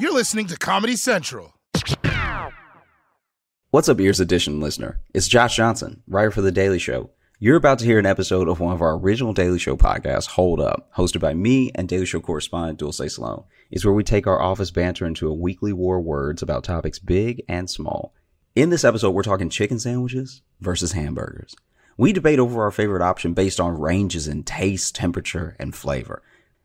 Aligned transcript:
You're 0.00 0.14
listening 0.14 0.46
to 0.46 0.56
Comedy 0.56 0.96
Central. 0.96 1.52
What's 3.70 3.86
up, 3.86 4.00
Ears 4.00 4.18
Edition 4.18 4.58
listener? 4.58 4.98
It's 5.12 5.28
Josh 5.28 5.56
Johnson, 5.56 6.02
writer 6.08 6.30
for 6.30 6.40
The 6.40 6.50
Daily 6.50 6.78
Show. 6.78 7.10
You're 7.38 7.58
about 7.58 7.80
to 7.80 7.84
hear 7.84 7.98
an 7.98 8.06
episode 8.06 8.48
of 8.48 8.60
one 8.60 8.72
of 8.72 8.80
our 8.80 8.96
original 8.96 9.34
Daily 9.34 9.58
Show 9.58 9.76
podcasts, 9.76 10.28
Hold 10.28 10.58
Up, 10.58 10.90
hosted 10.96 11.20
by 11.20 11.34
me 11.34 11.70
and 11.74 11.86
Daily 11.86 12.06
Show 12.06 12.20
correspondent 12.20 12.78
Dulce 12.78 13.14
Sloan. 13.14 13.44
It's 13.70 13.84
where 13.84 13.92
we 13.92 14.02
take 14.02 14.26
our 14.26 14.40
office 14.40 14.70
banter 14.70 15.04
into 15.04 15.28
a 15.28 15.34
weekly 15.34 15.74
war 15.74 15.98
of 15.98 16.04
words 16.06 16.40
about 16.40 16.64
topics 16.64 16.98
big 16.98 17.42
and 17.46 17.68
small. 17.68 18.14
In 18.56 18.70
this 18.70 18.84
episode, 18.84 19.10
we're 19.10 19.22
talking 19.22 19.50
chicken 19.50 19.78
sandwiches 19.78 20.40
versus 20.62 20.92
hamburgers. 20.92 21.54
We 21.98 22.14
debate 22.14 22.38
over 22.38 22.62
our 22.62 22.70
favorite 22.70 23.02
option 23.02 23.34
based 23.34 23.60
on 23.60 23.78
ranges 23.78 24.28
in 24.28 24.44
taste, 24.44 24.94
temperature, 24.94 25.56
and 25.58 25.74
flavor. 25.74 26.22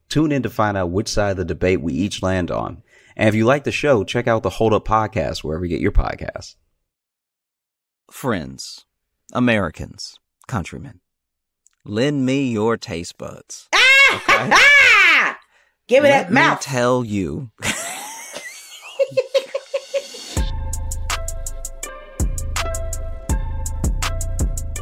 Tune 0.08 0.32
in 0.32 0.44
to 0.44 0.50
find 0.50 0.78
out 0.78 0.92
which 0.92 1.10
side 1.10 1.32
of 1.32 1.38
the 1.38 1.44
debate 1.44 1.82
we 1.82 1.92
each 1.92 2.24
land 2.24 2.50
on. 2.50 2.82
And 3.18 3.30
if 3.30 3.36
you 3.36 3.46
like 3.46 3.64
the 3.64 3.72
show, 3.72 4.04
check 4.04 4.28
out 4.28 4.44
the 4.44 4.50
Hold 4.50 4.74
Up 4.74 4.86
podcast 4.86 5.44
wherever 5.44 5.64
you 5.64 5.70
get 5.70 5.80
your 5.82 5.92
podcasts. 5.92 6.56
Friends, 8.12 8.86
Americans, 9.34 10.20
countrymen, 10.48 11.00
lend 11.86 12.26
me 12.26 12.50
your 12.52 12.78
taste 12.78 13.18
buds. 13.18 13.70
Ah! 13.74 14.16
Okay? 14.16 15.36
Give 15.88 16.04
me 16.04 16.10
Let 16.10 16.28
that 16.28 16.34
mouth. 16.34 16.60
me 16.60 16.64
tell 16.64 17.06
you. 17.06 17.52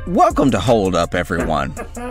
Welcome 0.08 0.52
to 0.52 0.59
Hold 0.59 0.95
Up, 0.95 1.16
everyone. 1.16 1.73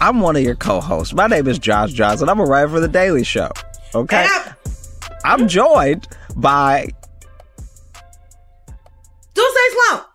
I'm 0.00 0.20
one 0.20 0.36
of 0.36 0.42
your 0.42 0.54
co-hosts. 0.54 1.12
My 1.12 1.26
name 1.26 1.46
is 1.46 1.58
Josh 1.58 1.92
Johnson. 1.92 2.30
I'm 2.30 2.40
a 2.40 2.44
writer 2.44 2.68
for 2.70 2.80
The 2.80 2.88
Daily 2.88 3.22
Show. 3.24 3.50
Okay? 3.94 4.26
And 4.26 4.54
I'm- 5.24 5.48
joined 5.48 6.08
by 6.36 6.88
Dulce 9.34 9.54
Slump. 9.88 10.06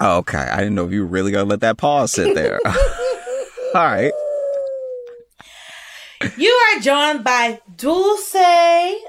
Oh, 0.00 0.18
okay. 0.18 0.38
I 0.38 0.58
didn't 0.58 0.74
know 0.74 0.86
if 0.86 0.92
you 0.92 1.00
were 1.00 1.06
really 1.06 1.32
gonna 1.32 1.44
let 1.44 1.60
that 1.60 1.78
pause 1.78 2.12
sit 2.12 2.34
there. 2.34 2.60
All 3.74 3.84
right. 3.86 4.12
You 6.36 6.50
are 6.50 6.80
joined 6.80 7.22
by 7.24 7.60
Dulce 7.76 8.34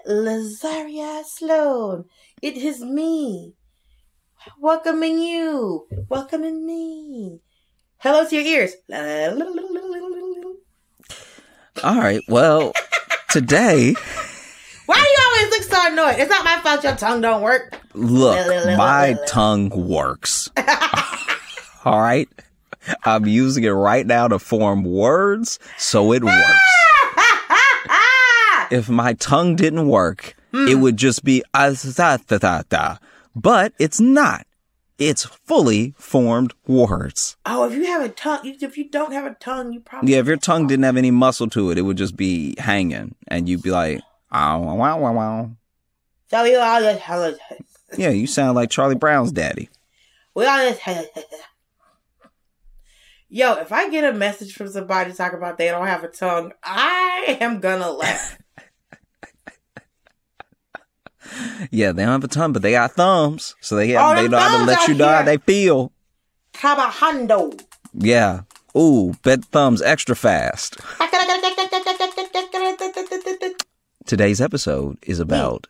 Lazaria 0.07 1.23
Sloan. 1.23 2.05
It 2.41 2.57
is 2.57 2.81
me. 2.81 3.53
Welcoming 4.59 5.19
you. 5.19 5.87
Welcoming 6.09 6.65
me. 6.65 7.39
Hello 7.99 8.27
to 8.27 8.35
your 8.35 8.45
ears. 8.45 8.73
All 11.83 11.99
right. 11.99 12.21
Well, 12.27 12.73
today, 13.35 13.93
Why 14.85 14.95
do 14.95 15.01
you 15.01 15.19
always 15.27 15.49
look 15.49 15.63
so 15.63 15.91
annoyed? 15.91 16.15
It's 16.19 16.29
not 16.29 16.45
my 16.45 16.57
fault 16.61 16.85
your 16.85 16.95
tongue 16.95 17.19
don't 17.19 17.41
work. 17.41 17.77
look, 17.93 18.37
my 18.77 19.17
tongue 19.27 19.67
works. 19.67 20.49
All 21.83 21.99
right. 21.99 22.29
I'm 23.03 23.25
using 23.25 23.65
it 23.65 23.71
right 23.71 24.07
now 24.07 24.29
to 24.29 24.39
form 24.39 24.85
words, 24.85 25.59
so 25.77 26.13
it 26.13 26.23
works. 26.23 26.37
If 28.71 28.89
my 28.89 29.13
tongue 29.13 29.55
didn't 29.55 29.89
work, 29.89 30.35
it 30.53 30.75
would 30.75 30.97
just 30.97 31.23
be 31.23 31.43
ah, 31.53 31.75
da 31.95 32.17
da 32.17 32.37
da 32.39 32.61
da. 32.67 32.97
But 33.35 33.73
it's 33.77 33.99
not. 33.99 34.47
It's 34.97 35.25
fully 35.25 35.93
formed 35.97 36.53
words. 36.65 37.35
Oh, 37.45 37.67
if 37.67 37.73
you 37.75 37.85
have 37.85 38.01
a 38.01 38.09
tongue, 38.09 38.39
if 38.43 38.77
you 38.77 38.89
don't 38.89 39.11
have 39.11 39.25
a 39.25 39.33
tongue, 39.33 39.73
you 39.73 39.81
probably 39.81 40.13
Yeah, 40.13 40.19
if 40.19 40.27
your 40.27 40.37
tongue 40.37 40.67
didn't 40.67 40.85
have 40.85 40.95
any 40.95 41.11
muscle 41.11 41.49
to 41.49 41.69
it, 41.71 41.77
it 41.77 41.81
would 41.81 41.97
just 41.97 42.15
be 42.15 42.55
hanging, 42.57 43.15
and 43.27 43.49
you'd 43.49 43.61
be 43.61 43.71
like, 43.71 44.01
"Ow, 44.33 44.61
wow, 44.61 44.97
wow, 44.97 45.13
wow." 45.13 45.51
So 46.27 46.43
we 46.43 46.55
all 46.55 46.79
just 46.81 47.01
hella 47.01 47.35
Yeah, 47.97 48.09
you 48.09 48.25
sound 48.25 48.55
like 48.55 48.69
Charlie 48.69 48.95
Brown's 48.95 49.33
daddy. 49.33 49.69
we 50.33 50.45
all 50.45 50.69
just 50.69 50.81
Yo, 53.27 53.55
if 53.55 53.73
I 53.73 53.89
get 53.89 54.05
a 54.05 54.17
message 54.17 54.53
from 54.53 54.69
somebody 54.69 55.11
talking 55.11 55.37
about 55.37 55.57
they 55.57 55.67
don't 55.67 55.87
have 55.87 56.05
a 56.05 56.07
tongue, 56.07 56.53
I 56.63 57.37
am 57.41 57.59
gonna 57.59 57.91
laugh. 57.91 58.37
Yeah, 61.71 61.91
they 61.91 62.03
don't 62.03 62.11
have 62.11 62.23
a 62.23 62.27
tongue, 62.27 62.53
but 62.53 62.61
they 62.61 62.71
got 62.71 62.93
thumbs, 62.93 63.55
so 63.61 63.75
they 63.75 63.89
have, 63.89 64.17
Oh, 64.17 64.21
they 64.21 64.27
know 64.27 64.37
how 64.37 64.59
to 64.59 64.63
let 64.65 64.87
you 64.87 64.93
know 64.93 65.07
how 65.07 65.23
they 65.23 65.37
feel. 65.37 65.91
Cabahando. 66.53 67.59
Yeah. 67.93 68.41
Ooh, 68.77 69.13
bet 69.23 69.45
thumbs 69.45 69.81
extra 69.81 70.15
fast. 70.15 70.77
Today's 74.05 74.41
episode 74.41 74.97
is 75.03 75.19
about, 75.19 75.67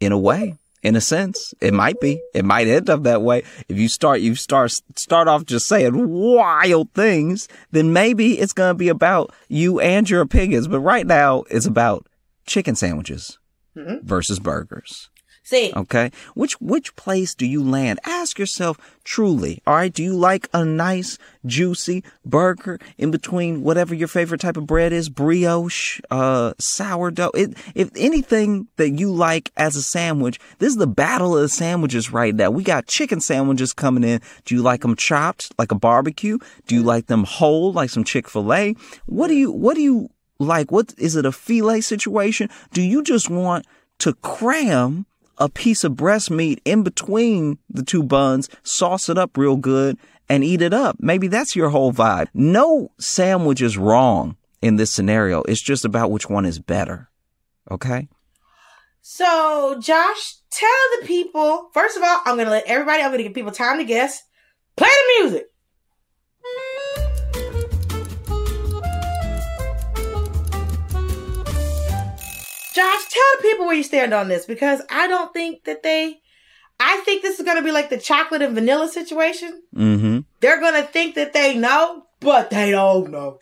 in 0.00 0.12
a 0.12 0.18
way, 0.18 0.56
in 0.82 0.96
a 0.96 1.00
sense, 1.00 1.54
it 1.60 1.72
might 1.72 2.00
be, 2.00 2.20
it 2.34 2.44
might 2.44 2.66
end 2.66 2.90
up 2.90 3.04
that 3.04 3.22
way. 3.22 3.44
If 3.68 3.78
you 3.78 3.88
start, 3.88 4.20
you 4.20 4.34
start, 4.34 4.72
start 4.96 5.28
off 5.28 5.44
just 5.44 5.66
saying 5.66 5.92
wild 6.08 6.92
things, 6.92 7.48
then 7.70 7.92
maybe 7.92 8.38
it's 8.38 8.52
going 8.52 8.70
to 8.70 8.78
be 8.78 8.88
about 8.88 9.32
you 9.48 9.78
and 9.78 10.08
your 10.08 10.22
opinions. 10.22 10.66
But 10.66 10.80
right 10.80 11.06
now, 11.06 11.44
it's 11.50 11.66
about 11.66 12.06
chicken 12.46 12.74
sandwiches 12.74 13.38
versus 13.74 14.38
burgers. 14.38 15.08
See, 15.44 15.72
Okay. 15.74 16.12
Which, 16.34 16.60
which 16.60 16.94
place 16.94 17.34
do 17.34 17.44
you 17.44 17.64
land? 17.64 17.98
Ask 18.04 18.38
yourself 18.38 18.78
truly. 19.02 19.60
All 19.66 19.74
right. 19.74 19.92
Do 19.92 20.02
you 20.02 20.14
like 20.14 20.48
a 20.54 20.64
nice, 20.64 21.18
juicy 21.44 22.04
burger 22.24 22.78
in 22.96 23.10
between 23.10 23.62
whatever 23.62 23.92
your 23.92 24.06
favorite 24.06 24.40
type 24.40 24.56
of 24.56 24.68
bread 24.68 24.92
is? 24.92 25.08
Brioche, 25.08 26.00
uh, 26.12 26.52
sourdough. 26.60 27.32
It, 27.34 27.56
if 27.74 27.90
anything 27.96 28.68
that 28.76 28.90
you 28.90 29.12
like 29.12 29.50
as 29.56 29.74
a 29.74 29.82
sandwich, 29.82 30.38
this 30.60 30.70
is 30.70 30.76
the 30.76 30.86
battle 30.86 31.34
of 31.36 31.42
the 31.42 31.48
sandwiches 31.48 32.12
right 32.12 32.34
now. 32.34 32.50
We 32.50 32.62
got 32.62 32.86
chicken 32.86 33.20
sandwiches 33.20 33.72
coming 33.72 34.04
in. 34.04 34.20
Do 34.44 34.54
you 34.54 34.62
like 34.62 34.82
them 34.82 34.94
chopped 34.94 35.52
like 35.58 35.72
a 35.72 35.76
barbecue? 35.76 36.38
Do 36.68 36.76
you 36.76 36.84
like 36.84 37.06
them 37.06 37.24
whole 37.24 37.72
like 37.72 37.90
some 37.90 38.04
Chick-fil-A? 38.04 38.76
What 39.06 39.26
do 39.26 39.34
you, 39.34 39.50
what 39.50 39.74
do 39.74 39.82
you 39.82 40.08
like? 40.42 40.70
What 40.70 40.94
is 40.98 41.16
it 41.16 41.26
a 41.26 41.32
filet 41.32 41.80
situation? 41.80 42.48
Do 42.72 42.82
you 42.82 43.02
just 43.02 43.30
want 43.30 43.66
to 43.98 44.14
cram 44.14 45.06
a 45.38 45.48
piece 45.48 45.84
of 45.84 45.96
breast 45.96 46.30
meat 46.30 46.60
in 46.64 46.82
between 46.82 47.58
the 47.68 47.82
two 47.82 48.02
buns, 48.02 48.48
sauce 48.62 49.08
it 49.08 49.18
up 49.18 49.36
real 49.36 49.56
good, 49.56 49.98
and 50.28 50.44
eat 50.44 50.62
it 50.62 50.72
up. 50.72 50.96
Maybe 51.00 51.28
that's 51.28 51.56
your 51.56 51.70
whole 51.70 51.92
vibe. 51.92 52.28
No 52.32 52.92
sandwich 52.98 53.60
is 53.60 53.76
wrong 53.76 54.36
in 54.60 54.76
this 54.76 54.90
scenario. 54.90 55.42
It's 55.42 55.60
just 55.60 55.84
about 55.84 56.10
which 56.10 56.28
one 56.28 56.46
is 56.46 56.58
better. 56.58 57.10
Okay? 57.70 58.08
so 59.04 59.78
Josh, 59.80 60.36
tell 60.50 60.68
the 61.00 61.06
people. 61.06 61.68
First 61.74 61.96
of 61.96 62.02
all, 62.02 62.20
I'm 62.24 62.36
gonna 62.36 62.50
let 62.50 62.66
everybody. 62.66 63.02
I'm 63.02 63.10
gonna 63.10 63.24
give 63.24 63.34
people 63.34 63.52
time 63.52 63.78
to 63.78 63.84
guess. 63.84 64.22
Play 64.76 64.88
the 64.88 65.22
music. 65.22 65.51
Josh, 72.82 73.08
tell 73.08 73.22
the 73.36 73.42
people 73.42 73.66
where 73.66 73.76
you 73.76 73.82
stand 73.82 74.12
on 74.12 74.28
this 74.28 74.44
because 74.46 74.80
I 74.90 75.06
don't 75.06 75.32
think 75.32 75.64
that 75.64 75.82
they. 75.82 76.20
I 76.80 76.96
think 77.04 77.22
this 77.22 77.38
is 77.38 77.44
going 77.44 77.58
to 77.58 77.62
be 77.62 77.70
like 77.70 77.90
the 77.90 77.98
chocolate 77.98 78.42
and 78.42 78.54
vanilla 78.54 78.88
situation. 78.88 79.62
Mm-hmm. 79.74 80.20
They're 80.40 80.58
going 80.58 80.74
to 80.74 80.88
think 80.88 81.14
that 81.14 81.32
they 81.32 81.56
know, 81.56 82.06
but 82.18 82.50
they 82.50 82.72
don't 82.72 83.10
know. 83.10 83.38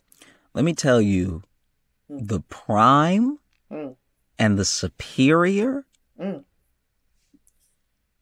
Let 0.53 0.65
me 0.65 0.75
tell 0.75 1.01
you 1.01 1.43
the 2.09 2.41
prime 2.41 3.39
Mm. 3.71 3.95
and 4.39 4.59
the 4.59 4.65
superior. 4.65 5.85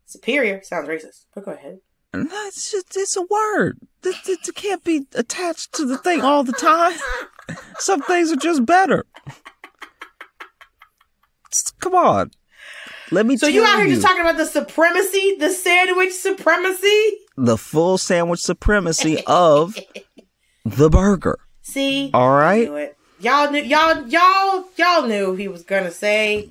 Superior 0.04 0.62
sounds 0.62 0.88
racist, 0.88 1.24
but 1.34 1.44
go 1.44 1.52
ahead. 1.52 1.80
No, 2.14 2.26
it's 2.46 2.70
just 2.70 2.96
it's 2.96 3.16
a 3.16 3.22
word. 3.22 3.78
It, 4.04 4.16
it, 4.28 4.48
it 4.48 4.54
can't 4.54 4.82
be 4.84 5.06
attached 5.14 5.72
to 5.74 5.84
the 5.86 5.98
thing 5.98 6.20
all 6.22 6.44
the 6.44 6.52
time. 6.52 6.98
Some 7.78 8.02
things 8.02 8.30
are 8.32 8.36
just 8.36 8.64
better. 8.66 9.04
Come 11.80 11.94
on. 11.94 12.30
Let 13.10 13.24
me 13.26 13.36
So 13.36 13.46
tell 13.46 13.54
you 13.54 13.60
So 13.62 13.66
you 13.66 13.72
out 13.74 13.78
here 13.86 13.88
just 13.94 14.02
talking 14.06 14.20
about 14.20 14.36
the 14.36 14.44
supremacy, 14.46 15.36
the 15.38 15.50
sandwich 15.50 16.12
supremacy? 16.12 17.12
the 17.36 17.56
full 17.56 17.96
sandwich 17.98 18.40
supremacy 18.40 19.22
of 19.26 19.76
the 20.64 20.90
burger. 20.90 21.38
See, 21.62 22.10
all 22.12 22.30
right. 22.36 22.92
Y'all 23.20 23.50
knew, 23.50 23.62
y'all, 23.62 24.06
y'all, 24.08 24.64
y'all 24.76 25.06
knew 25.06 25.34
he 25.34 25.48
was 25.48 25.62
gonna 25.62 25.90
say 25.90 26.50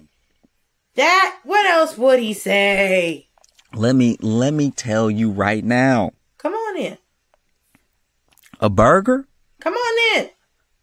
that. 0.95 1.39
What 1.43 1.65
else 1.65 1.97
would 1.97 2.19
he 2.19 2.33
say? 2.33 3.27
Let 3.73 3.95
me 3.95 4.17
let 4.21 4.53
me 4.53 4.71
tell 4.71 5.09
you 5.11 5.29
right 5.31 5.63
now. 5.63 6.11
Come 6.37 6.53
on 6.53 6.77
in. 6.77 6.97
A 8.59 8.69
burger, 8.69 9.27
Come 9.61 9.73
on 9.75 10.17
in. 10.21 10.29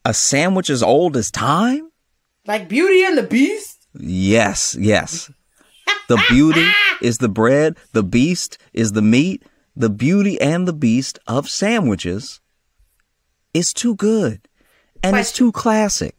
a 0.05 0.14
sandwich 0.14 0.70
as 0.70 0.82
old 0.82 1.16
as 1.16 1.31
time? 1.31 1.90
Like 2.46 2.69
Beauty 2.69 3.05
and 3.05 3.16
the 3.19 3.22
Beast. 3.22 3.74
Yes, 3.99 4.76
yes. 4.79 5.31
The 6.08 6.23
beauty 6.29 6.69
is 7.00 7.19
the 7.19 7.29
bread, 7.29 7.76
the 7.93 8.02
beast 8.02 8.58
is 8.73 8.93
the 8.93 9.02
meat. 9.02 9.43
The 9.76 9.91
beauty 9.91 10.41
and 10.41 10.69
the 10.69 10.73
beast 10.73 11.19
of 11.26 11.49
sandwiches 11.49 12.41
is 13.52 13.73
too 13.73 13.96
good. 13.96 14.46
And 15.02 15.17
it's 15.17 15.32
too 15.32 15.50
classic. 15.52 16.14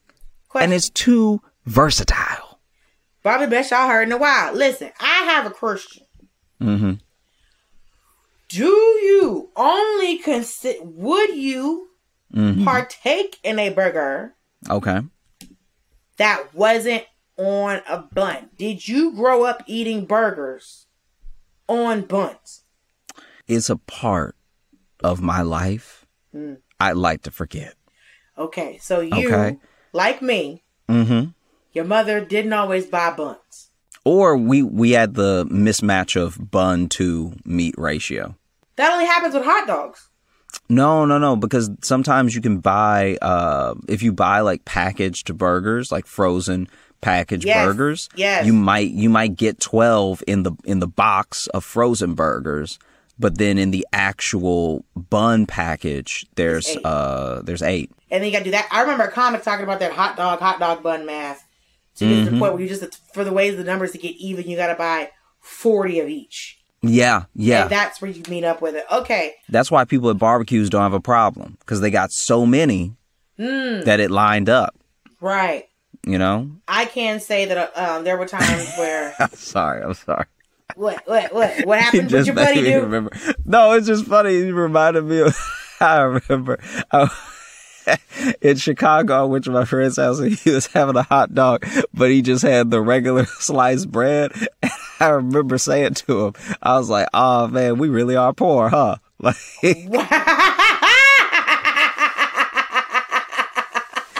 Question. 0.50 0.63
And 0.72 0.74
it's 0.75 0.89
too 0.89 1.42
versatile. 1.66 2.60
Probably 3.24 3.48
best 3.48 3.72
y'all 3.72 3.88
heard 3.88 4.07
in 4.07 4.12
a 4.12 4.18
while. 4.18 4.54
Listen, 4.54 4.92
I 5.00 5.24
have 5.31 5.45
a 5.45 5.50
question. 5.51 6.06
Mm-hmm. 6.62 6.94
Do 8.50 8.66
you 8.68 9.50
only 9.56 10.18
consider? 10.19 10.80
Would 10.83 11.36
you 11.36 11.89
Mm-hmm. 12.33 12.66
partake 12.66 13.38
in 13.44 13.60
a 13.60 13.69
burger 13.69 14.33
Okay. 14.69 15.00
that 16.18 16.54
wasn't 16.54 17.06
on 17.38 17.82
a 17.88 18.00
bun? 18.00 18.50
Did 18.58 18.88
you 18.88 19.14
grow 19.14 19.44
up 19.44 19.64
eating 19.68 20.06
burgers 20.06 20.88
on 21.68 22.02
buns? 22.02 22.64
It's 23.48 23.70
a 23.70 23.78
part 23.78 24.36
of 25.04 25.22
my 25.22 25.42
life 25.42 26.02
Mm. 26.36 26.58
I 26.82 26.92
like 26.92 27.22
to 27.22 27.32
forget. 27.32 27.76
Okay, 28.38 28.78
so 28.82 29.00
you, 29.00 29.28
Okay. 29.34 29.58
like 29.94 30.22
me, 30.22 30.64
Mm-hmm. 30.90 31.30
your 31.72 31.86
mother 31.86 32.20
didn't 32.20 32.52
always 32.52 32.86
buy 32.88 33.12
buns. 33.12 33.70
Or 34.04 34.36
we 34.36 34.62
we 34.62 34.92
had 34.92 35.14
the 35.14 35.46
mismatch 35.46 36.20
of 36.20 36.52
bun 36.52 36.90
to 36.90 37.34
meat 37.46 37.74
ratio. 37.78 38.36
That 38.76 38.92
only 38.92 39.06
happens 39.06 39.34
with 39.34 39.46
hot 39.46 39.66
dogs. 39.66 40.10
No, 40.70 41.06
no, 41.06 41.18
no. 41.18 41.38
Because 41.38 41.70
sometimes 41.81 42.36
you 42.36 42.42
can 42.42 42.60
buy, 42.60 43.18
uh, 43.22 43.76
if 43.88 44.04
you 44.04 44.12
buy 44.12 44.42
like 44.42 44.66
packaged 44.66 45.38
burgers, 45.38 45.90
like 45.92 46.06
frozen 46.06 46.68
packaged 47.06 47.46
Yes, 47.46 47.66
burgers, 47.66 48.10
yes. 48.16 48.46
you 48.46 48.54
might 48.54 48.90
you 48.90 49.10
might 49.10 49.36
get 49.36 49.60
twelve 49.60 50.24
in 50.28 50.44
the 50.44 50.52
in 50.66 50.80
the 50.80 50.88
box 50.88 51.48
of 51.48 51.63
frozen 51.63 52.13
burgers, 52.16 52.80
but 53.19 53.38
then 53.38 53.57
in 53.57 53.72
the 53.72 53.86
actual 53.94 54.84
bun 54.96 55.46
package, 55.46 56.25
there's 56.36 56.75
uh 56.84 57.42
there's 57.46 57.62
eight. 57.62 57.92
And 58.12 58.22
then 58.22 58.28
you 58.28 58.31
gotta 58.31 58.46
do 58.46 58.52
that. 58.52 58.68
I 58.72 58.81
remember 58.81 59.04
a 59.06 59.12
comic 59.12 59.44
talking 59.44 59.63
about 59.63 59.80
that 59.80 59.92
hot 59.94 60.18
dog, 60.18 60.40
hot 60.40 60.60
dog 60.60 60.81
bun 60.84 61.06
math. 61.06 61.44
To 61.98 62.06
get 62.06 62.25
to 62.25 62.31
the 62.31 62.38
point 62.40 62.52
where 62.54 62.62
you 62.62 62.68
just, 62.68 62.84
for 63.13 63.24
the 63.24 63.31
ways 63.31 63.56
the 63.56 63.63
numbers 63.63 63.94
to 63.94 63.98
get 63.98 64.16
even, 64.18 64.46
you 64.50 64.57
gotta 64.57 64.75
buy 64.75 65.12
40 65.40 66.02
of 66.02 66.10
each. 66.10 66.60
Yeah, 66.81 67.24
yeah. 67.34 67.62
And 67.63 67.69
that's 67.72 68.02
where 68.02 68.12
you 68.12 68.22
meet 68.30 68.44
up 68.44 68.62
with 68.62 68.75
it. 68.75 68.84
Okay. 68.92 69.34
That's 69.48 69.72
why 69.72 69.86
people 69.86 70.10
at 70.10 70.18
barbecues 70.18 70.69
don't 70.69 70.81
have 70.81 70.94
a 70.94 71.00
problem 71.00 71.56
because 71.60 71.80
they 71.80 71.90
got 71.92 72.12
so 72.12 72.46
many 72.46 72.96
Hmm. 73.38 73.81
that 73.86 74.00
it 74.02 74.12
lined 74.12 74.50
up. 74.50 74.75
Right. 75.22 75.66
You 76.06 76.19
know. 76.19 76.52
I 76.68 76.86
can 76.86 77.19
say 77.19 77.46
that 77.46 77.57
uh, 77.75 77.96
um, 77.98 78.04
there 78.04 78.16
were 78.16 78.28
times 78.28 78.72
where 78.78 79.13
I'm 79.19 79.30
sorry. 79.31 79.81
I'm 79.81 79.96
sorry. 79.96 80.25
what 80.75 81.02
what 81.07 81.34
what 81.34 81.66
what 81.66 81.81
happened? 81.81 82.12
What 82.12 82.25
your 82.25 82.36
buddy 82.36 82.62
do? 82.62 82.81
remember. 82.81 83.12
No, 83.44 83.72
it's 83.72 83.88
just 83.88 84.06
funny. 84.06 84.36
You 84.38 84.54
reminded 84.54 85.04
me 85.06 85.19
of. 85.22 85.36
I 85.81 86.00
remember 86.04 86.57
I, 86.90 87.10
in 88.42 88.56
Chicago. 88.56 89.13
I 89.13 89.24
went 89.24 89.44
to 89.44 89.52
my 89.52 89.66
friend's 89.66 89.98
house 89.98 90.19
and 90.19 90.31
he 90.31 90.52
was 90.52 90.68
having 90.68 90.96
a 90.96 91.04
hot 91.04 91.34
dog, 91.34 91.66
but 91.94 92.12
he 92.12 92.22
just 92.22 92.44
had 92.44 92.72
the 92.72 92.80
regular 92.81 93.25
sliced 93.25 93.92
bread. 93.92 94.31
And 94.62 94.72
I 95.02 95.10
remember 95.10 95.57
saying 95.57 95.96
to 95.96 96.28
him, 96.28 96.34
I 96.62 96.78
was 96.78 96.90
like, 96.90 97.10
"Oh 97.13 97.48
man, 97.50 97.78
we 97.78 97.90
really 97.90 98.16
are 98.16 98.31
poor, 98.34 98.69
huh?" 98.69 98.98
Like, 99.19 99.36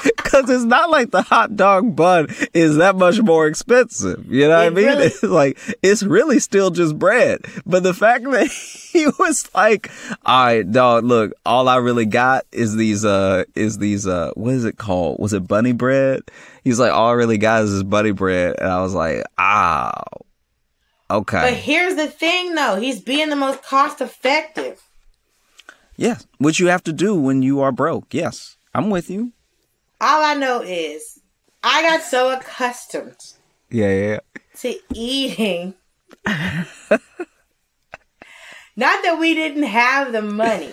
because 0.06 0.50
it's 0.50 0.64
not 0.64 0.90
like 0.90 1.12
the 1.12 1.22
hot 1.22 1.56
dog 1.56 1.96
bun 1.96 2.28
is 2.54 2.78
that 2.78 2.96
much 2.96 3.20
more 3.22 3.48
expensive. 3.48 4.26
You 4.32 4.48
know 4.48 4.58
what 4.58 4.66
I 4.68 4.70
mean? 4.70 4.86
really- 4.86 5.06
It's 5.08 5.24
like 5.24 5.58
it's 5.84 6.04
really 6.04 6.40
still 6.40 6.70
just 6.72 6.98
bread. 6.98 7.42
But 7.66 7.84
the 7.84 7.94
fact 7.94 8.24
that 8.32 8.48
he 8.50 9.08
was 9.20 9.50
like, 9.56 9.90
"All 10.26 10.46
right, 10.46 10.70
dog, 10.72 11.04
look, 11.04 11.34
all 11.46 11.68
I 11.68 11.78
really 11.78 12.06
got 12.06 12.46
is 12.52 12.76
these 12.76 13.04
uh 13.06 13.44
is 13.56 13.78
these 13.80 14.08
uh 14.08 14.32
what 14.36 14.54
is 14.54 14.66
it 14.66 14.78
called? 14.78 15.20
Was 15.20 15.34
it 15.34 15.48
bunny 15.48 15.74
bread?" 15.74 16.22
He's 16.64 16.80
like, 16.80 16.92
"All 16.92 17.10
I 17.10 17.14
really 17.14 17.38
got 17.38 17.64
is 17.64 17.72
this 17.74 17.84
bunny 17.84 18.12
bread," 18.12 18.56
and 18.60 18.70
I 18.70 18.82
was 18.82 18.94
like, 18.94 19.24
"Ah, 19.38 20.02
okay, 21.12 21.42
But 21.42 21.54
here's 21.54 21.96
the 21.96 22.08
thing, 22.08 22.56
though. 22.56 22.76
He's 22.78 23.00
being 23.00 23.30
the 23.30 23.36
most 23.36 23.64
cost 23.64 24.02
effective. 24.02 24.82
yes." 25.96 26.26
Which 26.38 26.60
you 26.60 26.68
have 26.68 26.84
to 26.86 26.94
do 26.94 27.16
when 27.16 27.42
you 27.42 27.62
are 27.62 27.72
broke. 27.72 28.14
Yes, 28.14 28.58
I'm 28.74 28.90
with 28.90 29.10
you. 29.10 29.32
All 30.02 30.24
I 30.24 30.34
know 30.36 30.62
is 30.62 31.20
I 31.64 31.82
got 31.82 32.02
so 32.04 32.32
accustomed 32.38 33.18
Yeah, 33.70 33.92
yeah. 33.94 34.20
to 34.60 34.76
eating. 34.94 35.74
Not 38.78 39.04
that 39.04 39.18
we 39.20 39.34
didn't 39.34 39.64
have 39.64 40.12
the 40.12 40.22
money, 40.22 40.72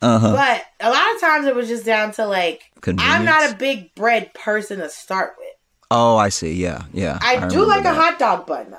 Uh 0.00 0.18
huh. 0.18 0.32
but 0.32 0.64
a 0.86 0.90
lot 0.90 1.14
of 1.14 1.20
times 1.20 1.46
it 1.46 1.54
was 1.54 1.68
just 1.68 1.84
down 1.84 2.12
to 2.12 2.26
like, 2.26 2.62
I'm 2.98 3.24
not 3.26 3.50
a 3.52 3.54
big 3.56 3.94
bread 3.94 4.32
person 4.32 4.78
to 4.78 4.88
start 4.88 5.34
with. 5.38 5.48
Oh, 5.90 6.16
I 6.16 6.30
see. 6.30 6.54
Yeah, 6.54 6.84
yeah. 6.94 7.18
I, 7.20 7.46
do 7.48 7.60
remember 7.62 7.66
like 7.66 7.84
a 7.84 7.94
hot 7.94 8.18
dog 8.18 8.46
bun 8.46 8.70
though. 8.70 8.78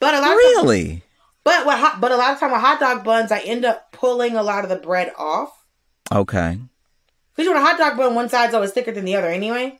But 0.00 0.14
a 0.14 0.20
lot 0.20 0.30
of 0.30 0.42
times, 0.42 0.56
Really? 0.62 1.02
but 1.44 1.66
what 1.66 1.78
hot, 1.78 2.00
but 2.00 2.10
a 2.12 2.16
lot 2.16 2.32
of 2.32 2.40
time 2.40 2.52
with 2.52 2.60
hot 2.62 2.80
dog 2.80 3.04
buns, 3.04 3.30
I 3.30 3.40
end 3.40 3.66
up 3.66 3.92
pulling 3.92 4.34
a 4.36 4.42
lot 4.42 4.64
of 4.64 4.70
the 4.70 4.76
bread 4.76 5.12
off. 5.18 5.50
Okay. 6.10 6.58
Because 7.36 7.48
when 7.52 7.56
a 7.56 7.60
hot 7.66 7.78
dog 7.78 7.96
bun, 7.96 8.14
one 8.14 8.28
side's 8.28 8.54
always 8.54 8.72
thicker 8.72 8.92
than 8.92 9.04
the 9.04 9.16
other 9.16 9.28
anyway. 9.28 9.78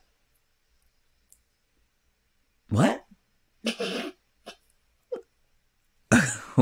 What? 2.69 3.05
Wait, 3.65 3.75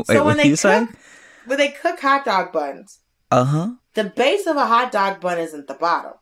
so 0.06 0.14
when 0.16 0.24
what 0.24 0.36
they 0.38 0.48
you 0.48 0.56
cook, 0.56 0.88
when 1.46 1.58
they 1.58 1.68
cook 1.68 2.00
hot 2.00 2.24
dog 2.24 2.52
buns, 2.52 3.00
Uh 3.30 3.44
huh. 3.44 3.68
the 3.94 4.04
base 4.04 4.46
of 4.46 4.56
a 4.56 4.66
hot 4.66 4.90
dog 4.90 5.20
bun 5.20 5.38
isn't 5.38 5.68
the 5.68 5.74
bottom. 5.74 6.12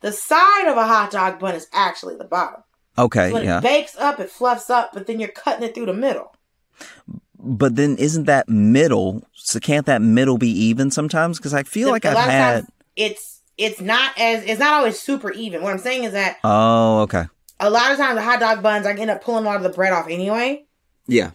The 0.00 0.12
side 0.12 0.66
of 0.68 0.76
a 0.76 0.86
hot 0.86 1.10
dog 1.10 1.38
bun 1.38 1.54
is 1.54 1.66
actually 1.72 2.16
the 2.16 2.24
bottom. 2.24 2.62
Okay. 2.96 3.32
When 3.32 3.44
yeah. 3.44 3.58
it 3.58 3.62
bakes 3.62 3.96
up, 3.96 4.20
it 4.20 4.30
fluffs 4.30 4.70
up, 4.70 4.90
but 4.94 5.06
then 5.06 5.18
you're 5.20 5.28
cutting 5.30 5.64
it 5.64 5.74
through 5.74 5.86
the 5.86 5.94
middle. 5.94 6.34
but 7.38 7.76
then 7.76 7.96
isn't 7.96 8.24
that 8.24 8.48
middle? 8.48 9.22
So 9.34 9.60
can't 9.60 9.86
that 9.86 10.00
middle 10.00 10.38
be 10.38 10.48
even 10.50 10.90
sometimes? 10.90 11.38
Because 11.38 11.54
I 11.54 11.62
feel 11.64 11.86
The- 11.86 11.92
like 11.92 12.04
I've 12.04 12.16
had. 12.18 12.66
it's 12.96 13.33
it's 13.56 13.80
not 13.80 14.18
as 14.18 14.44
it's 14.44 14.60
not 14.60 14.74
always 14.74 14.98
super 15.00 15.30
even. 15.32 15.62
What 15.62 15.72
I'm 15.72 15.78
saying 15.78 16.04
is 16.04 16.12
that 16.12 16.38
Oh, 16.44 17.00
okay. 17.02 17.24
a 17.60 17.70
lot 17.70 17.92
of 17.92 17.98
times 17.98 18.16
the 18.16 18.22
hot 18.22 18.40
dog 18.40 18.62
buns 18.62 18.86
I 18.86 18.92
end 18.94 19.10
up 19.10 19.22
pulling 19.22 19.44
a 19.44 19.46
lot 19.46 19.56
of 19.56 19.62
the 19.62 19.68
bread 19.70 19.92
off 19.92 20.08
anyway. 20.08 20.64
Yeah. 21.06 21.30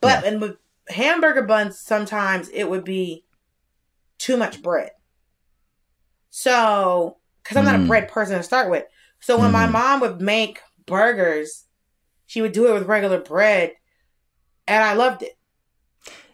But 0.00 0.24
and 0.24 0.40
with 0.40 0.56
hamburger 0.88 1.42
buns, 1.42 1.78
sometimes 1.78 2.48
it 2.50 2.64
would 2.70 2.84
be 2.84 3.24
too 4.18 4.36
much 4.36 4.62
bread. 4.62 4.90
So, 6.30 7.16
because 7.42 7.56
I'm 7.56 7.64
not 7.64 7.74
a 7.74 7.78
Mm. 7.78 7.86
bread 7.86 8.08
person 8.08 8.36
to 8.36 8.42
start 8.42 8.70
with, 8.70 8.84
so 9.20 9.38
when 9.38 9.50
my 9.52 9.66
Mhm. 9.66 9.72
mom 9.72 10.00
would 10.00 10.20
make 10.20 10.60
burgers, 10.86 11.64
she 12.26 12.40
would 12.42 12.52
do 12.52 12.66
it 12.68 12.72
with 12.74 12.86
regular 12.86 13.18
bread, 13.20 13.74
and 14.66 14.82
I 14.84 14.92
loved 14.94 15.22
it 15.22 15.36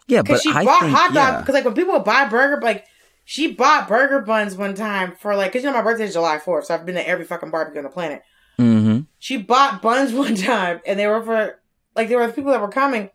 Yeah, 0.07 0.21
but 0.21 0.41
she 0.41 0.51
I 0.51 0.63
bought 0.63 0.81
think 0.81 0.95
hot 0.95 1.13
dog. 1.13 1.33
yeah. 1.33 1.39
Because 1.39 1.55
like 1.55 1.65
when 1.65 1.73
people 1.73 1.93
would 1.93 2.03
buy 2.03 2.25
burger, 2.25 2.61
like 2.61 2.85
she 3.25 3.51
bought 3.51 3.87
burger 3.87 4.21
buns 4.21 4.55
one 4.55 4.75
time 4.75 5.13
for 5.19 5.35
like, 5.35 5.51
because 5.51 5.63
you 5.63 5.69
know 5.71 5.75
my 5.77 5.83
birthday 5.83 6.05
is 6.05 6.13
July 6.13 6.37
4th, 6.37 6.65
so 6.65 6.75
I've 6.75 6.85
been 6.85 6.95
to 6.95 7.07
every 7.07 7.25
fucking 7.25 7.49
barbecue 7.49 7.79
on 7.79 7.83
the 7.83 7.89
planet. 7.89 8.21
Mm-hmm. 8.59 9.01
She 9.19 9.37
bought 9.37 9.81
buns 9.81 10.13
one 10.13 10.35
time, 10.35 10.79
and 10.85 10.97
they 10.97 11.07
were 11.07 11.21
for 11.23 11.59
like 11.95 12.07
there 12.07 12.19
were 12.19 12.31
people 12.31 12.51
that 12.51 12.61
were 12.61 12.69
coming. 12.69 13.09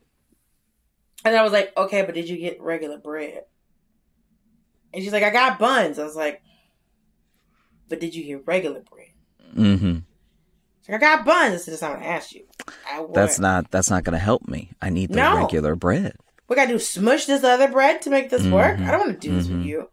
And 1.24 1.36
I 1.36 1.42
was 1.42 1.52
like, 1.52 1.72
okay, 1.76 2.02
but 2.02 2.14
did 2.14 2.28
you 2.28 2.36
get 2.38 2.60
regular 2.60 2.98
bread? 2.98 3.44
And 4.92 5.02
she's 5.02 5.12
like, 5.12 5.22
I 5.22 5.30
got 5.30 5.58
buns. 5.58 5.98
I 5.98 6.04
was 6.04 6.16
like, 6.16 6.42
but 7.88 8.00
did 8.00 8.14
you 8.14 8.24
get 8.24 8.46
regular 8.46 8.80
bread? 8.80 9.08
Mm-hmm. 9.54 9.98
I 10.92 10.98
got 10.98 11.24
buns. 11.24 11.66
This 11.66 11.68
is 11.76 11.82
not 11.82 11.92
what 11.92 12.02
I 12.02 12.06
asked 12.06 12.34
you. 12.34 12.44
I 12.90 13.06
That's 13.12 13.38
not 13.38 13.70
that's 13.70 13.90
not 13.90 14.02
gonna 14.02 14.18
help 14.18 14.48
me. 14.48 14.70
I 14.82 14.90
need 14.90 15.10
the 15.10 15.16
No. 15.16 15.36
regular 15.36 15.76
bread. 15.76 16.16
We 16.50 16.56
gotta 16.56 16.72
do 16.72 16.78
smush 16.80 17.26
this 17.26 17.44
other 17.44 17.68
bread 17.68 18.02
to 18.02 18.10
make 18.10 18.28
this 18.28 18.44
work. 18.48 18.78
I 18.80 18.90
don't 18.90 19.00
want 19.06 19.20
to 19.20 19.28
do 19.28 19.32
this 19.34 19.46
with 19.48 19.62
you. 19.62 19.88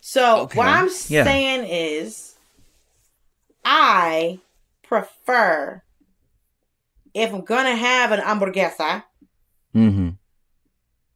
So 0.00 0.48
what 0.54 0.66
I'm 0.66 0.88
Mm-hmm. 0.88 1.12
Yeah. 1.14 1.24
saying 1.24 1.64
is, 1.70 2.34
I 3.64 4.40
prefer 4.82 5.82
if 7.14 7.32
I'm 7.32 7.44
gonna 7.44 7.76
have 7.76 8.10
an 8.10 8.20
hamburguesa, 8.20 9.04
Mm-hmm. 9.74 10.08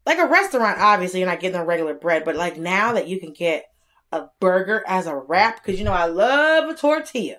like 0.06 0.18
a 0.18 0.26
restaurant. 0.26 0.78
Obviously, 0.80 1.18
you're 1.20 1.28
not 1.28 1.40
getting 1.40 1.58
the 1.58 1.66
regular 1.66 1.94
bread, 1.94 2.24
but 2.24 2.36
like 2.36 2.56
now 2.56 2.92
that 2.92 3.08
you 3.08 3.18
can 3.18 3.32
get 3.32 3.64
a 4.12 4.26
burger 4.40 4.84
as 4.86 5.06
a 5.08 5.14
wrap, 5.16 5.56
because 5.62 5.78
you 5.78 5.84
know 5.84 5.92
I 5.92 6.06
love 6.06 6.70
a 6.70 6.74
tortilla. 6.74 7.38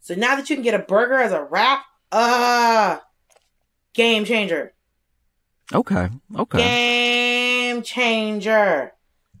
So 0.00 0.14
now 0.16 0.34
that 0.36 0.50
you 0.50 0.56
can 0.56 0.64
get 0.64 0.74
a 0.74 0.80
burger 0.80 1.14
as 1.14 1.30
a 1.32 1.44
wrap, 1.44 1.84
uh 2.10 2.98
game 3.94 4.24
changer. 4.24 4.73
Okay. 5.72 6.08
Okay. 6.36 6.58
Game 6.58 7.82
changer. 7.82 8.92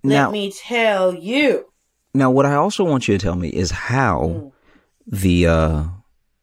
Let 0.02 0.32
me 0.32 0.52
tell 0.52 1.14
you. 1.14 1.66
Now, 2.12 2.30
what 2.30 2.46
I 2.46 2.54
also 2.54 2.84
want 2.84 3.08
you 3.08 3.16
to 3.18 3.22
tell 3.22 3.36
me 3.36 3.48
is 3.48 3.70
how 3.70 4.20
Mm. 4.20 4.52
the 5.06 5.46
uh, 5.46 5.84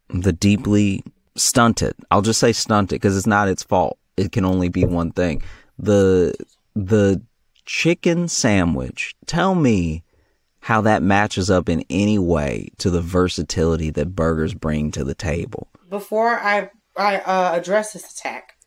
the 0.10 0.34
deeply 0.34 1.04
stunted. 1.36 1.94
I'll 2.10 2.22
just 2.22 2.40
say 2.40 2.52
stunted 2.54 3.00
because 3.00 3.16
it's 3.16 3.28
not 3.28 3.48
its 3.48 3.64
fault. 3.64 3.98
It 4.18 4.32
can 4.32 4.46
only 4.46 4.70
be 4.70 4.84
one 4.86 5.12
thing. 5.12 5.42
The 5.80 6.34
the 6.76 7.22
chicken 7.66 8.28
sandwich. 8.28 9.16
Tell 9.26 9.56
me 9.56 10.04
how 10.60 10.82
that 10.82 11.02
matches 11.02 11.50
up 11.50 11.70
in 11.70 11.84
any 11.90 12.20
way 12.20 12.70
to 12.80 12.90
the 12.90 13.02
versatility 13.02 13.90
that 13.92 14.16
burgers 14.16 14.54
bring 14.54 14.92
to 14.92 15.04
the 15.04 15.16
table. 15.16 15.70
Before 15.90 16.30
I 16.40 16.70
I 16.98 17.18
uh, 17.20 17.54
address 17.56 17.94
this 17.94 18.12
attack, 18.12 18.58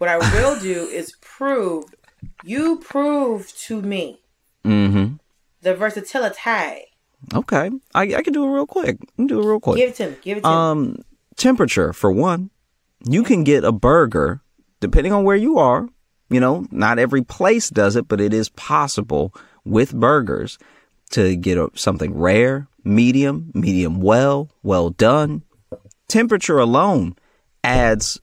what 0.00 0.08
I 0.08 0.16
will 0.18 0.58
do 0.58 0.86
is 0.88 1.12
prove 1.20 1.84
you 2.42 2.78
prove 2.80 3.52
to 3.66 3.80
me 3.82 4.20
Mm-hmm. 4.64 5.14
the 5.62 5.74
versatility. 5.74 6.86
Okay, 7.34 7.70
I 7.94 8.02
I 8.14 8.22
can 8.22 8.32
do 8.32 8.44
it 8.44 8.48
real 8.52 8.66
quick. 8.66 8.96
I 9.00 9.06
can 9.16 9.26
do 9.26 9.40
it 9.40 9.46
real 9.46 9.60
quick. 9.60 9.76
Give 9.76 9.90
it 9.90 9.96
to 9.96 10.10
me. 10.10 10.16
Give 10.22 10.38
it 10.38 10.42
to 10.42 10.48
me. 10.48 10.54
Um, 10.54 10.96
temperature 11.36 11.92
for 11.92 12.10
one. 12.12 12.50
You 13.08 13.22
can 13.22 13.44
get 13.44 13.64
a 13.64 13.72
burger 13.72 14.40
depending 14.80 15.12
on 15.12 15.24
where 15.24 15.36
you 15.36 15.58
are. 15.58 15.88
You 16.28 16.40
know, 16.40 16.66
not 16.70 16.98
every 16.98 17.22
place 17.22 17.68
does 17.70 17.96
it, 17.96 18.06
but 18.08 18.20
it 18.20 18.32
is 18.32 18.48
possible 18.50 19.34
with 19.64 19.92
burgers 19.94 20.58
to 21.10 21.34
get 21.36 21.58
a, 21.58 21.68
something 21.74 22.16
rare, 22.16 22.68
medium, 22.84 23.50
medium 23.54 24.00
well, 24.00 24.48
well 24.62 24.90
done. 24.90 25.42
Temperature 26.08 26.58
alone 26.58 27.16
adds 27.64 28.20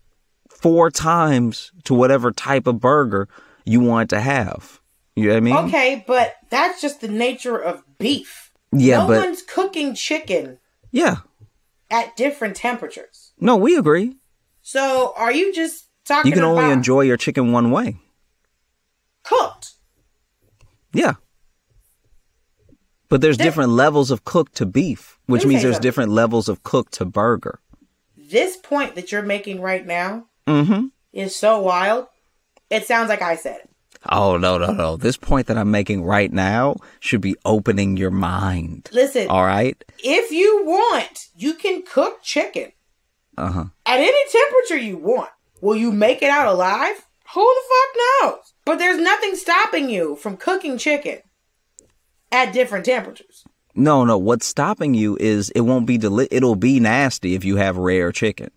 four 0.59 0.89
times 0.91 1.71
to 1.85 1.93
whatever 1.93 2.31
type 2.31 2.67
of 2.67 2.79
burger 2.79 3.27
you 3.65 3.79
want 3.79 4.09
to 4.09 4.19
have. 4.19 4.81
You 5.15 5.27
know 5.27 5.33
what 5.33 5.37
I 5.37 5.39
mean? 5.41 5.55
Okay, 5.67 6.03
but 6.05 6.35
that's 6.49 6.81
just 6.81 7.01
the 7.01 7.07
nature 7.07 7.57
of 7.57 7.83
beef. 7.97 8.51
Yeah, 8.71 8.99
no 8.99 9.07
but 9.07 9.25
one's 9.25 9.41
cooking 9.41 9.93
chicken 9.95 10.59
yeah. 10.91 11.17
at 11.89 12.15
different 12.15 12.55
temperatures. 12.55 13.31
No, 13.39 13.55
we 13.55 13.77
agree. 13.77 14.15
So 14.61 15.13
are 15.15 15.31
you 15.31 15.53
just 15.53 15.85
talking 16.05 16.19
about 16.19 16.25
You 16.29 16.33
can 16.33 16.43
only 16.43 16.71
enjoy 16.73 17.01
your 17.01 17.17
chicken 17.17 17.51
one 17.51 17.71
way. 17.71 17.97
cooked? 19.23 19.73
Yeah. 20.93 21.13
But 23.09 23.21
there's 23.21 23.37
There- 23.37 23.45
different 23.47 23.71
levels 23.71 24.11
of 24.11 24.25
cooked 24.25 24.55
to 24.55 24.65
beef, 24.65 25.17
which 25.27 25.43
me 25.43 25.49
means 25.49 25.61
there's 25.63 25.75
something. 25.75 25.87
different 25.87 26.11
levels 26.11 26.49
of 26.49 26.63
cooked 26.63 26.93
to 26.93 27.05
burger. 27.05 27.59
This 28.17 28.57
point 28.57 28.95
that 28.95 29.11
you're 29.11 29.21
making 29.21 29.61
right 29.61 29.85
now 29.85 30.27
Mm-hmm. 30.47 30.87
is 31.13 31.35
so 31.35 31.59
wild. 31.61 32.07
It 32.69 32.85
sounds 32.87 33.09
like 33.09 33.21
I 33.21 33.35
said 33.35 33.57
it. 33.63 33.69
Oh 34.09 34.37
no, 34.37 34.57
no, 34.57 34.71
no. 34.71 34.95
This 34.97 35.17
point 35.17 35.47
that 35.47 35.57
I'm 35.57 35.71
making 35.71 36.03
right 36.03 36.31
now 36.31 36.75
should 36.99 37.21
be 37.21 37.35
opening 37.45 37.97
your 37.97 38.11
mind. 38.11 38.89
Listen, 38.93 39.27
All 39.27 39.43
right? 39.43 39.81
if 39.99 40.31
you 40.31 40.63
want, 40.65 41.27
you 41.35 41.55
can 41.55 41.83
cook 41.83 42.21
chicken 42.23 42.71
Uh-huh. 43.37 43.65
at 43.85 43.99
any 43.99 44.23
temperature 44.31 44.77
you 44.83 44.97
want. 44.97 45.29
Will 45.61 45.75
you 45.75 45.91
make 45.91 46.21
it 46.21 46.29
out 46.29 46.47
alive? 46.47 46.95
Who 47.33 47.41
the 47.41 47.61
fuck 47.69 48.31
knows? 48.35 48.53
But 48.65 48.77
there's 48.77 48.99
nothing 48.99 49.35
stopping 49.35 49.89
you 49.89 50.15
from 50.15 50.37
cooking 50.37 50.77
chicken 50.77 51.19
at 52.31 52.53
different 52.53 52.85
temperatures. 52.85 53.43
No, 53.75 54.05
no. 54.05 54.17
What's 54.17 54.45
stopping 54.47 54.93
you 54.93 55.17
is 55.19 55.49
it 55.51 55.61
won't 55.61 55.85
be 55.85 55.97
deli- 55.97 56.27
it'll 56.31 56.55
be 56.55 56.79
nasty 56.79 57.33
if 57.35 57.43
you 57.43 57.57
have 57.57 57.77
rare 57.77 58.11
chicken. 58.11 58.49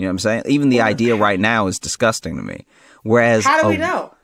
You 0.00 0.06
know 0.06 0.12
what 0.12 0.12
I'm 0.12 0.18
saying? 0.20 0.42
Even 0.46 0.70
the 0.70 0.80
idea 0.80 1.14
right 1.14 1.38
now 1.38 1.66
is 1.66 1.78
disgusting 1.78 2.36
to 2.36 2.42
me. 2.42 2.64
Whereas 3.02 3.44
How 3.44 3.60
do 3.60 3.68
we 3.68 3.74
a- 3.74 3.78
know? 3.80 4.14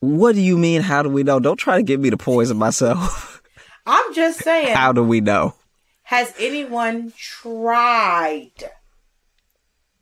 What 0.00 0.34
do 0.34 0.42
you 0.42 0.58
mean 0.58 0.82
how 0.82 1.02
do 1.02 1.08
we 1.08 1.22
know? 1.22 1.40
Don't 1.40 1.56
try 1.56 1.78
to 1.78 1.82
get 1.82 1.98
me 1.98 2.10
to 2.10 2.18
poison 2.18 2.58
myself. 2.58 3.40
I'm 3.86 4.14
just 4.14 4.40
saying, 4.40 4.76
how 4.76 4.92
do 4.92 5.02
we 5.02 5.22
know? 5.22 5.54
has 6.02 6.34
anyone 6.38 7.14
tried? 7.16 8.52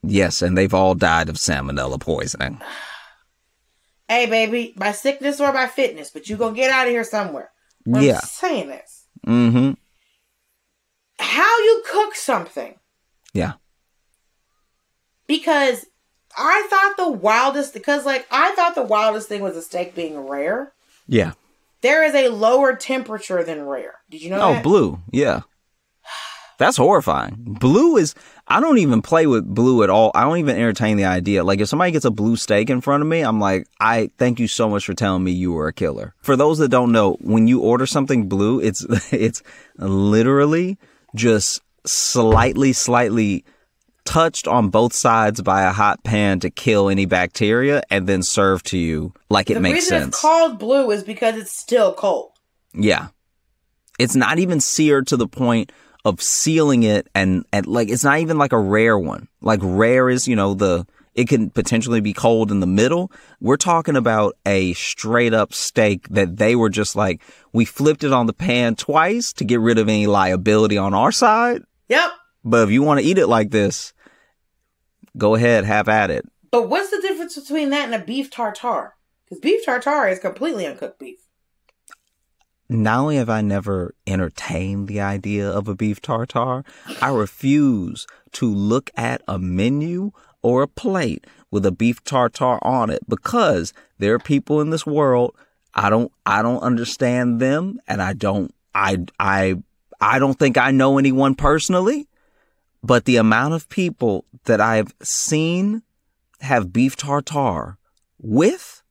Yes, 0.03 0.41
and 0.41 0.57
they've 0.57 0.73
all 0.73 0.93
died 0.93 1.29
of 1.29 1.37
salmonella 1.37 2.01
poisoning. 2.01 2.59
Hey, 4.09 4.25
baby, 4.25 4.73
by 4.75 4.91
sickness 4.91 5.39
or 5.39 5.53
by 5.53 5.67
fitness, 5.67 6.09
but 6.11 6.27
you 6.27 6.35
gonna 6.35 6.53
get 6.53 6.69
out 6.69 6.87
of 6.87 6.91
here 6.91 7.05
somewhere. 7.05 7.49
Yeah. 7.85 8.15
I'm 8.15 8.21
saying 8.27 8.67
this. 8.67 9.05
Mm-hmm. 9.25 9.71
How 11.19 11.59
you 11.59 11.83
cook 11.89 12.13
something 12.15 12.75
Yeah. 13.33 13.53
Because 15.27 15.85
I 16.37 16.67
thought 16.69 16.97
the 16.97 17.11
wildest 17.11 17.73
because 17.73 18.05
like 18.05 18.25
I 18.31 18.53
thought 18.55 18.75
the 18.75 18.83
wildest 18.83 19.27
thing 19.27 19.41
was 19.41 19.55
a 19.55 19.61
steak 19.61 19.95
being 19.95 20.17
rare. 20.19 20.71
Yeah. 21.07 21.33
There 21.81 22.03
is 22.03 22.15
a 22.15 22.29
lower 22.29 22.75
temperature 22.75 23.43
than 23.43 23.65
rare. 23.67 23.95
Did 24.09 24.21
you 24.23 24.29
know 24.31 24.41
Oh, 24.41 24.53
that? 24.53 24.63
blue. 24.63 24.99
Yeah. 25.11 25.41
That's 26.57 26.77
horrifying. 26.77 27.35
Blue 27.37 27.97
is, 27.97 28.15
I 28.47 28.59
don't 28.59 28.79
even 28.79 29.03
play 29.03 29.27
with 29.27 29.45
blue 29.45 29.83
at 29.83 29.91
all. 29.91 30.09
I 30.15 30.23
don't 30.23 30.39
even 30.39 30.55
entertain 30.55 30.97
the 30.97 31.05
idea. 31.05 31.43
Like, 31.43 31.59
if 31.59 31.69
somebody 31.69 31.91
gets 31.91 32.03
a 32.05 32.09
blue 32.09 32.35
steak 32.35 32.71
in 32.71 32.81
front 32.81 33.03
of 33.03 33.07
me, 33.07 33.21
I'm 33.21 33.39
like, 33.39 33.67
I 33.79 34.09
thank 34.17 34.39
you 34.39 34.47
so 34.47 34.67
much 34.67 34.83
for 34.87 34.95
telling 34.95 35.23
me 35.23 35.33
you 35.33 35.51
were 35.51 35.67
a 35.67 35.73
killer. 35.73 36.15
For 36.23 36.35
those 36.35 36.57
that 36.57 36.69
don't 36.69 36.91
know, 36.91 37.13
when 37.21 37.45
you 37.47 37.59
order 37.61 37.85
something 37.85 38.27
blue, 38.27 38.59
it's, 38.59 38.81
it's 39.13 39.43
literally 39.77 40.79
just 41.13 41.61
slightly, 41.85 42.73
slightly 42.73 43.45
touched 44.07 44.47
on 44.47 44.69
both 44.69 44.93
sides 44.93 45.41
by 45.41 45.63
a 45.63 45.71
hot 45.71 46.03
pan 46.03 46.39
to 46.39 46.49
kill 46.49 46.89
any 46.89 47.05
bacteria 47.05 47.83
and 47.89 48.07
then 48.07 48.23
served 48.23 48.65
to 48.67 48.77
you 48.77 49.13
like 49.29 49.49
it 49.49 49.55
the 49.55 49.59
makes 49.59 49.75
reason 49.75 49.99
sense. 49.99 50.07
it's 50.07 50.21
called 50.21 50.57
blue 50.57 50.89
is 50.91 51.03
because 51.03 51.35
it's 51.35 51.51
still 51.51 51.93
cold. 51.93 52.31
Yeah. 52.73 53.09
It's 53.99 54.15
not 54.15 54.39
even 54.39 54.61
seared 54.61 55.07
to 55.07 55.17
the 55.17 55.27
point 55.27 55.71
of 56.05 56.21
sealing 56.21 56.83
it 56.83 57.07
and, 57.13 57.45
and 57.51 57.67
like 57.67 57.89
it's 57.89 58.05
not 58.05 58.19
even 58.19 58.37
like 58.37 58.53
a 58.53 58.59
rare 58.59 58.97
one. 58.97 59.27
Like 59.41 59.59
rare 59.61 60.09
is, 60.09 60.25
you 60.25 60.37
know, 60.37 60.53
the 60.53 60.87
it 61.13 61.27
can 61.27 61.49
potentially 61.49 61.99
be 61.99 62.13
cold 62.13 62.51
in 62.51 62.61
the 62.61 62.67
middle. 62.67 63.11
We're 63.41 63.57
talking 63.57 63.97
about 63.97 64.37
a 64.45 64.73
straight 64.73 65.33
up 65.33 65.51
steak 65.51 66.07
that 66.09 66.37
they 66.37 66.55
were 66.55 66.69
just 66.69 66.95
like, 66.95 67.23
we 67.51 67.65
flipped 67.65 68.03
it 68.03 68.13
on 68.13 68.27
the 68.27 68.33
pan 68.33 68.75
twice 68.75 69.33
to 69.33 69.43
get 69.43 69.59
rid 69.59 69.79
of 69.79 69.89
any 69.89 70.05
liability 70.07 70.77
on 70.77 70.93
our 70.93 71.11
side. 71.11 71.63
Yep. 71.89 72.11
But 72.45 72.63
if 72.63 72.71
you 72.71 72.83
want 72.83 72.99
to 72.99 73.05
eat 73.05 73.17
it 73.17 73.27
like 73.27 73.49
this, 73.49 73.93
go 75.17 75.35
ahead, 75.35 75.65
have 75.65 75.87
at 75.89 76.11
it. 76.11 76.25
But 76.51 76.69
what's 76.69 76.89
the 76.91 77.01
difference 77.01 77.37
between 77.37 77.69
that 77.71 77.85
and 77.91 77.95
a 77.95 78.05
beef 78.05 78.29
tartare? 78.29 78.95
Because 79.25 79.39
beef 79.39 79.65
tartare 79.65 80.07
is 80.07 80.19
completely 80.19 80.65
uncooked 80.65 80.99
beef. 80.99 81.19
not 82.69 82.99
only 82.99 83.15
have 83.17 83.29
I 83.29 83.41
never 83.41 83.93
entertained 84.05 84.87
the 84.87 85.01
idea 85.01 85.49
of 85.49 85.67
a 85.67 85.75
beef 85.75 86.01
tartare, 86.01 86.63
I 87.01 87.09
refuse 87.09 88.07
to 88.33 88.53
look 88.53 88.89
at 88.95 89.21
a 89.27 89.39
menu 89.39 90.11
or 90.41 90.63
a 90.63 90.67
plate 90.67 91.25
with 91.51 91.65
a 91.65 91.71
beef 91.71 92.03
tartare 92.03 92.59
on 92.65 92.89
it 92.89 93.07
because 93.07 93.73
there 93.99 94.13
are 94.13 94.19
people 94.19 94.61
in 94.61 94.69
this 94.69 94.85
world 94.85 95.35
I 95.73 95.89
don't 95.89 96.11
I 96.25 96.41
don't 96.41 96.59
understand 96.61 97.39
them 97.39 97.79
and 97.87 98.01
I 98.01 98.13
don't 98.13 98.53
I 98.73 98.97
I 99.19 99.55
I 99.99 100.19
don't 100.19 100.37
think 100.37 100.57
I 100.57 100.71
know 100.71 100.97
anyone 100.97 101.35
personally, 101.35 102.07
but 102.83 103.05
the 103.05 103.17
amount 103.17 103.53
of 103.53 103.69
people 103.69 104.25
that 104.45 104.61
I've 104.61 104.93
seen 105.01 105.81
have 106.41 106.71
beef 106.71 106.95
tartare 106.95 107.77
with 108.19 108.83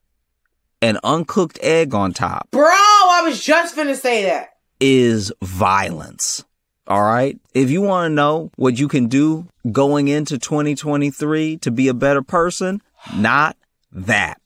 an 0.82 0.98
uncooked 1.02 1.58
egg 1.62 1.94
on 1.94 2.12
top 2.12 2.50
Bro, 2.50 2.64
I 2.64 3.22
was 3.24 3.42
just 3.42 3.76
finna 3.76 3.96
say 3.96 4.24
that. 4.24 4.50
is 4.80 5.32
violence. 5.42 6.44
All 6.88 7.02
right. 7.02 7.38
If 7.54 7.70
you 7.70 7.82
want 7.82 8.10
to 8.10 8.14
know 8.14 8.50
what 8.56 8.78
you 8.78 8.86
can 8.86 9.06
do 9.08 9.48
going 9.72 10.06
into 10.08 10.38
2023 10.38 11.56
to 11.58 11.70
be 11.72 11.88
a 11.88 11.94
better 11.94 12.22
person, 12.22 12.80
not 13.16 13.56
that. 13.90 14.40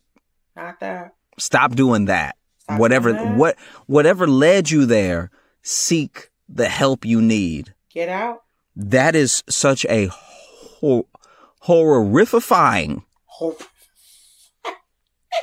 Not 0.56 0.80
that. 0.80 1.14
Stop 1.38 1.74
doing 1.74 2.06
that. 2.06 2.36
Stop 2.60 2.80
whatever 2.80 3.12
doing 3.12 3.24
that. 3.24 3.36
what 3.36 3.56
whatever 3.86 4.26
led 4.26 4.70
you 4.70 4.86
there, 4.86 5.30
seek 5.62 6.30
the 6.48 6.68
help 6.68 7.04
you 7.04 7.20
need. 7.20 7.74
Get 7.92 8.08
out. 8.08 8.42
That 8.82 9.14
is 9.14 9.44
such 9.46 9.84
a 9.90 10.08
hor- 10.10 11.04
horrifying 11.60 13.04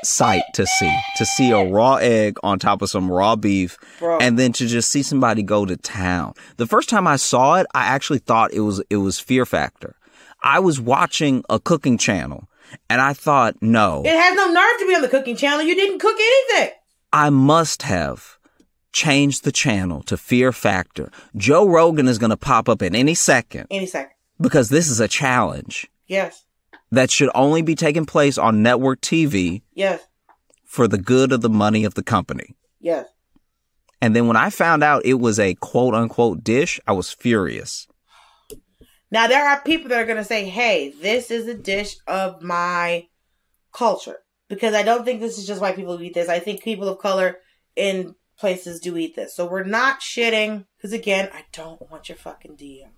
sight 0.03 0.41
to 0.55 0.65
see. 0.65 0.97
To 1.17 1.25
see 1.25 1.51
a 1.51 1.63
raw 1.63 1.95
egg 1.95 2.37
on 2.41 2.57
top 2.57 2.81
of 2.81 2.89
some 2.89 3.11
raw 3.11 3.35
beef 3.35 3.77
Bro. 3.99 4.17
and 4.19 4.39
then 4.39 4.53
to 4.53 4.65
just 4.65 4.89
see 4.89 5.03
somebody 5.03 5.43
go 5.43 5.65
to 5.67 5.77
town. 5.77 6.33
The 6.57 6.65
first 6.65 6.89
time 6.89 7.05
I 7.05 7.17
saw 7.17 7.55
it, 7.55 7.67
I 7.75 7.85
actually 7.85 8.19
thought 8.19 8.53
it 8.53 8.61
was 8.61 8.81
it 8.89 8.97
was 8.97 9.19
Fear 9.19 9.45
Factor. 9.45 9.95
I 10.41 10.57
was 10.59 10.81
watching 10.81 11.43
a 11.47 11.59
cooking 11.59 11.99
channel 11.99 12.47
and 12.89 13.01
I 13.01 13.13
thought, 13.13 13.55
no, 13.61 14.01
It 14.03 14.15
has 14.19 14.35
no 14.35 14.47
nerve 14.47 14.79
to 14.79 14.87
be 14.87 14.95
on 14.95 15.01
the 15.03 15.09
cooking 15.09 15.35
channel. 15.35 15.61
You 15.61 15.75
didn't 15.75 15.99
cook 15.99 16.17
anything. 16.19 16.73
I 17.13 17.29
must 17.29 17.83
have 17.83 18.36
changed 18.93 19.43
the 19.43 19.51
channel 19.51 20.01
to 20.03 20.17
Fear 20.17 20.51
Factor. 20.51 21.11
Joe 21.35 21.67
Rogan 21.67 22.07
is 22.07 22.17
going 22.17 22.29
to 22.31 22.37
pop 22.37 22.67
up 22.69 22.81
at 22.81 22.95
any 22.95 23.13
second 23.13 23.67
Any 23.69 23.85
second. 23.85 24.13
because 24.39 24.69
this 24.69 24.89
is 24.89 24.99
a 24.99 25.07
challenge 25.07 25.87
Yes. 26.07 26.45
that 26.91 27.11
should 27.11 27.29
only 27.35 27.61
be 27.61 27.75
taking 27.75 28.05
place 28.05 28.37
on 28.37 28.63
network 28.63 29.01
TV 29.01 29.61
Yes. 29.73 30.01
for 30.65 30.87
the 30.87 30.97
good 30.97 31.31
of 31.31 31.41
the 31.41 31.49
money 31.49 31.83
of 31.83 31.93
the 31.95 32.03
company. 32.03 32.55
Yes. 32.79 33.07
And 34.01 34.15
then 34.15 34.27
when 34.27 34.37
I 34.37 34.49
found 34.51 34.83
out 34.83 35.05
it 35.05 35.15
was 35.15 35.39
a 35.39 35.55
quote 35.55 35.93
unquote 35.95 36.43
dish, 36.43 36.79
I 36.87 36.91
was 36.93 37.11
furious. 37.11 37.87
Now 39.09 39.27
there 39.27 39.47
are 39.47 39.61
people 39.61 39.89
that 39.89 39.99
are 39.99 40.05
going 40.05 40.17
to 40.17 40.23
say, 40.23 40.45
"Hey, 40.49 40.93
this 41.01 41.31
is 41.31 41.47
a 41.47 41.53
dish 41.53 41.95
of 42.07 42.41
my 42.41 43.07
culture," 43.73 44.19
because 44.49 44.73
I 44.75 44.83
don't 44.83 45.05
think 45.05 45.19
this 45.21 45.37
is 45.37 45.47
just 45.47 45.61
white 45.61 45.75
people 45.75 45.97
who 45.97 46.03
eat 46.03 46.13
this. 46.13 46.29
I 46.29 46.39
think 46.39 46.61
people 46.61 46.87
of 46.89 46.99
color 46.99 47.37
in 47.75 48.15
places 48.37 48.79
do 48.79 48.97
eat 48.97 49.15
this. 49.15 49.35
So 49.35 49.45
we're 49.45 49.63
not 49.63 50.01
shitting 50.01 50.65
because 50.77 50.93
again, 50.93 51.29
I 51.33 51.43
don't 51.51 51.89
want 51.89 52.09
your 52.09 52.17
fucking 52.17 52.55
DM. 52.55 52.89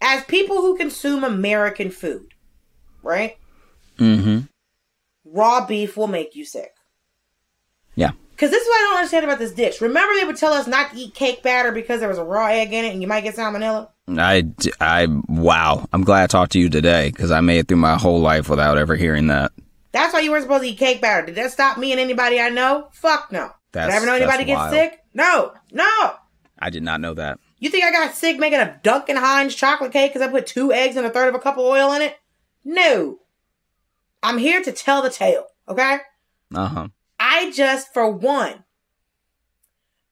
As 0.00 0.24
people 0.24 0.56
who 0.56 0.76
consume 0.76 1.24
American 1.24 1.90
food, 1.90 2.34
right? 3.02 3.38
Mm-hmm. 3.98 4.40
Raw 5.24 5.66
beef 5.66 5.96
will 5.96 6.06
make 6.06 6.36
you 6.36 6.44
sick. 6.44 6.74
Yeah. 7.94 8.12
Because 8.30 8.50
this 8.50 8.62
is 8.62 8.68
what 8.68 8.80
I 8.80 8.82
don't 8.84 8.96
understand 8.98 9.24
about 9.24 9.38
this 9.38 9.52
dish. 9.52 9.80
Remember, 9.80 10.14
they 10.14 10.26
would 10.26 10.36
tell 10.36 10.52
us 10.52 10.66
not 10.66 10.90
to 10.90 10.98
eat 10.98 11.14
cake 11.14 11.42
batter 11.42 11.72
because 11.72 12.00
there 12.00 12.08
was 12.08 12.18
a 12.18 12.24
raw 12.24 12.48
egg 12.48 12.72
in 12.72 12.84
it 12.84 12.92
and 12.92 13.00
you 13.00 13.08
might 13.08 13.22
get 13.22 13.34
salmonella? 13.34 13.88
I, 14.08 14.46
I, 14.78 15.08
wow. 15.26 15.88
I'm 15.92 16.04
glad 16.04 16.24
I 16.24 16.26
talked 16.26 16.52
to 16.52 16.60
you 16.60 16.68
today 16.68 17.10
because 17.10 17.30
I 17.30 17.40
made 17.40 17.60
it 17.60 17.68
through 17.68 17.78
my 17.78 17.96
whole 17.96 18.20
life 18.20 18.50
without 18.50 18.76
ever 18.76 18.94
hearing 18.94 19.28
that. 19.28 19.52
That's 19.92 20.12
why 20.12 20.20
you 20.20 20.30
weren't 20.30 20.42
supposed 20.42 20.64
to 20.64 20.68
eat 20.68 20.78
cake 20.78 21.00
batter. 21.00 21.26
Did 21.26 21.36
that 21.36 21.50
stop 21.50 21.78
me 21.78 21.92
and 21.92 22.00
anybody 22.00 22.38
I 22.38 22.50
know? 22.50 22.88
Fuck 22.92 23.32
no. 23.32 23.52
Did 23.72 23.80
That's- 23.80 23.92
I 23.92 23.96
ever 23.96 24.06
know 24.06 24.14
anybody 24.14 24.44
get 24.44 24.56
wild. 24.56 24.72
sick? 24.72 25.00
No. 25.14 25.52
No. 25.72 26.14
I 26.58 26.70
did 26.70 26.82
not 26.82 27.00
know 27.00 27.14
that. 27.14 27.38
You 27.58 27.70
think 27.70 27.84
I 27.84 27.90
got 27.90 28.14
sick 28.14 28.38
making 28.38 28.60
a 28.60 28.78
Duncan 28.82 29.16
Hines 29.16 29.54
chocolate 29.54 29.92
cake 29.92 30.12
because 30.12 30.26
I 30.26 30.30
put 30.30 30.46
two 30.46 30.72
eggs 30.72 30.96
and 30.96 31.06
a 31.06 31.10
third 31.10 31.28
of 31.28 31.34
a 31.34 31.38
cup 31.38 31.54
of 31.58 31.64
oil 31.64 31.92
in 31.92 32.02
it? 32.02 32.16
No. 32.64 33.18
I'm 34.22 34.38
here 34.38 34.62
to 34.62 34.72
tell 34.72 35.02
the 35.02 35.10
tale, 35.10 35.46
okay? 35.68 35.98
Uh 36.54 36.68
huh. 36.68 36.88
I 37.18 37.50
just, 37.50 37.92
for 37.92 38.08
one, 38.10 38.64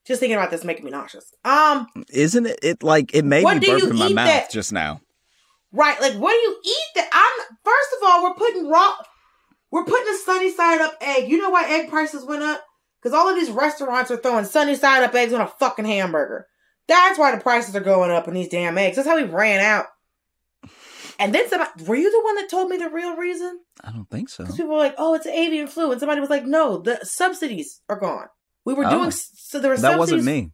just 0.05 0.21
thinking 0.21 0.37
about 0.37 0.51
this 0.51 0.65
making 0.65 0.85
me 0.85 0.91
nauseous. 0.91 1.33
Um, 1.45 1.87
Isn't 2.11 2.47
it? 2.47 2.59
It 2.63 2.83
like 2.83 3.15
it 3.15 3.25
made 3.25 3.45
me 3.45 3.67
burp 3.67 3.83
in 3.83 3.97
my 3.97 4.09
mouth 4.11 4.27
that- 4.27 4.51
just 4.51 4.73
now. 4.73 5.01
Right, 5.73 6.01
like 6.01 6.15
what 6.15 6.31
do 6.31 6.37
you 6.37 6.61
eat 6.65 6.95
that 6.95 7.09
I'm 7.13 7.57
first 7.65 7.89
of 8.01 8.09
all, 8.09 8.23
we're 8.23 8.35
putting 8.35 8.69
raw 8.69 8.95
we're 9.73 9.85
putting 9.85 10.15
a 10.15 10.19
sunny 10.19 10.53
side 10.53 10.81
up 10.81 10.95
egg. 11.01 11.29
You 11.29 11.39
know 11.39 11.51
why 11.51 11.69
egg 11.69 11.91
prices 11.91 12.25
went 12.25 12.45
up? 12.45 12.65
Because 13.05 13.15
all 13.15 13.29
of 13.29 13.37
these 13.37 13.51
restaurants 13.51 14.11
are 14.11 14.17
throwing 14.17 14.47
sunny 14.47 14.75
side 14.75 15.05
up 15.05 15.15
eggs 15.15 15.35
on 15.35 15.43
a 15.43 15.47
fucking 15.47 15.85
hamburger. 15.85 16.47
That's 16.89 17.19
why 17.19 17.37
the 17.37 17.43
prices 17.43 17.77
are 17.77 17.81
going 17.81 18.11
up 18.11 18.27
in 18.29 18.33
these 18.33 18.49
damn 18.49 18.79
eggs. 18.79 18.97
That's 18.97 19.07
how 19.07 19.17
we 19.17 19.25
ran 19.25 19.61
out. 19.61 19.85
And 21.19 21.35
then 21.35 21.49
somebody 21.51 21.85
were 21.85 21.97
you 21.97 22.11
the 22.11 22.25
one 22.25 22.35
that 22.37 22.49
told 22.51 22.71
me 22.71 22.79
the 22.79 22.89
real 22.89 23.15
reason? 23.15 23.61
I 23.83 23.93
don't 23.93 24.09
think 24.11 24.31
so. 24.31 24.43
Because 24.43 24.57
people 24.57 24.73
were 24.73 24.79
like, 24.79 24.95
oh, 24.97 25.15
it's 25.15 25.27
avian 25.27 25.67
flu. 25.67 25.91
And 25.93 26.01
somebody 26.01 26.21
was 26.23 26.31
like, 26.31 26.47
no, 26.47 26.79
the 26.79 26.99
subsidies 27.05 27.83
are 27.91 27.99
gone. 28.01 28.27
We 28.65 28.73
were 28.75 28.87
Oh. 28.87 28.91
doing 28.91 29.11
so 29.11 29.61
there 29.61 29.71
were 29.71 29.77
That 29.77 29.99
wasn't 29.99 30.25
me. 30.25 30.51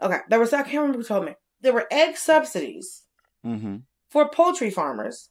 Okay. 0.00 0.18
There 0.30 0.40
was 0.40 0.52
I 0.54 0.62
can't 0.62 0.76
remember 0.78 0.98
who 0.98 1.04
told 1.04 1.26
me. 1.26 1.34
There 1.60 1.74
were 1.74 1.86
egg 1.90 2.16
subsidies 2.16 3.02
Mm-hmm. 3.46 3.76
for 4.08 4.28
poultry 4.30 4.70
farmers 4.70 5.28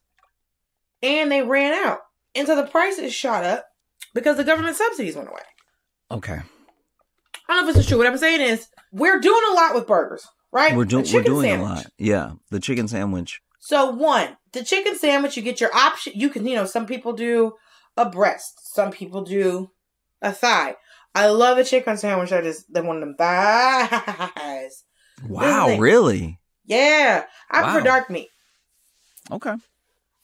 and 1.02 1.30
they 1.32 1.42
ran 1.42 1.72
out. 1.72 2.00
And 2.34 2.46
so 2.46 2.54
the 2.54 2.66
prices 2.66 3.12
shot 3.12 3.42
up 3.42 3.66
because 4.14 4.36
the 4.36 4.44
government 4.44 4.76
subsidies 4.76 5.16
went 5.16 5.28
away. 5.28 5.40
Okay. 6.12 6.40
I 7.48 7.54
don't 7.54 7.64
know 7.64 7.68
if 7.68 7.74
this 7.74 7.84
is 7.84 7.88
true. 7.88 7.98
What 7.98 8.06
I'm 8.06 8.18
saying 8.18 8.40
is 8.40 8.68
we're 8.92 9.18
doing 9.20 9.42
a 9.50 9.54
lot 9.54 9.74
with 9.74 9.86
burgers, 9.86 10.26
right? 10.52 10.76
We're 10.76 10.84
doing 10.84 11.06
we're 11.12 11.22
doing 11.22 11.46
sandwich. 11.50 11.70
a 11.70 11.74
lot. 11.74 11.86
Yeah, 11.98 12.32
the 12.50 12.60
chicken 12.60 12.86
sandwich. 12.88 13.40
So 13.58 13.90
one, 13.90 14.36
the 14.52 14.64
chicken 14.64 14.96
sandwich, 14.96 15.36
you 15.36 15.42
get 15.42 15.60
your 15.60 15.74
option. 15.74 16.12
You 16.16 16.28
can, 16.30 16.46
you 16.46 16.54
know, 16.56 16.66
some 16.66 16.86
people 16.86 17.12
do 17.12 17.54
a 17.96 18.08
breast, 18.08 18.74
some 18.74 18.90
people 18.90 19.22
do 19.22 19.70
a 20.20 20.32
thigh. 20.32 20.76
I 21.14 21.26
love 21.28 21.58
a 21.58 21.64
chicken 21.64 21.96
sandwich 21.96 22.30
that 22.30 22.44
is 22.46 22.64
the 22.68 22.82
one 22.82 22.96
of 22.96 23.02
them 23.02 23.14
thighs. 23.16 24.84
Wow, 25.28 25.76
really? 25.78 26.40
Yeah, 26.64 27.24
I 27.50 27.62
prefer 27.62 27.78
Wow. 27.78 27.84
dark 27.84 28.10
meat. 28.10 28.28
Okay. 29.30 29.54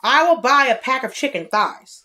I 0.03 0.25
will 0.25 0.41
buy 0.41 0.67
a 0.67 0.77
pack 0.77 1.05
of 1.05 1.15
chicken 1.15 1.47
thighs. 1.51 2.05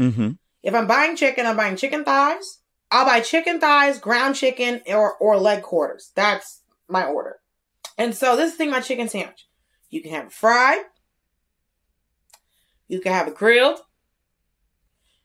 Mm-hmm. 0.00 0.30
If 0.62 0.74
I'm 0.74 0.86
buying 0.86 1.16
chicken, 1.16 1.46
I'm 1.46 1.56
buying 1.56 1.76
chicken 1.76 2.04
thighs. 2.04 2.58
I'll 2.92 3.06
buy 3.06 3.20
chicken 3.20 3.58
thighs, 3.58 3.98
ground 3.98 4.36
chicken, 4.36 4.82
or 4.86 5.16
or 5.16 5.38
leg 5.38 5.62
quarters. 5.62 6.12
That's 6.14 6.62
my 6.88 7.04
order. 7.06 7.38
And 7.96 8.14
so 8.14 8.36
this 8.36 8.46
is 8.46 8.52
the 8.52 8.58
thing 8.58 8.68
about 8.68 8.84
chicken 8.84 9.08
sandwich. 9.08 9.46
You 9.88 10.02
can 10.02 10.12
have 10.12 10.26
it 10.26 10.32
fried. 10.32 10.82
You 12.88 13.00
can 13.00 13.12
have 13.12 13.28
it 13.28 13.34
grilled. 13.34 13.80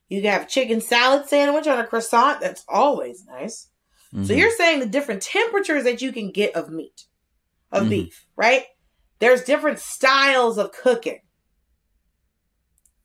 You 0.07 0.21
can 0.21 0.31
have 0.31 0.43
a 0.43 0.47
chicken 0.49 0.79
salad 0.79 1.27
sandwich 1.27 1.67
on 1.67 1.77
a 1.77 1.85
croissant. 1.85 2.39
That's 2.39 2.63
always 2.69 3.25
nice. 3.25 3.69
So 4.11 4.33
Mhm. 4.33 4.37
you're 4.37 4.51
saying 4.51 4.79
the 4.79 4.85
different 4.85 5.21
temperatures 5.21 5.83
that 5.83 6.01
you 6.01 6.13
can 6.13 6.31
get 6.31 6.55
of 6.55 6.69
meat, 6.69 7.05
of 7.71 7.83
Mhm. 7.83 7.89
beef, 7.89 8.25
right? 8.37 8.63
There's 9.19 9.43
different 9.43 9.79
styles 9.79 10.57
of 10.57 10.71
cooking 10.71 11.19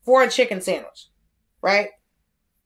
for 0.04 0.22
a 0.22 0.30
chicken 0.30 0.60
sandwich, 0.60 1.08
right? 1.60 1.90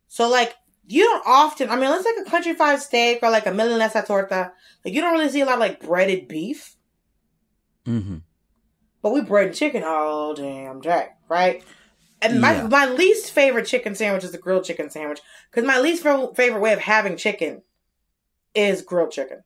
So 0.08 0.28
like 0.28 0.54
you 0.86 1.02
don't 1.04 1.22
often, 1.26 1.68
I 1.70 1.76
mean, 1.76 1.90
let's 1.90 2.04
like 2.04 2.26
a 2.26 2.30
country 2.30 2.54
fried 2.54 2.80
steak 2.80 3.20
or 3.22 3.30
like 3.30 3.46
a 3.46 3.50
milanesa 3.50 4.06
torta. 4.06 4.52
Like 4.84 4.94
you 4.94 5.00
don't 5.00 5.12
really 5.14 5.28
see 5.28 5.40
a 5.40 5.44
lot 5.46 5.54
of 5.54 5.60
like 5.60 5.80
breaded 5.80 6.28
beef, 6.28 6.76
Mm-hmm. 7.86 8.16
but 9.02 9.12
we 9.12 9.20
bread 9.20 9.46
and 9.48 9.54
chicken 9.56 9.84
all 9.84 10.34
damn 10.34 10.80
day, 10.80 11.08
right? 11.28 11.62
And 12.22 12.40
my 12.40 12.54
Yeah. 12.54 12.66
my 12.68 12.86
least 12.86 13.30
favorite 13.30 13.66
chicken 13.66 13.94
sandwich 13.94 14.24
is 14.24 14.32
the 14.32 14.38
grilled 14.38 14.64
chicken 14.64 14.90
sandwich 14.90 15.20
because 15.50 15.66
my 15.66 15.78
least 15.78 16.02
fa- 16.02 16.30
favorite 16.34 16.60
way 16.60 16.72
of 16.72 16.80
having 16.80 17.16
chicken 17.16 17.62
is 18.54 18.82
grilled 18.82 19.12
chicken. 19.12 19.44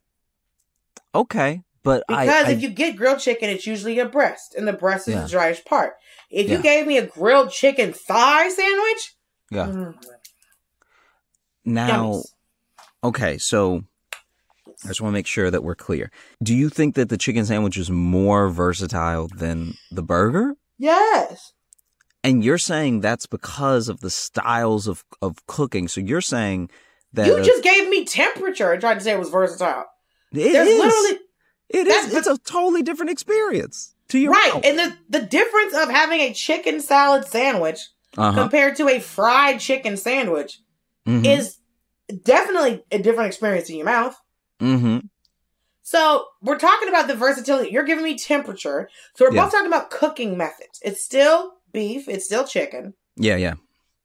Okay, 1.15 1.63
but 1.83 2.05
Because 2.07 2.47
I 2.47 2.53
if 2.53 2.63
you 2.63 2.71
get 2.71 2.97
grilled 2.97 3.19
chicken, 3.19 3.51
it's 3.51 3.67
usually 3.67 3.99
a 3.99 4.07
breast, 4.07 4.55
and 4.55 4.67
the 4.69 4.73
breast 4.73 5.09
is 5.09 5.15
Yeah. 5.15 5.23
the 5.23 5.29
driest 5.29 5.65
part. 5.65 5.95
If 6.31 6.49
you 6.49 6.63
gave 6.63 6.87
me 6.87 6.97
a 6.97 7.07
grilled 7.07 7.51
chicken 7.51 7.93
thigh 7.93 8.49
sandwich, 8.49 9.15
yeah. 9.51 9.67
mm, 9.67 9.95
Now, 11.75 11.89
yummies. 12.05 12.27
okay, 13.05 13.39
so 13.39 13.85
I 14.85 14.89
just 14.89 15.01
want 15.01 15.13
to 15.13 15.19
make 15.19 15.27
sure 15.27 15.51
that 15.51 15.63
we're 15.63 15.75
clear. 15.75 16.11
Do 16.43 16.55
you 16.55 16.69
think 16.69 16.95
that 16.95 17.09
the 17.09 17.17
chicken 17.19 17.45
sandwich 17.45 17.77
is 17.77 17.91
more 17.91 18.49
versatile 18.49 19.29
than 19.29 19.75
the 19.91 20.03
burger? 20.03 20.57
yes, 20.79 21.53
And 22.25 22.43
you're 22.45 22.59
saying 22.59 23.01
that's 23.01 23.27
because 23.27 23.89
of 23.89 24.01
the 24.01 24.11
styles 24.11 24.87
of, 24.89 25.05
of 25.23 25.45
cooking. 25.47 25.89
So 25.89 26.01
you're 26.01 26.21
saying 26.23 26.71
that 27.13 27.27
you 27.27 27.37
a- 27.37 27.43
just 27.45 27.63
gave 27.63 27.89
me 27.89 28.05
temperature 28.05 28.73
and 28.73 28.81
tried 28.81 28.95
to 28.95 29.01
say 29.01 29.13
it 29.13 29.19
was 29.19 29.29
versatile. 29.31 29.85
it 30.33 30.53
There's 30.53 30.69
is. 30.69 30.79
literally 30.79 31.19
It 31.69 31.87
is. 31.87 32.15
It's 32.15 32.27
a 32.27 32.39
totally 32.39 32.83
different 32.83 33.11
experience 33.11 33.95
to 34.09 34.19
your 34.19 34.33
right, 34.33 34.55
mouth. 34.55 34.65
and 34.65 34.79
the 34.79 34.97
the 35.09 35.21
difference 35.27 35.75
of 35.75 35.89
having 35.89 36.21
a 36.21 36.33
chicken 36.35 36.81
salad 36.81 37.27
sandwich 37.27 37.79
uh-huh. 38.19 38.33
compared 38.43 38.75
to 38.77 38.89
a 38.89 38.99
fried 39.01 39.61
chicken 39.61 39.97
sandwich 39.97 40.61
Mhm. 41.07 41.25
is 41.27 41.59
definitely 42.13 42.85
a 42.91 42.99
different 42.99 43.29
experience 43.29 43.69
in 43.71 43.77
your 43.77 43.87
mouth. 43.87 44.17
Mhm. 44.61 45.09
So 45.83 46.27
we're 46.41 46.59
talking 46.59 46.89
about 46.89 47.09
the 47.09 47.15
versatility. 47.17 47.71
You're 47.71 47.83
giving 47.85 48.05
me 48.05 48.17
temperature. 48.17 48.89
So 49.15 49.25
we're 49.25 49.35
Yeah. 49.35 49.45
both 49.45 49.53
talking 49.53 49.67
about 49.67 49.91
cooking 49.91 50.37
methods. 50.37 50.79
It's 50.83 51.03
still 51.03 51.55
beef, 51.73 52.09
it's 52.09 52.25
still 52.27 52.45
chicken. 52.47 52.95
Yeah, 53.17 53.37
yeah. 53.37 53.55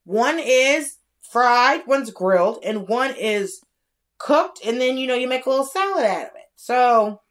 One 0.05 0.39
is 0.39 0.97
fried, 1.21 1.85
one's 1.87 2.11
grilled, 2.11 2.59
and 2.63 2.87
one 2.87 3.13
is 3.15 3.61
cooked, 4.17 4.59
and 4.65 4.79
then 4.79 4.97
you 4.97 5.07
know 5.07 5.15
you 5.15 5.27
make 5.27 5.45
a 5.45 5.49
little 5.49 5.65
salad 5.65 6.05
out 6.05 6.27
of 6.29 6.35
it. 6.35 6.49
So 6.55 7.21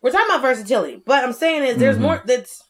we're 0.00 0.10
talking 0.10 0.26
about 0.28 0.42
versatility. 0.42 1.02
But 1.04 1.24
I'm 1.24 1.32
saying 1.32 1.64
is 1.64 1.78
there's 1.78 1.96
Mhm. 1.96 2.00
more 2.02 2.22
that's 2.24 2.62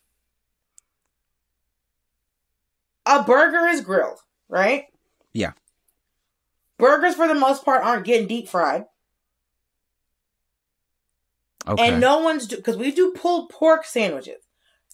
a 3.07 3.23
burger 3.23 3.67
is 3.69 3.81
grilled, 3.81 4.19
right? 4.49 4.87
Yeah. 5.33 5.53
Burgers 6.85 7.15
for 7.15 7.27
the 7.27 7.35
most 7.35 7.65
part 7.65 7.83
aren't 7.83 8.05
getting 8.05 8.29
deep 8.29 8.47
fried. 8.47 8.85
Okay. 11.67 11.89
And 11.89 11.99
no 11.99 12.19
one's 12.19 12.47
because 12.47 12.77
we 12.77 12.91
do 12.91 13.13
pulled 13.13 13.49
pork 13.49 13.87
sandwiches. 13.87 14.43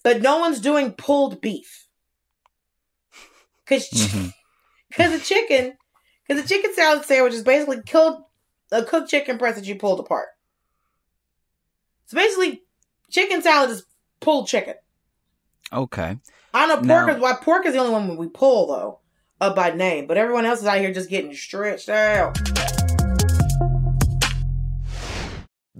but 0.04 0.22
no 0.22 0.38
one's 0.38 0.60
doing 0.60 0.92
pulled 0.92 1.40
beef. 1.40 1.88
Because. 3.64 3.88
Because 3.88 4.12
mm-hmm. 4.12 5.12
the 5.14 5.18
chicken, 5.18 5.76
because 6.22 6.40
the 6.40 6.48
chicken 6.48 6.72
salad 6.76 7.04
sandwich 7.04 7.34
is 7.34 7.42
basically 7.42 7.82
killed 7.84 8.22
a 8.70 8.84
cooked 8.84 9.10
chicken 9.10 9.36
breast 9.36 9.58
that 9.58 9.66
you 9.66 9.74
pulled 9.74 9.98
apart. 9.98 10.28
So 12.06 12.16
basically, 12.16 12.62
chicken 13.10 13.42
salad 13.42 13.70
is 13.70 13.84
pulled 14.20 14.46
chicken. 14.46 14.74
Okay. 15.72 16.18
I 16.54 16.68
don't 16.68 16.84
know 16.84 16.94
pork 16.94 17.08
Now- 17.08 17.14
is 17.16 17.20
why 17.20 17.32
pork 17.34 17.66
is 17.66 17.72
the 17.72 17.80
only 17.80 17.92
one 17.92 18.16
we 18.16 18.28
pull 18.28 18.68
though, 18.68 18.99
up 19.40 19.56
by 19.56 19.70
name. 19.70 20.06
But 20.06 20.18
everyone 20.18 20.44
else 20.46 20.60
is 20.60 20.66
out 20.66 20.78
here 20.78 20.92
just 20.92 21.10
getting 21.10 21.34
stretched 21.34 21.88
out. 21.88 22.38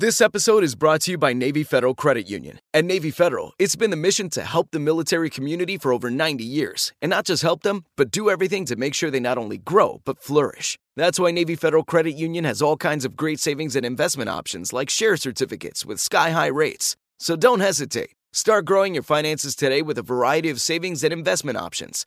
This 0.01 0.23
episode 0.23 0.64
is 0.64 0.77
brought 0.77 1.03
to 1.03 1.11
you 1.11 1.18
by 1.18 1.35
Navy 1.35 1.62
Federal 1.62 1.94
Credit 1.94 2.27
Union. 2.27 2.59
At 2.73 2.87
Navy 2.87 3.11
Federal, 3.11 3.53
it's 3.59 3.77
been 3.77 3.90
the 3.90 3.99
mission 3.99 4.31
to 4.31 4.42
help 4.42 4.68
the 4.70 4.79
military 4.79 5.29
community 5.29 5.77
for 5.77 5.92
over 5.92 6.11
90 6.11 6.42
years. 6.42 6.94
And 7.03 7.11
not 7.11 7.27
just 7.27 7.42
help 7.42 7.64
them, 7.64 7.85
but 7.96 8.11
do 8.11 8.31
everything 8.31 8.64
to 8.64 8.77
make 8.77 8.94
sure 8.94 9.11
they 9.11 9.20
not 9.20 9.37
only 9.37 9.59
grow, 9.59 10.01
but 10.07 10.23
flourish. 10.23 10.79
That's 10.96 11.20
why 11.20 11.33
Navy 11.33 11.55
Federal 11.55 11.85
Credit 11.85 12.12
Union 12.12 12.44
has 12.44 12.62
all 12.62 12.79
kinds 12.79 13.05
of 13.05 13.14
great 13.14 13.40
savings 13.40 13.77
and 13.77 13.85
investment 13.85 14.31
options 14.31 14.73
like 14.73 14.88
share 14.88 15.18
certificates 15.18 15.85
with 15.85 16.01
sky 16.01 16.31
high 16.31 16.46
rates. 16.46 16.96
So 17.18 17.37
don't 17.37 17.61
hesitate. 17.61 18.12
Start 18.33 18.64
growing 18.64 18.94
your 18.94 19.03
finances 19.03 19.55
today 19.55 19.83
with 19.83 19.99
a 19.99 20.03
variety 20.03 20.49
of 20.49 20.62
savings 20.62 21.05
and 21.05 21.12
investment 21.12 21.59
options. 21.59 22.07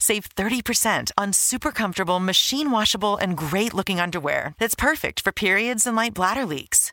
Save 0.00 0.34
30% 0.34 1.12
on 1.16 1.32
super 1.32 1.70
comfortable, 1.70 2.18
machine 2.20 2.70
washable, 2.70 3.16
and 3.16 3.36
great 3.36 3.72
looking 3.72 4.00
underwear 4.00 4.54
that's 4.58 4.74
perfect 4.74 5.20
for 5.20 5.32
periods 5.32 5.86
and 5.86 5.96
light 5.96 6.14
bladder 6.14 6.44
leaks. 6.44 6.92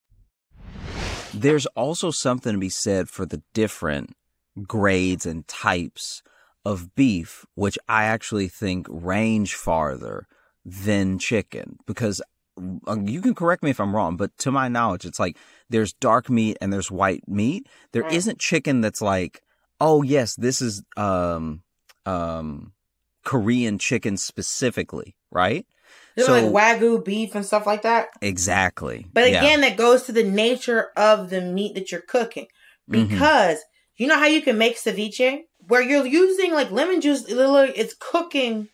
There's 1.41 1.65
also 1.67 2.11
something 2.11 2.53
to 2.53 2.59
be 2.59 2.69
said 2.69 3.09
for 3.09 3.25
the 3.25 3.41
different 3.53 4.15
grades 4.67 5.25
and 5.25 5.47
types 5.47 6.21
of 6.63 6.93
beef, 6.95 7.45
which 7.55 7.77
I 7.89 8.03
actually 8.03 8.47
think 8.47 8.85
range 8.89 9.55
farther 9.55 10.27
than 10.63 11.17
chicken. 11.17 11.77
Because 11.87 12.21
uh, 12.87 12.97
you 13.03 13.21
can 13.21 13.33
correct 13.33 13.63
me 13.63 13.71
if 13.71 13.79
I'm 13.79 13.95
wrong, 13.95 14.17
but 14.17 14.37
to 14.39 14.51
my 14.51 14.67
knowledge, 14.67 15.05
it's 15.05 15.19
like 15.19 15.37
there's 15.69 15.93
dark 15.93 16.29
meat 16.29 16.57
and 16.61 16.71
there's 16.71 16.91
white 16.91 17.27
meat. 17.27 17.67
There 17.91 18.03
Right. 18.03 18.25
not 18.25 18.37
chicken 18.37 18.81
that's 18.81 19.01
like, 19.01 19.41
oh 19.79 20.03
yes, 20.03 20.35
this 20.35 20.61
is 20.61 20.83
um 20.97 21.63
um 22.05 22.73
Korean 23.23 23.77
chicken 23.79 24.17
specifically, 24.17 25.15
right? 25.31 25.65
Know, 26.17 26.25
like 26.51 26.79
wagyu 26.79 27.03
beef 27.03 27.35
and 27.35 27.45
stuff 27.45 27.65
like 27.65 27.83
that. 27.83 28.09
exactly. 28.21 29.07
But 29.13 29.29
Yeah. 29.29 29.39
again, 29.39 29.61
that 29.61 29.77
goes 29.77 30.03
to 30.03 30.11
the 30.11 30.23
nature 30.23 30.89
of 30.97 31.29
the 31.29 31.41
meat 31.41 31.75
that 31.75 31.91
you're 31.91 32.01
cooking. 32.01 32.47
Mhm. 32.89 33.07
Because 33.09 33.59
you 33.95 34.07
know 34.07 34.17
how 34.19 34.25
you 34.25 34.41
can 34.41 34.57
make 34.57 34.77
ceviche? 34.77 35.43
Where 35.67 35.81
you're 35.81 36.05
using 36.05 36.53
like 36.53 36.71
lemon 36.71 37.01
juice, 37.01 37.29
literally 37.29 37.71
it's 37.75 37.93
cooking 37.93 38.69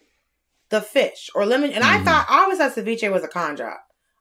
the 0.69 0.81
fish 0.81 1.29
or 1.35 1.45
lemon. 1.45 1.71
And 1.71 1.83
I 1.83 1.99
Mhm. 1.99 2.05
thought, 2.05 2.25
I 2.29 2.39
always 2.43 2.57
thought 2.57 2.73
ceviche 2.75 3.11
was 3.11 3.23
a 3.23 3.27
con 3.27 3.55
job, 3.55 3.77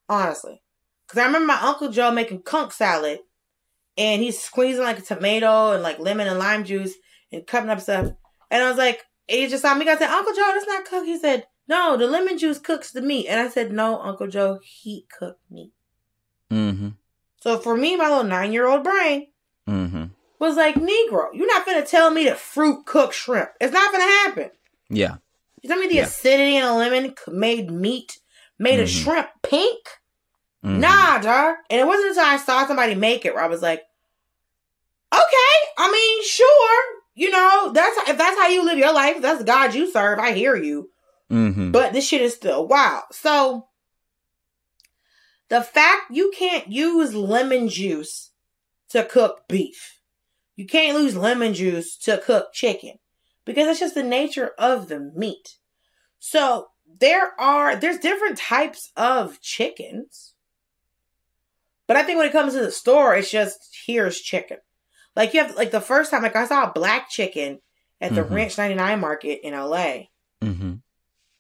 honestly. 0.08 0.62
Because 1.06 1.20
I 1.20 1.26
remember 1.26 1.46
my 1.46 1.60
Uncle 1.60 1.88
Joe 1.90 2.10
making 2.10 2.42
conch 2.42 2.72
salad 2.72 3.20
and 3.96 4.22
he's 4.22 4.40
squeezing 4.42 4.82
like 4.84 4.98
a 4.98 5.02
tomato 5.02 5.72
and 5.72 5.82
like 5.82 5.98
lemon 5.98 6.26
and 6.28 6.38
lime 6.38 6.64
juice 6.64 6.94
and 7.32 7.46
cutting 7.46 7.70
up 7.70 7.80
stuff. 7.80 8.10
And 8.50 8.62
I 8.62 8.68
was 8.68 8.78
like, 8.78 9.04
he 9.28 9.46
just 9.46 9.62
saw 9.62 9.74
me. 9.74 9.88
I 9.88 9.96
said, 9.96 10.10
Uncle 10.10 10.34
Joe, 10.34 10.50
that's 10.54 10.66
not 10.66 10.84
cooked. 10.84 11.06
He 11.06 11.18
said, 11.18 11.46
no, 11.68 11.96
the 11.96 12.06
lemon 12.06 12.38
juice 12.38 12.58
cooks 12.58 12.90
the 12.92 13.02
meat. 13.02 13.26
And 13.26 13.40
I 13.40 13.48
said, 13.48 13.72
no, 13.72 14.00
Uncle 14.00 14.28
Joe, 14.28 14.60
he 14.62 15.06
cooked 15.18 15.40
meat. 15.50 15.72
Mm-hmm. 16.50 16.90
So 17.40 17.58
for 17.58 17.76
me, 17.76 17.96
my 17.96 18.08
little 18.08 18.24
nine 18.24 18.52
year 18.52 18.66
old 18.66 18.84
brain 18.84 19.28
Mm-hmm. 19.68 20.04
was 20.38 20.56
like, 20.56 20.76
Negro, 20.76 21.26
you're 21.34 21.48
not 21.48 21.66
gonna 21.66 21.84
tell 21.84 22.10
me 22.10 22.24
that 22.24 22.38
fruit 22.38 22.86
cook 22.86 23.12
shrimp. 23.12 23.50
It's 23.60 23.72
not 23.72 23.90
gonna 23.90 24.04
happen. 24.04 24.50
Yeah. 24.88 25.16
You 25.60 25.68
tell 25.68 25.78
me 25.78 25.88
the 25.88 25.96
Yeah. 25.96 26.04
acidity 26.04 26.56
in 26.56 26.62
a 26.64 26.76
lemon 26.76 27.14
made 27.28 27.70
meat, 27.70 28.20
made 28.58 28.78
a 28.78 28.84
Mhm. 28.84 29.02
shrimp 29.02 29.28
pink? 29.42 29.88
Mhm. 30.64 30.78
Nah, 30.78 31.18
dog. 31.18 31.56
And 31.68 31.80
it 31.80 31.86
wasn't 31.86 32.10
until 32.10 32.24
I 32.24 32.36
saw 32.36 32.66
somebody 32.66 32.94
make 32.94 33.24
it 33.24 33.34
where 33.34 33.42
I 33.42 33.48
was 33.48 33.62
like, 33.62 33.82
okay, 35.12 35.56
I 35.78 35.90
mean, 35.90 36.24
sure. 36.24 36.84
You 37.14 37.30
know, 37.30 37.70
that's 37.72 37.96
if 38.10 38.18
that's 38.18 38.38
how 38.38 38.48
you 38.48 38.62
live 38.62 38.78
your 38.78 38.92
life, 38.92 39.20
that's 39.22 39.38
the 39.38 39.44
God 39.44 39.74
you 39.74 39.90
serve, 39.90 40.18
I 40.18 40.32
hear 40.32 40.54
you. 40.54 40.90
Mm-hmm. 41.30 41.72
But 41.72 41.92
this 41.92 42.06
shit 42.06 42.20
is 42.22 42.34
still 42.34 42.66
wild. 42.66 43.04
So 43.12 43.68
the 45.48 45.62
fact 45.62 46.10
you 46.10 46.32
can't 46.36 46.68
use 46.68 47.14
lemon 47.14 47.68
juice 47.68 48.30
to 48.90 49.04
cook 49.04 49.48
beef. 49.48 50.00
You 50.54 50.66
can't 50.66 50.98
use 50.98 51.16
lemon 51.16 51.54
juice 51.54 51.96
to 51.98 52.18
cook 52.18 52.52
chicken 52.52 52.98
because 53.44 53.66
it's 53.68 53.80
just 53.80 53.94
the 53.94 54.02
nature 54.02 54.52
of 54.58 54.88
the 54.88 55.00
meat. 55.14 55.56
So 56.18 56.68
there 57.00 57.38
are 57.40 57.76
there's 57.76 57.98
different 57.98 58.38
types 58.38 58.90
of 58.96 59.40
chickens. 59.40 60.34
But 61.86 61.96
I 61.96 62.02
think 62.02 62.18
when 62.18 62.26
it 62.26 62.32
comes 62.32 62.54
to 62.54 62.60
the 62.60 62.72
store, 62.72 63.14
it's 63.14 63.30
just 63.30 63.76
here's 63.86 64.20
chicken. 64.20 64.58
Like 65.14 65.34
you 65.34 65.40
have 65.42 65.56
like 65.56 65.70
the 65.70 65.80
first 65.80 66.10
time, 66.10 66.22
like 66.22 66.36
I 66.36 66.46
saw 66.46 66.64
a 66.64 66.72
black 66.72 67.08
chicken 67.10 67.60
at 68.00 68.14
the 68.14 68.22
Mhm. 68.22 68.30
Ranch 68.30 68.58
99 68.58 69.00
market 69.00 69.40
in 69.46 69.52
LA 69.54 70.08
Mm-hmm. 70.42 70.74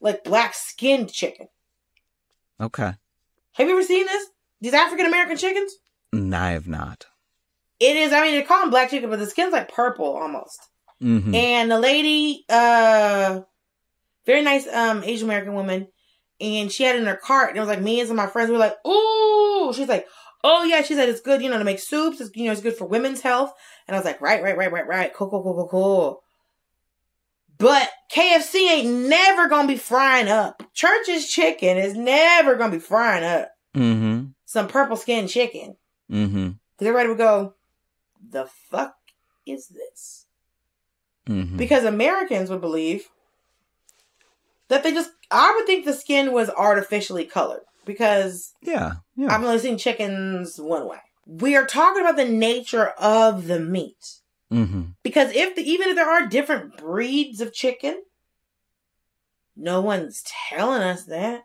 Like 0.06 0.24
black 0.24 0.54
skinned 0.54 1.12
chicken. 1.12 1.48
Okay. 2.60 2.92
Have 3.52 3.68
you 3.68 3.72
ever 3.72 3.82
seen 3.82 4.06
this? 4.06 4.26
These 4.60 4.74
African 4.74 5.06
American 5.06 5.36
chickens? 5.36 5.74
No, 6.12 6.38
I 6.38 6.50
have 6.52 6.68
not. 6.68 7.06
It 7.78 7.96
is, 7.96 8.12
I 8.12 8.22
mean, 8.22 8.34
they 8.34 8.42
call 8.42 8.60
them 8.60 8.70
black 8.70 8.90
chicken, 8.90 9.10
but 9.10 9.18
the 9.18 9.26
skin's 9.26 9.52
like 9.52 9.72
purple 9.72 10.16
almost. 10.16 10.58
Mm-hmm. 11.02 11.34
And 11.34 11.70
the 11.70 11.78
lady, 11.78 12.44
uh, 12.48 13.42
very 14.24 14.42
nice 14.42 14.66
um 14.72 15.04
Asian 15.04 15.28
American 15.28 15.54
woman, 15.54 15.88
and 16.40 16.72
she 16.72 16.84
had 16.84 16.96
it 16.96 17.00
in 17.00 17.06
her 17.06 17.16
cart, 17.16 17.50
and 17.50 17.58
it 17.58 17.60
was 17.60 17.68
like 17.68 17.82
me 17.82 18.00
and 18.00 18.08
some 18.08 18.18
of 18.18 18.24
my 18.24 18.30
friends 18.30 18.50
were 18.50 18.58
like, 18.58 18.76
ooh. 18.86 19.72
She's 19.74 19.88
like, 19.88 20.06
oh 20.44 20.64
yeah, 20.64 20.82
she 20.82 20.94
said 20.94 21.08
it's 21.08 21.20
good, 21.20 21.42
you 21.42 21.50
know, 21.50 21.58
to 21.58 21.64
make 21.64 21.80
soups. 21.80 22.20
It's 22.20 22.30
you 22.34 22.44
know, 22.44 22.52
it's 22.52 22.60
good 22.60 22.76
for 22.76 22.86
women's 22.86 23.20
health. 23.20 23.52
And 23.86 23.94
I 23.94 23.98
was 23.98 24.06
like, 24.06 24.20
right, 24.20 24.42
right, 24.42 24.56
right, 24.56 24.72
right, 24.72 24.86
right. 24.86 25.12
Cool, 25.12 25.28
cool, 25.28 25.42
cool, 25.42 25.54
cool, 25.54 25.68
cool. 25.68 26.22
But 27.58 27.88
KFC 28.12 28.68
ain't 28.70 29.08
never 29.08 29.48
gonna 29.48 29.68
be 29.68 29.76
frying 29.76 30.28
up. 30.28 30.62
Church's 30.74 31.28
chicken 31.28 31.76
is 31.78 31.94
never 31.94 32.54
gonna 32.56 32.72
be 32.72 32.78
frying 32.78 33.24
up 33.24 33.50
Mm-hmm. 33.74 34.28
some 34.46 34.68
purple 34.68 34.96
skinned 34.96 35.28
chicken. 35.28 35.76
Mm-hmm. 36.10 36.48
Because 36.78 36.86
everybody 36.88 37.08
would 37.10 37.18
go, 37.18 37.54
the 38.30 38.46
fuck 38.70 38.96
is 39.44 39.68
this? 39.68 40.26
Mm-hmm. 41.28 41.56
Because 41.58 41.84
Americans 41.84 42.48
would 42.48 42.60
believe 42.62 43.04
that 44.68 44.82
they 44.82 44.92
just, 44.92 45.10
I 45.30 45.54
would 45.54 45.66
think 45.66 45.84
the 45.84 45.92
skin 45.92 46.32
was 46.32 46.48
artificially 46.50 47.24
colored 47.24 47.62
because 47.84 48.54
yeah. 48.62 48.94
Yeah. 49.16 49.34
I've 49.34 49.44
only 49.44 49.58
seen 49.58 49.76
chickens 49.78 50.58
one 50.58 50.88
way. 50.88 50.98
We 51.26 51.54
are 51.56 51.66
talking 51.66 52.02
about 52.02 52.16
the 52.16 52.24
nature 52.24 52.88
of 52.98 53.46
the 53.46 53.60
meat. 53.60 54.20
Mm-hmm. 54.52 54.82
Because 55.02 55.34
if 55.34 55.54
the, 55.56 55.62
even 55.62 55.88
if 55.88 55.96
there 55.96 56.08
are 56.10 56.26
different 56.26 56.76
breeds 56.76 57.40
of 57.40 57.52
chicken, 57.52 58.02
no 59.56 59.80
one's 59.80 60.22
telling 60.48 60.82
us 60.82 61.04
that. 61.04 61.42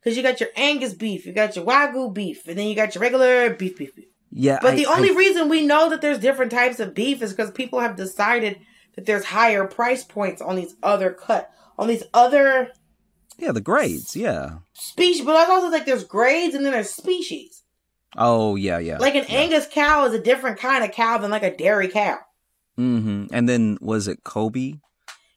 Because 0.00 0.16
you 0.16 0.22
got 0.22 0.40
your 0.40 0.50
Angus 0.56 0.94
beef, 0.94 1.26
you 1.26 1.32
got 1.32 1.56
your 1.56 1.64
Wagyu 1.64 2.12
beef, 2.14 2.46
and 2.46 2.56
then 2.58 2.68
you 2.68 2.76
got 2.76 2.94
your 2.94 3.02
regular 3.02 3.50
beef, 3.54 3.76
beef, 3.76 3.94
beef. 3.94 4.06
Yeah, 4.30 4.58
But 4.62 4.74
I- 4.74 4.76
the 4.76 4.86
only 4.86 5.10
I- 5.10 5.14
reason 5.14 5.48
we 5.48 5.66
know 5.66 5.90
that 5.90 6.00
there's 6.00 6.18
different 6.18 6.52
types 6.52 6.78
of 6.78 6.94
beef 6.94 7.22
is 7.22 7.32
because 7.32 7.50
people 7.50 7.80
have 7.80 7.96
decided 7.96 8.60
that 8.94 9.06
there's 9.06 9.24
higher 9.24 9.66
price 9.66 10.04
points 10.04 10.40
on 10.40 10.56
these 10.56 10.74
other 10.82 11.10
cut 11.10 11.50
on 11.78 11.88
these 11.88 12.04
other 12.14 12.70
yeah 13.38 13.52
the 13.52 13.60
grades. 13.60 14.16
Yeah. 14.16 14.58
species. 14.72 15.24
But 15.24 15.36
I 15.36 15.50
also 15.52 15.70
think 15.70 15.84
there's 15.86 16.04
grades 16.04 16.54
and 16.54 16.64
then 16.64 16.72
there's 16.72 16.90
species. 16.90 17.62
Oh 18.16 18.56
yeah, 18.56 18.78
yeah. 18.78 18.96
Like 18.98 19.14
an 19.14 19.24
yeah. 19.28 19.38
Angus 19.40 19.66
cow 19.70 20.06
is 20.06 20.14
a 20.14 20.18
different 20.22 20.58
kind 20.58 20.84
of 20.84 20.92
cow 20.92 21.18
than 21.18 21.30
like 21.30 21.42
a 21.42 21.54
dairy 21.54 21.88
cow. 21.88 22.18
Mm-hmm. 22.78 23.26
And 23.32 23.48
then 23.48 23.78
was 23.80 24.08
it 24.08 24.24
Kobe? 24.24 24.74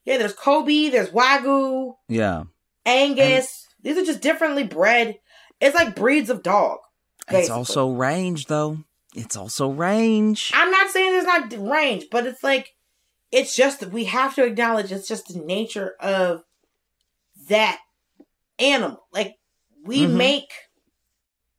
Yeah, 0.06 0.18
there's 0.18 0.34
Kobe, 0.34 0.90
there's 0.90 1.10
Wagyu, 1.10 1.94
Yeah. 2.08 2.44
Angus. 2.86 3.68
These 3.82 3.98
are 3.98 4.06
just 4.06 4.22
differently 4.22 4.64
bred. 4.64 5.20
It's 5.62 5.76
like 5.76 5.96
breeds 5.96 6.30
of 6.30 6.44
dog. 6.44 6.80
It's 7.30 7.50
also 7.50 7.92
range 7.92 8.48
though. 8.48 8.80
It's 9.16 9.38
also 9.38 9.70
range. 9.70 10.52
I'm 10.54 10.72
not 10.72 10.90
saying 10.90 11.12
there's 11.12 11.26
not 11.26 11.54
range, 11.58 12.06
but 12.12 12.26
it's 12.26 12.44
like 12.44 12.70
it's 13.32 13.56
just 13.56 13.80
that 13.82 13.92
we 13.92 14.06
have 14.06 14.34
to 14.36 14.44
acknowledge 14.44 14.92
it's 14.92 15.08
just 15.08 15.28
the 15.28 15.40
nature 15.40 15.94
of 16.00 16.42
that 17.48 17.80
animal. 18.58 19.06
Like 19.14 19.36
we 19.86 20.02
Mhm. 20.02 20.16
make, 20.16 20.52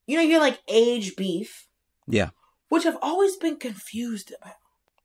you 0.07 0.17
know, 0.17 0.23
you're 0.23 0.41
like 0.41 0.59
aged 0.69 1.15
beef, 1.17 1.69
Yeah. 2.09 2.31
which 2.69 2.85
I've 2.87 2.99
always 3.01 3.37
been 3.37 3.57
confused 3.57 4.33
about. 4.41 4.57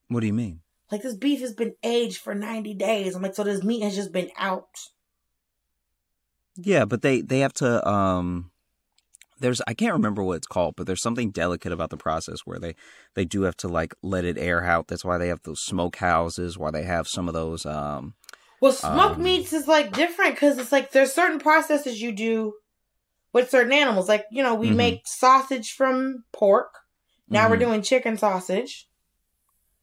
What 0.07 0.21
do 0.21 0.27
you 0.27 0.33
mean? 0.33 0.61
Like 0.91 1.01
this 1.01 1.15
beef 1.15 1.39
has 1.41 1.53
been 1.53 1.73
aged 1.83 2.17
for 2.17 2.35
90 2.35 2.73
days. 2.75 3.15
I'm 3.15 3.21
like, 3.23 3.35
so 3.35 3.43
this 3.43 3.63
meat 3.63 3.81
has 3.83 3.95
just 3.95 4.11
been 4.11 4.29
out. 4.37 4.67
Yeah, 6.57 6.85
but 6.85 7.01
they 7.01 7.21
they 7.21 7.39
have 7.39 7.53
to 7.53 7.87
um 7.87 8.51
there's 9.39 9.61
I 9.67 9.73
can't 9.73 9.93
remember 9.93 10.23
what 10.23 10.37
it's 10.37 10.47
called, 10.47 10.75
but 10.77 10.87
there's 10.87 11.01
something 11.01 11.31
delicate 11.31 11.71
about 11.71 11.89
the 11.89 11.97
process 11.97 12.41
where 12.45 12.59
they 12.59 12.75
they 13.15 13.25
do 13.25 13.41
have 13.43 13.57
to 13.57 13.67
like 13.67 13.93
let 14.01 14.25
it 14.25 14.37
air 14.37 14.63
out. 14.63 14.87
That's 14.87 15.03
why 15.03 15.17
they 15.17 15.27
have 15.27 15.41
those 15.43 15.61
smoke 15.61 15.97
houses, 15.97 16.57
why 16.57 16.71
they 16.71 16.83
have 16.83 17.07
some 17.07 17.27
of 17.27 17.33
those 17.33 17.65
um 17.65 18.13
Well, 18.61 18.71
smoked 18.71 19.17
Um, 19.17 19.23
meats 19.23 19.51
is 19.53 19.67
like 19.67 19.91
different 19.91 20.35
because 20.35 20.57
it's 20.57 20.71
like 20.71 20.91
there's 20.91 21.11
certain 21.13 21.39
processes 21.39 22.01
you 22.01 22.11
do 22.13 22.53
with 23.33 23.49
certain 23.49 23.73
animals. 23.73 24.07
Like, 24.07 24.25
you 24.31 24.41
know, 24.41 24.55
we 24.55 24.69
Mhm. 24.69 24.77
make 24.77 25.01
sausage 25.05 25.73
from 25.73 26.23
pork. 26.31 26.73
Now 27.29 27.49
we're 27.49 27.57
Mhm. 27.57 27.59
doing 27.59 27.81
chicken 27.81 28.17
sausage. 28.17 28.87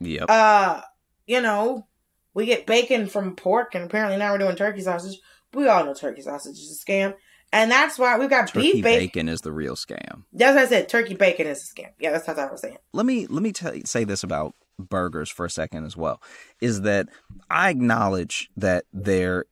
yep. 0.01 0.31
Uh, 0.31 0.81
you 1.27 1.41
know, 1.41 1.87
we 2.35 2.47
get 2.47 2.67
bacon 2.67 3.07
from 3.07 3.37
pork, 3.37 3.75
and 3.75 3.85
apparently 3.85 4.17
now 4.17 4.33
we're 4.33 4.39
doing 4.39 4.57
turkey 4.57 4.81
sausage. 4.81 5.19
We 5.53 5.69
all 5.69 5.85
know 5.85 5.95
turkey 5.95 6.23
sausage 6.23 6.59
is 6.59 6.83
a 6.83 6.91
scam, 6.91 7.15
and 7.53 7.71
that's 7.71 7.99
why 7.99 8.19
we've 8.19 8.31
got 8.31 8.49
Turkey 8.49 8.73
beef 8.73 8.85
bacon. 8.85 9.01
bacon 9.01 9.29
is 9.29 9.43
the 9.43 9.53
real 9.53 9.77
scam. 9.77 10.25
That's 10.33 10.55
what 10.55 10.65
I 10.65 10.67
said. 10.67 10.89
Turkey 10.89 11.15
bacon 11.15 11.47
is 11.47 11.63
a 11.63 11.75
scam. 11.75 11.91
Yeah, 11.99 12.13
that's 12.13 12.27
what 12.27 12.39
I 12.39 12.51
was 12.51 12.61
saying. 12.61 12.79
let 12.93 13.05
me 13.05 13.27
let 13.27 13.43
me 13.43 13.53
tell 13.53 13.75
you, 13.75 13.83
say 13.85 14.05
this 14.05 14.23
about 14.23 14.55
burgers 14.79 15.31
for 15.31 15.45
a 15.45 15.51
second 15.51 15.85
as 15.85 15.97
well 15.97 16.21
is 16.61 16.81
that 16.81 17.09
I 17.51 17.71
acknowledge 17.71 18.51
that 18.57 18.87
there 18.93 19.45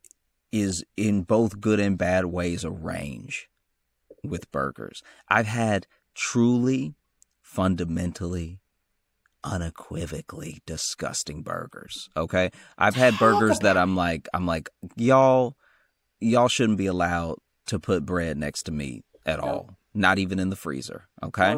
is 0.51 0.85
in 0.97 1.23
both 1.23 1.61
good 1.61 1.79
and 1.79 1.97
bad 1.97 2.25
ways 2.27 2.65
a 2.65 2.71
range 2.71 3.49
with 4.25 4.51
burgers. 4.51 5.03
I've 5.29 5.47
had 5.47 5.87
truly 6.15 6.95
fundamentally 7.43 8.60
unequivocally 9.45 10.61
disgusting 10.67 11.43
burgers, 11.43 12.09
okay? 12.17 12.51
I've 12.79 12.95
had 12.97 13.19
burgers 13.19 13.59
that 13.61 13.77
I'm 13.77 13.97
like 13.97 14.29
I'm 14.35 14.47
like 14.47 14.69
y'all 14.97 15.57
y'all 16.21 16.49
shouldn't 16.49 16.79
be 16.79 16.87
allowed 16.87 17.37
to 17.67 17.79
put 17.79 18.05
bread 18.05 18.37
next 18.37 18.65
to 18.65 18.73
meat 18.73 19.05
at 19.25 19.39
No. 19.39 19.45
all. 19.45 19.77
Not 19.95 20.19
even 20.19 20.39
in 20.39 20.51
the 20.51 20.57
freezer, 20.57 21.09
okay? 21.23 21.57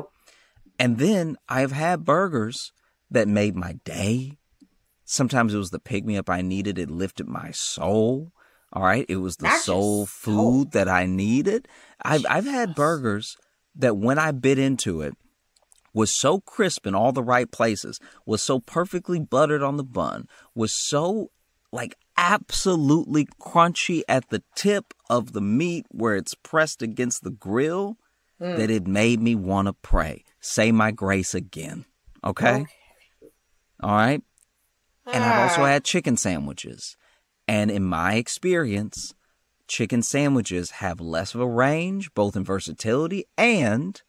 And 0.79 0.99
then 0.99 1.37
I've 1.49 1.73
had 1.73 2.05
burgers 2.05 2.73
that 3.11 3.29
made 3.29 3.55
my 3.57 3.75
day. 3.85 4.39
Sometimes 5.05 5.53
it 5.53 5.59
was 5.59 5.71
the 5.71 5.79
pick 5.79 6.05
me 6.05 6.17
up 6.17 6.31
I 6.31 6.41
needed. 6.41 6.79
It 6.79 6.91
lifted 6.91 7.29
my 7.29 7.51
soul. 7.51 8.33
All 8.73 8.83
right. 8.83 9.05
It 9.09 9.17
was 9.17 9.37
the 9.37 9.45
Not 9.45 9.53
just 9.53 9.67
soul 9.67 10.07
soul. 10.07 10.63
food 10.63 10.73
that 10.73 10.89
I 10.89 11.05
needed. 11.05 11.69
I've, 12.03 12.25
I've 12.29 12.47
had 12.47 12.75
burgers 12.75 13.37
that 13.77 13.99
when 13.99 14.19
I 14.19 14.31
bit 14.33 14.59
into 14.59 15.03
it 15.03 15.15
was 15.95 16.11
so 16.11 16.41
crisp 16.41 16.87
in 16.87 16.95
all 16.95 17.13
the 17.13 17.23
right 17.23 17.51
places, 17.51 18.01
was 18.27 18.43
so 18.43 18.59
perfectly 18.59 19.19
buttered 19.21 19.63
on 19.63 19.77
the 19.77 19.85
bun, 19.85 20.29
was 20.55 20.73
so 20.73 21.31
like 21.73 21.95
absolutely 22.17 23.27
crunchy 23.41 24.03
at 24.09 24.29
the 24.31 24.43
tip 24.55 24.93
of 25.09 25.33
the 25.33 25.41
meat 25.41 25.87
where 25.91 26.15
it's 26.17 26.35
pressed 26.35 26.83
against 26.83 27.25
the 27.25 27.31
grill 27.31 27.97
Mm. 28.41 28.57
that 28.57 28.71
it 28.71 28.87
made 28.89 29.21
me 29.21 29.37
want 29.37 29.67
to 29.69 29.73
pray. 29.73 30.25
Say 30.41 30.73
my 30.73 30.91
grace 30.91 31.33
again. 31.33 31.85
Okay? 32.25 32.67
All 33.81 33.91
right? 33.95 34.21
And 35.07 35.23
I've 35.23 35.49
also 35.49 35.63
Ah. 35.63 35.67
had 35.67 35.85
chicken 35.85 36.17
sandwiches. 36.17 36.97
And 37.47 37.71
in 37.71 37.85
my 37.85 38.15
experience, 38.15 39.15
chicken 39.69 40.03
sandwiches 40.03 40.71
have 40.83 41.01
less 41.01 41.35
of 41.37 41.41
a 41.41 41.47
range, 41.47 42.13
both 42.15 42.35
in 42.35 42.45
versatility 42.45 43.27
and 43.39 44.03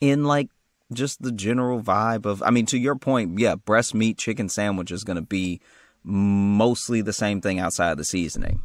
in 0.00 0.24
like 0.24 0.48
just 0.94 1.22
the 1.22 1.32
general 1.32 1.82
vibe 1.82 2.26
of, 2.26 2.42
I 2.42 2.50
mean, 2.50 2.66
to 2.66 2.78
your 2.78 2.96
point, 2.96 3.38
yeah, 3.38 3.54
breast 3.54 3.94
meat 3.94 4.18
chicken 4.18 4.48
sandwich 4.48 4.90
is 4.90 5.04
going 5.04 5.16
to 5.16 5.22
be 5.22 5.60
mostly 6.02 7.00
the 7.00 7.12
same 7.12 7.40
thing 7.40 7.58
outside 7.58 7.92
of 7.92 7.98
the 7.98 8.04
seasoning. 8.04 8.62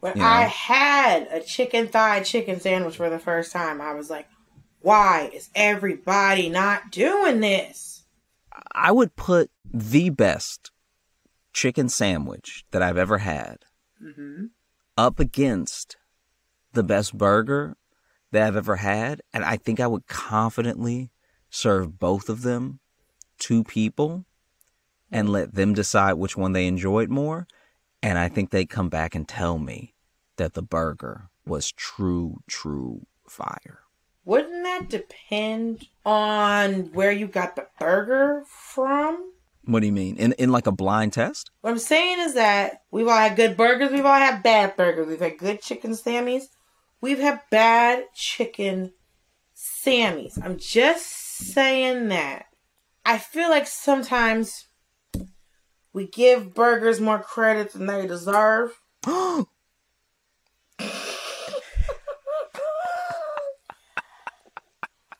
When 0.00 0.16
You 0.16 0.22
know? 0.22 0.28
I 0.28 0.42
had 0.42 1.28
a 1.30 1.40
chicken 1.40 1.88
thigh 1.88 2.20
chicken 2.20 2.60
sandwich 2.60 2.96
for 2.96 3.10
the 3.10 3.18
first 3.18 3.52
time, 3.52 3.80
I 3.80 3.94
was 3.94 4.10
like, 4.10 4.28
why 4.80 5.30
is 5.32 5.50
everybody 5.54 6.48
not 6.48 6.90
doing 6.92 7.40
this? 7.40 8.04
I 8.72 8.92
would 8.92 9.16
put 9.16 9.50
the 9.72 10.10
best 10.10 10.70
chicken 11.52 11.88
sandwich 11.88 12.64
that 12.70 12.82
I've 12.82 12.98
ever 12.98 13.18
had 13.18 13.58
Mm-hmm. 14.02 14.46
up 14.96 15.18
against 15.18 15.96
the 16.72 16.84
best 16.84 17.18
burger 17.18 17.76
that 18.30 18.46
I've 18.46 18.56
ever 18.56 18.76
had. 18.76 19.22
And 19.32 19.44
I 19.44 19.56
think 19.56 19.80
I 19.80 19.88
would 19.88 20.06
confidently 20.06 21.10
serve 21.50 21.98
both 21.98 22.28
of 22.28 22.42
them 22.42 22.80
to 23.38 23.64
people 23.64 24.24
and 25.10 25.28
hmm. 25.28 25.34
let 25.34 25.54
them 25.54 25.72
decide 25.74 26.14
which 26.14 26.36
one 26.36 26.52
they 26.52 26.66
enjoyed 26.66 27.08
more. 27.08 27.46
And 28.02 28.18
I 28.18 28.28
think 28.28 28.50
they'd 28.50 28.70
come 28.70 28.88
back 28.88 29.14
and 29.14 29.26
tell 29.26 29.58
me 29.58 29.94
that 30.36 30.54
the 30.54 30.62
burger 30.62 31.30
was 31.44 31.72
true, 31.72 32.42
true 32.46 33.06
fire. 33.26 33.80
Wouldn't 34.24 34.62
that 34.62 34.88
depend 34.90 35.88
on 36.04 36.92
where 36.92 37.10
you 37.10 37.26
got 37.26 37.56
the 37.56 37.66
burger 37.80 38.44
from? 38.46 39.32
What 39.64 39.80
do 39.80 39.86
you 39.86 39.92
mean? 39.92 40.16
In 40.16 40.32
in 40.32 40.52
like 40.52 40.66
a 40.66 40.72
blind 40.72 41.14
test? 41.14 41.50
What 41.62 41.70
I'm 41.70 41.78
saying 41.78 42.20
is 42.20 42.34
that 42.34 42.82
we've 42.90 43.08
all 43.08 43.16
had 43.16 43.36
good 43.36 43.56
burgers, 43.56 43.90
we've 43.90 44.04
all 44.04 44.18
had 44.18 44.42
bad 44.42 44.76
burgers. 44.76 45.06
We've 45.06 45.20
had 45.20 45.38
good 45.38 45.60
chicken 45.60 45.92
sammies, 45.92 46.44
we've 47.00 47.18
had 47.18 47.40
bad 47.50 48.04
chicken 48.14 48.92
sammies. 49.56 50.38
I'm 50.44 50.58
just 50.58 51.17
saying 51.38 52.08
that. 52.08 52.46
I 53.04 53.18
feel 53.18 53.48
like 53.48 53.66
sometimes 53.66 54.68
we 55.92 56.06
give 56.06 56.54
burgers 56.54 57.00
more 57.00 57.20
credit 57.20 57.72
than 57.72 57.86
they 57.86 58.06
deserve. 58.06 58.78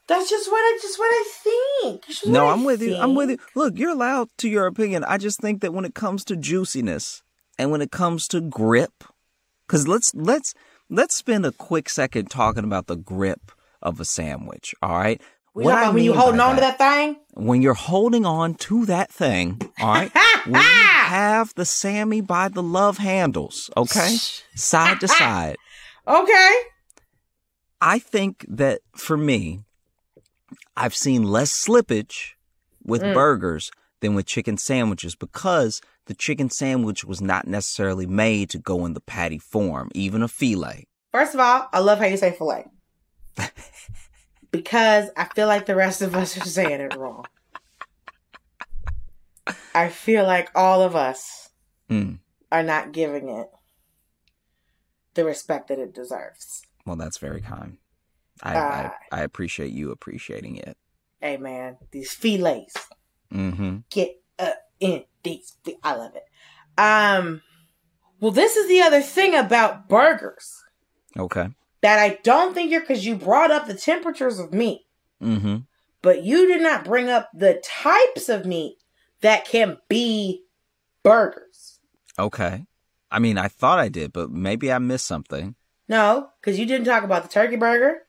That's 0.09 0.31
just 0.31 0.51
what 0.51 0.59
I 0.59 0.79
just 0.81 0.99
what 0.99 1.07
I 1.07 1.25
think. 1.43 2.05
No, 2.27 2.45
what 2.45 2.51
I 2.51 2.53
I'm 2.55 2.65
with 2.65 2.83
you. 2.83 2.97
I'm 2.97 3.15
with 3.15 3.31
you. 3.31 3.39
Look, 3.55 3.79
you're 3.79 3.91
allowed 3.91 4.29
to 4.39 4.49
your 4.49 4.67
opinion. 4.67 5.05
I 5.05 5.19
just 5.19 5.39
think 5.39 5.61
that 5.61 5.75
when 5.75 5.85
it 5.85 5.95
comes 5.95 6.25
to 6.27 6.37
juiciness 6.37 7.23
and 7.59 7.71
when 7.71 7.83
it 7.83 7.91
comes 7.91 8.27
to 8.29 8.41
grip, 8.41 9.05
because 9.67 9.87
let's 9.87 10.15
let's 10.15 10.55
let's 10.89 11.15
spend 11.15 11.45
a 11.45 11.53
quick 11.53 11.91
second 11.91 12.31
talking 12.31 12.65
about 12.65 12.87
the 12.87 12.97
grip 12.97 13.53
of 13.83 14.01
a 14.01 14.05
sandwich. 14.05 14.75
All 14.83 14.99
right. 14.99 15.21
We 15.59 15.65
What 15.65 15.75
I 15.75 15.83
about 15.83 15.95
when 15.95 16.05
you 16.05 16.13
holding 16.15 16.41
on 16.41 16.55
to 16.55 16.61
that 16.61 16.79
thing? 16.79 17.17
when 17.35 17.63
you're 17.63 17.75
holding 17.75 18.25
on 18.25 18.55
to 18.55 18.87
that 18.87 19.11
thing, 19.11 19.61
all 19.81 19.89
right, 19.93 20.13
when 20.47 20.55
you 20.55 20.61
have 20.63 21.53
the 21.57 21.65
Sammy 21.65 22.21
by 22.21 22.47
the 22.49 22.63
love 22.63 22.99
handles, 22.99 23.69
okay, 23.77 24.15
side 24.55 25.01
to 25.01 25.09
side. 25.21 25.57
Okay. 26.07 26.53
I 27.81 27.99
think 27.99 28.47
that 28.49 28.83
for 28.95 29.17
me, 29.17 29.65
I've 30.77 30.95
seen 30.95 31.25
less 31.25 31.51
slippage 31.53 32.35
with 32.85 33.03
Mm. 33.03 33.15
burgers 33.15 33.73
than 34.01 34.15
with 34.15 34.27
chicken 34.27 34.59
sandwiches 34.59 35.17
because 35.17 35.81
the 36.07 36.15
chicken 36.15 36.51
sandwich 36.51 37.05
was 37.05 37.21
not 37.21 37.49
necessarily 37.49 38.07
made 38.07 38.49
to 38.51 38.59
go 38.61 38.87
in 38.87 38.95
the 38.95 39.01
patty 39.01 39.39
form, 39.41 39.91
even 39.93 40.23
a 40.23 40.29
filet. 40.29 40.85
First 41.11 41.35
of 41.35 41.41
all, 41.41 41.69
I 41.73 41.81
love 41.81 41.99
how 41.99 42.07
you 42.07 42.17
say 42.17 42.31
filet. 42.31 42.67
because 44.51 45.11
I 45.17 45.25
feel 45.25 45.47
like 45.47 45.67
the 45.67 45.77
rest 45.77 46.03
of 46.03 46.15
us 46.15 46.37
are 46.37 46.45
saying 46.45 46.81
it 46.81 46.97
wrong. 46.97 47.25
I 49.75 49.89
feel 49.89 50.25
like 50.25 50.51
all 50.55 50.83
of 50.83 50.95
us 50.97 51.51
Mm. 51.91 52.19
are 52.53 52.63
not 52.63 52.93
giving 52.93 53.29
it 53.31 53.49
the 55.15 55.25
respect 55.25 55.69
that 55.69 55.79
it 55.79 55.95
deserves. 55.95 56.63
Well, 56.85 56.97
that's 56.97 57.19
very 57.19 57.41
kind. 57.41 57.79
I, 58.43 58.57
Uh, 58.57 58.91
I 59.13 59.21
I 59.21 59.23
appreciate 59.23 59.73
you 59.73 59.91
appreciating 59.91 60.57
it. 60.57 60.77
Hey 61.21 61.37
man, 61.39 61.79
these 61.91 62.13
fillets. 62.13 62.75
Mm-hmm. 63.33 63.79
Get 63.91 64.23
up 64.39 64.59
in 64.81 65.05
these. 65.23 65.57
I 65.83 65.95
love 65.97 66.15
it. 66.15 66.25
Um. 66.81 67.43
Well, 68.21 68.31
this 68.33 68.57
is 68.57 68.69
the 68.69 68.81
other 68.83 69.01
thing 69.01 69.35
about 69.35 69.89
burgers 69.89 70.63
Okay. 71.17 71.49
That 71.81 71.99
I 71.99 72.19
don't 72.23 72.55
think 72.55 72.71
you're 72.71 72.81
because 72.81 73.07
you 73.07 73.15
brought 73.17 73.51
up 73.51 73.67
the 73.67 73.75
temperatures 73.75 74.39
of 74.39 74.53
meat, 74.53 74.83
Mm-hmm. 75.23 75.57
but 76.03 76.23
you 76.25 76.47
did 76.47 76.63
not 76.63 76.85
bring 76.85 77.09
up 77.09 77.29
the 77.35 77.61
types 77.65 78.29
of 78.29 78.47
meat 78.47 78.79
that 79.21 79.45
can 79.45 79.79
be 79.89 80.45
burgers. 81.03 81.81
Okay. 82.19 82.65
I 83.11 83.19
mean, 83.19 83.39
I 83.39 83.49
thought 83.49 83.79
I 83.79 83.89
did, 83.89 84.13
but 84.13 84.31
maybe 84.31 84.73
I 84.73 84.79
missed 84.79 85.07
something. 85.07 85.55
No, 85.89 86.29
because 86.41 86.59
you 86.59 86.67
didn't 86.67 86.87
talk 86.87 87.03
about 87.05 87.23
the 87.23 87.29
turkey 87.29 87.57
burger. 87.57 88.03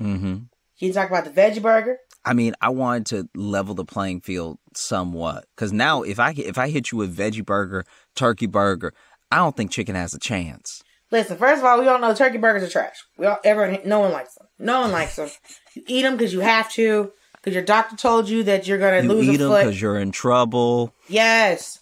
Mm-hmm. 0.00 0.34
You 0.78 0.92
didn't 0.92 0.94
talk 0.94 1.08
about 1.10 1.24
the 1.24 1.30
veggie 1.30 1.60
burger. 1.62 1.98
I 2.24 2.34
mean, 2.34 2.54
I 2.60 2.68
wanted 2.68 3.06
to 3.06 3.28
level 3.34 3.74
the 3.74 3.84
playing 3.84 4.20
field 4.20 4.58
somewhat 4.74 5.46
because 5.56 5.72
now 5.72 6.02
if 6.02 6.20
I 6.20 6.32
if 6.36 6.58
I 6.58 6.68
hit 6.68 6.92
you 6.92 6.98
with 6.98 7.16
veggie 7.16 7.44
burger, 7.44 7.84
turkey 8.14 8.46
burger, 8.46 8.92
I 9.30 9.36
don't 9.36 9.56
think 9.56 9.70
chicken 9.70 9.94
has 9.96 10.14
a 10.14 10.18
chance. 10.18 10.82
Listen, 11.10 11.38
first 11.38 11.60
of 11.60 11.64
all, 11.64 11.80
we 11.80 11.88
all 11.88 11.98
know 11.98 12.14
turkey 12.14 12.38
burgers 12.38 12.62
are 12.62 12.68
trash. 12.68 13.04
We 13.16 13.26
all, 13.26 13.38
everyone, 13.44 13.80
no 13.86 14.00
one 14.00 14.12
likes 14.12 14.34
them. 14.34 14.46
No 14.58 14.80
one 14.82 14.92
likes 14.92 15.16
them. 15.16 15.30
You 15.74 15.82
eat 15.86 16.02
them 16.02 16.16
because 16.16 16.32
you 16.34 16.40
have 16.40 16.70
to, 16.72 17.12
because 17.36 17.54
your 17.54 17.62
doctor 17.64 17.96
told 17.96 18.28
you 18.28 18.42
that 18.44 18.66
you're 18.66 18.78
gonna 18.78 19.02
You 19.02 19.08
lose 19.08 19.28
eat 19.28 19.34
a 19.36 19.38
them 19.38 19.48
foot. 19.50 19.64
because 19.64 19.80
you're 19.80 19.98
in 19.98 20.12
trouble. 20.12 20.92
Yes. 21.08 21.80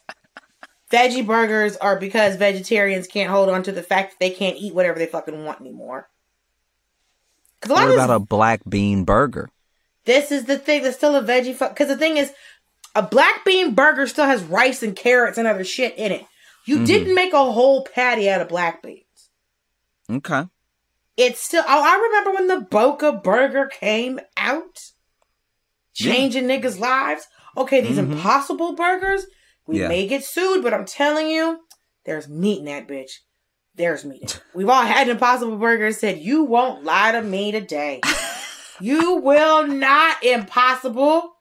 Veggie 0.92 1.26
burgers 1.26 1.76
are 1.78 1.98
because 1.98 2.36
vegetarians 2.36 3.08
can't 3.08 3.28
hold 3.30 3.48
on 3.48 3.64
to 3.64 3.72
the 3.72 3.82
fact 3.82 4.12
that 4.12 4.20
they 4.20 4.30
can't 4.30 4.56
eat 4.56 4.72
whatever 4.74 4.98
they 4.98 5.06
fucking 5.06 5.44
want 5.44 5.60
anymore. 5.60 6.08
A 7.64 7.68
lot 7.68 7.86
What 7.86 7.94
about 7.94 8.06
this, 8.06 8.16
a 8.16 8.20
black 8.20 8.60
bean 8.68 9.02
burger? 9.04 9.48
this 10.04 10.30
is 10.30 10.44
the 10.44 10.56
thing 10.56 10.84
that's 10.84 10.96
still 10.96 11.16
a 11.16 11.22
veggie 11.22 11.52
fuck. 11.56 11.70
Because 11.70 11.88
the 11.88 11.96
thing 11.96 12.16
is, 12.16 12.32
a 12.94 13.02
black 13.02 13.44
bean 13.44 13.74
burger 13.74 14.06
still 14.06 14.26
has 14.26 14.44
rice 14.44 14.84
and 14.84 14.94
carrots 14.94 15.36
and 15.36 15.48
other 15.48 15.64
shit 15.64 15.96
in 15.98 16.12
it. 16.12 16.24
You 16.64 16.76
Mm-hmm. 16.76 16.84
didn't 16.84 17.14
make 17.16 17.32
a 17.32 17.52
whole 17.52 17.82
patty 17.84 18.30
out 18.30 18.40
of 18.40 18.48
black 18.48 18.82
beans. 18.82 19.00
Okay. 20.10 20.44
It's 21.16 21.40
still. 21.40 21.64
Oh, 21.66 21.82
I 21.82 21.96
remember 21.96 22.32
when 22.32 22.46
the 22.48 22.60
Boca 22.60 23.12
Burger 23.12 23.66
came 23.66 24.20
out, 24.36 24.80
Yeah. 25.98 26.12
changing 26.12 26.44
niggas' 26.44 26.78
lives. 26.78 27.26
Okay, 27.56 27.80
these 27.80 27.96
Mhm. 27.96 28.12
Impossible 28.12 28.74
Burgers, 28.74 29.26
we 29.66 29.80
Yeah. 29.80 29.88
may 29.88 30.06
get 30.06 30.24
sued, 30.24 30.62
but 30.62 30.74
I'm 30.74 30.84
telling 30.84 31.28
you, 31.28 31.60
there's 32.04 32.28
meat 32.28 32.58
in 32.58 32.66
that 32.66 32.86
bitch. 32.86 33.12
There's 33.74 34.04
meat. 34.04 34.40
We've 34.54 34.68
all 34.68 34.82
had 34.84 35.08
Impossible 35.08 35.56
Burgers. 35.56 35.98
Said 35.98 36.18
you 36.18 36.44
won't 36.44 36.84
lie 36.84 37.12
to 37.12 37.22
me 37.22 37.50
today. 37.50 38.00
you 38.80 39.16
will 39.16 39.66
not. 39.66 40.22
Impossible. 40.22 41.32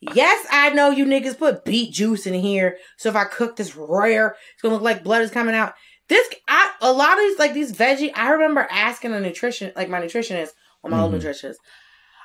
Yes, 0.00 0.46
I 0.50 0.70
know 0.70 0.90
you 0.90 1.04
niggas 1.04 1.38
put 1.38 1.64
beet 1.64 1.92
juice 1.92 2.24
in 2.26 2.34
here, 2.34 2.78
so 2.98 3.08
if 3.08 3.16
I 3.16 3.24
cook 3.24 3.56
this 3.56 3.74
rare, 3.74 4.36
it's 4.52 4.62
gonna 4.62 4.74
look 4.74 4.82
like 4.82 5.02
blood 5.02 5.22
is 5.22 5.30
coming 5.32 5.56
out. 5.56 5.74
This, 6.08 6.26
I, 6.48 6.72
a 6.80 6.92
lot 6.92 7.12
of 7.12 7.18
these, 7.18 7.38
like 7.38 7.52
these 7.54 7.72
veggie, 7.72 8.10
I 8.14 8.30
remember 8.30 8.66
asking 8.70 9.12
a 9.12 9.20
nutrition, 9.20 9.72
like 9.76 9.88
my 9.90 10.00
nutritionist, 10.00 10.50
or 10.82 10.90
my 10.90 11.00
old 11.00 11.12
Mhm. 11.12 11.20
nutritionist, 11.20 11.56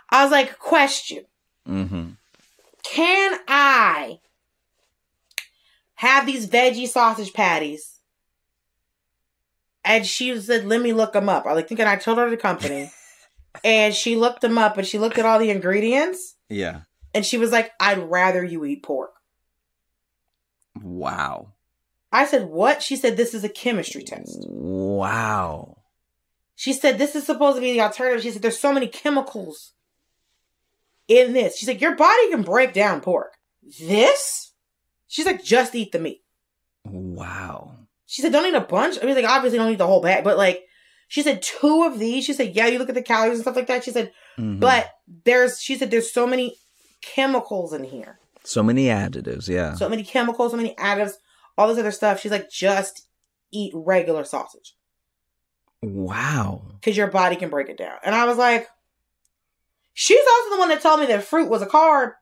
I 0.09 0.23
was 0.23 0.31
like, 0.31 0.57
question, 0.59 1.25
Mm-hmm. 1.67 2.11
can 2.83 3.39
I 3.47 4.19
have 5.95 6.25
these 6.25 6.47
veggie 6.47 6.87
sausage 6.87 7.33
patties? 7.33 7.99
And 9.85 10.05
she 10.05 10.39
said, 10.39 10.65
let 10.65 10.81
me 10.81 10.93
look 10.93 11.11
them 11.13 11.27
up. 11.27 11.45
I 11.45 11.53
like 11.53 11.67
thinking 11.67 11.85
I 11.87 11.97
told 11.97 12.17
her 12.17 12.29
the 12.29 12.37
company. 12.37 12.89
and 13.65 13.93
she 13.93 14.15
looked 14.15 14.41
them 14.41 14.57
up 14.57 14.77
and 14.77 14.87
she 14.87 14.97
looked 14.97 15.17
at 15.17 15.25
all 15.25 15.39
the 15.39 15.49
ingredients 15.51 16.35
Yeah. 16.49 16.81
and 17.13 17.25
she 17.25 17.37
was 17.37 17.51
like, 17.51 17.71
I'd 17.79 17.99
rather 18.09 18.43
you 18.43 18.63
eat 18.65 18.83
pork. 18.83 19.11
Wow. 20.81 21.52
I 22.13 22.25
said, 22.25 22.45
what? 22.47 22.81
She 22.83 22.95
said, 22.95 23.17
this 23.17 23.33
is 23.33 23.43
a 23.43 23.49
chemistry 23.49 24.03
test. 24.03 24.45
Wow. 24.47 25.77
She 26.55 26.71
said, 26.71 26.97
this 26.99 27.15
is 27.15 27.25
supposed 27.25 27.55
to 27.57 27.61
be 27.61 27.73
the 27.73 27.81
alternative. 27.81 28.21
She 28.21 28.29
said, 28.31 28.41
there's 28.43 28.59
so 28.59 28.71
many 28.71 28.87
chemicals 28.87 29.73
in 31.07 31.33
this. 31.33 31.57
She's 31.57 31.67
like, 31.67 31.81
your 31.81 31.95
body 31.95 32.29
can 32.29 32.43
break 32.43 32.71
down 32.73 33.01
pork. 33.01 33.33
This? 33.81 34.51
She's 35.07 35.25
like, 35.25 35.43
just 35.43 35.73
eat 35.75 35.91
the 35.91 35.99
meat. 35.99 36.21
Wow. 36.85 37.75
She 38.05 38.21
said, 38.21 38.31
don't 38.31 38.45
eat 38.45 38.53
a 38.55 38.61
bunch. 38.61 38.97
I 39.01 39.05
mean, 39.05 39.15
like, 39.15 39.25
obviously 39.25 39.57
don't 39.57 39.71
eat 39.71 39.77
the 39.77 39.87
whole 39.87 40.01
bag, 40.01 40.23
but 40.23 40.37
like, 40.37 40.63
she 41.07 41.21
said 41.23 41.41
two 41.41 41.83
of 41.83 41.99
these. 41.99 42.25
She 42.25 42.33
said, 42.33 42.55
yeah, 42.55 42.67
you 42.67 42.77
look 42.79 42.89
at 42.89 42.95
the 42.95 43.01
calories 43.01 43.33
and 43.35 43.41
stuff 43.43 43.55
like 43.55 43.67
that. 43.67 43.83
She 43.83 43.91
said, 43.91 44.11
Mhm. 44.37 44.59
but 44.59 44.89
there's, 45.25 45.59
she 45.59 45.75
said, 45.77 45.91
there's 45.91 46.11
so 46.11 46.25
many 46.27 46.55
chemicals 47.01 47.73
in 47.73 47.83
here. 47.83 48.19
so 48.43 48.61
many 48.63 48.85
additives. 48.85 49.47
Yeah. 49.47 49.73
So 49.75 49.87
many 49.89 50.03
chemicals, 50.03 50.51
so 50.51 50.57
many 50.57 50.75
additives, 50.75 51.13
all 51.57 51.67
this 51.67 51.77
other 51.77 51.91
stuff. 51.91 52.19
She's 52.19 52.31
like, 52.31 52.49
just 52.49 53.07
eat 53.51 53.71
regular 53.75 54.23
sausage 54.23 54.75
wow. 55.83 56.61
because 56.79 56.97
your 56.97 57.07
body 57.07 57.35
can 57.35 57.49
break 57.49 57.69
it 57.69 57.77
down. 57.77 57.97
And 58.03 58.15
I 58.15 58.25
was 58.25 58.37
like, 58.37 58.67
she's 59.93 60.19
also 60.19 60.55
the 60.55 60.59
one 60.59 60.69
that 60.69 60.81
told 60.81 60.99
me 60.99 61.05
that 61.07 61.23
fruit 61.23 61.49
was 61.49 61.61
a 61.61 61.67
carb. 61.67 62.13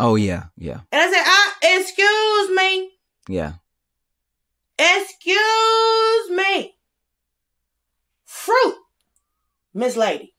Oh 0.00 0.14
yeah. 0.14 0.44
Yeah. 0.56 0.80
And 0.92 1.02
I 1.02 1.10
said, 1.10 1.22
ah, 1.24 1.56
excuse 1.62 2.50
me. 2.56 2.90
Yeah. 3.28 3.54
Excuse 4.78 6.30
me. 6.30 6.76
Fruit, 8.24 8.76
Miss 9.74 9.96
Lady, 9.96 10.34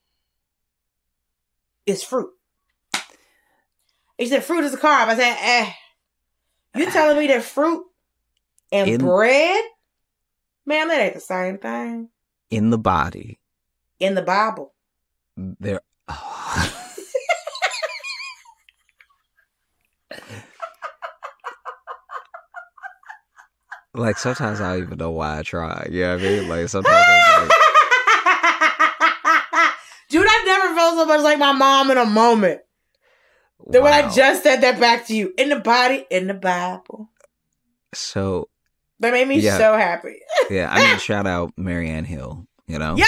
is 1.86 2.04
fruit. 2.04 2.30
He 4.18 4.28
said 4.28 4.44
fruit 4.44 4.64
is 4.64 4.74
a 4.74 4.78
carb. 4.78 5.08
I 5.08 5.16
said, 5.16 5.38
eh. 5.40 5.72
You 6.76 6.90
telling 6.92 7.18
me 7.18 7.28
that 7.28 7.44
fruit 7.44 7.84
and 8.72 8.90
In- 8.90 9.02
bread? 9.02 9.64
Man, 10.66 10.88
that 10.90 11.02
ain't 11.02 11.14
the 11.16 11.20
same 11.20 11.58
thing. 11.58 12.10
In 12.52 12.70
the 12.70 12.78
body, 12.78 13.40
In 14.00 14.16
the 14.16 14.22
Bible. 14.22 14.74
there. 15.38 15.82
like 23.94 24.18
sometimes 24.18 24.62
I 24.62 24.74
don't 24.76 24.84
even 24.86 24.98
know 24.98 25.12
why 25.12 25.40
I 25.40 25.44
try. 25.44 25.88
You 25.90 26.02
know 26.02 26.16
what 26.16 26.20
I 26.22 26.24
mean? 26.24 26.50
Like 26.50 26.70
sometimes 26.70 26.96
I'm 27.08 27.48
like, 27.48 27.52
Dude, 30.10 30.26
I've 30.28 30.46
never 30.46 30.76
felt 30.76 30.96
so 30.96 31.06
much 31.06 31.22
like 31.22 31.38
my 31.40 31.52
mom 31.52 31.92
in 31.92 31.98
a 31.98 32.06
moment. 32.06 32.62
Than 33.68 33.84
when 33.84 33.94
I 33.94 34.10
just 34.10 34.44
said 34.44 34.62
that 34.62 34.80
back 34.80 35.08
to 35.08 35.16
you. 35.16 35.34
In 35.38 35.50
the 35.50 35.60
body, 35.60 36.06
in 36.10 36.28
the 36.28 36.34
Bible. 36.34 37.10
So 37.94 38.50
That 39.00 39.14
made 39.14 39.28
me 39.28 39.40
Yeah. 39.40 39.58
so 39.58 39.76
happy. 39.78 40.16
yeah, 40.50 40.70
I 40.72 40.80
mean, 40.90 41.00
shout 41.00 41.26
out 41.28 41.54
Marianne 41.58 42.06
Hill. 42.06 42.46
You 42.68 42.80
know, 42.80 42.96
Yo! 42.96 43.04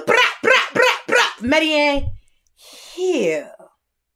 Brah, 0.00 0.32
brah, 0.44 0.68
brah, 0.74 1.06
brah. 1.06 1.42
Marianne 1.42 2.10
Hill. 2.94 3.50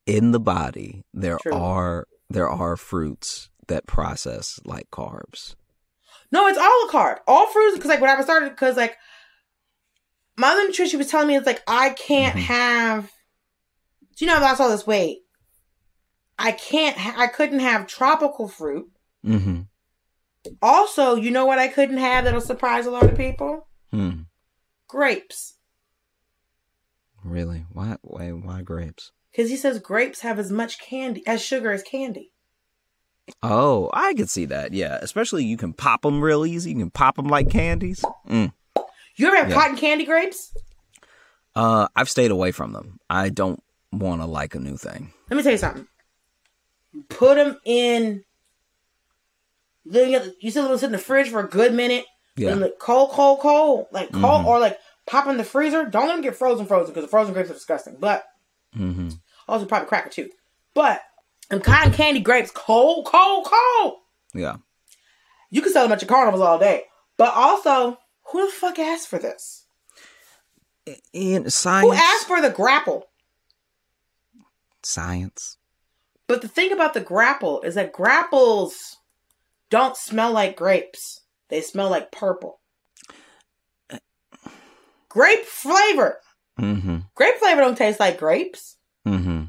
in 0.07 0.33
the 0.33 0.41
body 0.41 1.05
there 1.15 1.39
True. 1.41 1.53
are 1.55 2.07
there 2.29 2.49
are 2.49 2.77
fruits 2.77 3.49
that 3.69 3.87
process 3.87 4.59
like 4.65 4.91
carbs. 4.91 5.55
No, 6.33 6.47
it's 6.49 6.59
all 6.59 6.89
a 6.89 6.91
carb. 6.91 7.19
All 7.29 7.47
fruits, 7.49 7.77
because 7.77 7.89
like 7.91 8.01
when 8.01 8.11
I 8.11 8.21
started, 8.23 8.51
because 8.51 8.77
like 8.77 8.97
my 10.37 10.49
other 10.49 10.67
nutrition 10.67 10.99
was 10.99 11.09
telling 11.09 11.29
me 11.29 11.37
it's 11.37 11.47
like 11.47 11.63
I 11.69 11.91
can't 11.91 12.35
Mhm. 12.37 12.41
have. 12.43 13.13
Do 14.17 14.25
you 14.25 14.31
know 14.31 14.39
I 14.39 14.41
lost 14.41 14.61
all 14.61 14.69
this 14.71 14.87
weight? 14.87 15.19
I 16.43 16.53
can't. 16.53 16.97
I 17.19 17.27
couldn't 17.29 17.61
have 17.61 17.87
tropical 17.87 18.49
fruit. 18.49 18.91
Mm-hmm. 19.25 19.61
Also, 20.61 21.15
you 21.15 21.31
know 21.31 21.47
what 21.47 21.59
I 21.61 21.69
couldn't 21.69 21.99
have 21.99 22.25
that'll 22.25 22.41
surprise 22.41 22.85
a 22.87 22.91
lot 22.91 23.05
of 23.05 23.17
people? 23.17 23.69
Hmm. 23.93 24.23
Grapes, 24.88 25.55
Really? 27.25 27.65
Why? 27.73 27.97
Why? 28.03 28.31
Why 28.31 28.63
grapes? 28.63 29.13
because 29.31 29.49
he 29.49 29.57
says 29.57 29.79
grapes 29.79 30.21
have 30.21 30.38
as 30.38 30.51
much 30.51 30.79
candy 30.81 31.23
as 31.27 31.40
sugar 31.43 31.73
as 31.73 31.83
candy. 31.83 32.33
Oh, 33.43 33.88
I 33.95 34.13
could 34.15 34.29
see 34.29 34.45
that. 34.47 34.75
Yeah, 34.75 34.99
especially 35.01 35.45
you 35.45 35.57
can 35.57 35.73
pop 35.73 36.03
them 36.03 36.21
real 36.21 36.45
easy. 36.45 36.71
You 36.71 36.77
can 36.77 36.90
pop 36.90 37.17
them 37.17 37.29
like 37.29 37.49
candies. 37.49 38.05
Mm. 38.29 38.53
You 39.17 39.29
ever 39.29 39.37
have 39.37 39.49
Yeah. 39.49 39.55
cotton 39.55 39.77
candy 39.77 40.05
grapes? 40.05 40.53
Uh, 41.55 41.87
I've 41.95 42.11
stayed 42.11 42.31
away 42.33 42.51
from 42.51 42.73
them. 42.73 42.99
I 43.09 43.29
don't 43.29 43.63
want 43.93 44.21
to 44.21 44.27
like 44.27 44.55
a 44.55 44.59
new 44.59 44.77
thing. 44.77 45.13
Let 45.31 45.37
me 45.37 45.43
tell 45.43 45.53
you 45.53 45.59
something. 45.59 45.87
Put 47.09 47.37
them 47.37 47.59
in. 47.65 48.25
You 49.85 50.51
still 50.51 50.69
them 50.69 50.79
sit 50.79 50.87
in 50.87 50.93
the 50.93 50.99
fridge 50.99 51.29
for 51.31 51.40
a 51.40 51.49
good 51.49 51.75
minute. 51.75 52.05
Yeah. 52.37 52.51
And 52.53 52.61
like 52.61 52.79
cold, 52.79 53.11
cold, 53.11 53.40
cold, 53.40 53.87
like 53.93 54.11
cold, 54.13 54.23
Mhm. 54.43 54.47
or 54.47 54.59
like 54.59 54.79
pop 55.07 55.27
in 55.27 55.37
the 55.37 55.45
freezer. 55.45 55.85
Don't 55.85 56.07
let 56.07 56.15
them 56.15 56.23
get 56.23 56.37
frozen, 56.37 56.67
frozen, 56.67 56.93
because 56.93 57.05
the 57.05 57.11
frozen 57.11 57.35
grapes 57.35 57.51
are 57.51 57.55
disgusting. 57.55 57.97
But 57.99 58.25
Mm-hmm. 58.77 59.11
also 59.49 59.67
probably 59.67 59.88
crack 59.88 60.07
a 60.07 60.11
tooth. 60.11 60.33
But 60.75 61.03
them 61.51 61.61
cotton 61.61 61.93
candy 61.93 62.21
grapes, 62.21 62.51
cold, 62.51 63.05
cold, 63.07 63.47
cold. 63.47 63.95
Yeah. 64.33 64.57
You 65.51 65.61
can 65.61 65.73
sell 65.73 65.83
them 65.83 65.93
at 65.93 66.01
your 66.01 66.09
carnivals 66.09 66.40
all 66.40 66.59
day. 66.59 66.85
But 67.19 67.35
also, 67.35 67.99
who 68.29 68.47
the 68.47 68.53
fuck 68.53 68.79
asked 68.79 69.09
for 69.09 69.19
this? 69.19 69.67
In 71.13 71.51
science. 71.51 71.87
Who 71.87 71.93
asked 71.93 72.27
for 72.27 72.40
the 72.40 72.49
grapple? 72.51 73.09
Science. 74.83 75.59
But 76.33 76.41
the 76.41 76.49
thing 76.49 76.73
about 76.73 76.95
the 76.95 77.01
grapple 77.03 77.61
is 77.61 77.75
that 77.75 77.93
grapples 77.93 78.97
don't 79.69 79.99
smell 79.99 80.33
like 80.33 80.57
grapes. 80.57 81.21
They 81.51 81.61
smell 81.61 81.91
like 81.91 82.11
purple. 82.11 82.59
Grape 85.11 85.45
flavor. 85.45 86.21
Mm-hmm. 86.59 87.01
Grape 87.15 87.37
flavor 87.37 87.61
don't 87.61 87.77
taste 87.77 88.01
like 88.01 88.19
grapes. 88.19 88.79
Mm-hmm. 89.07 89.43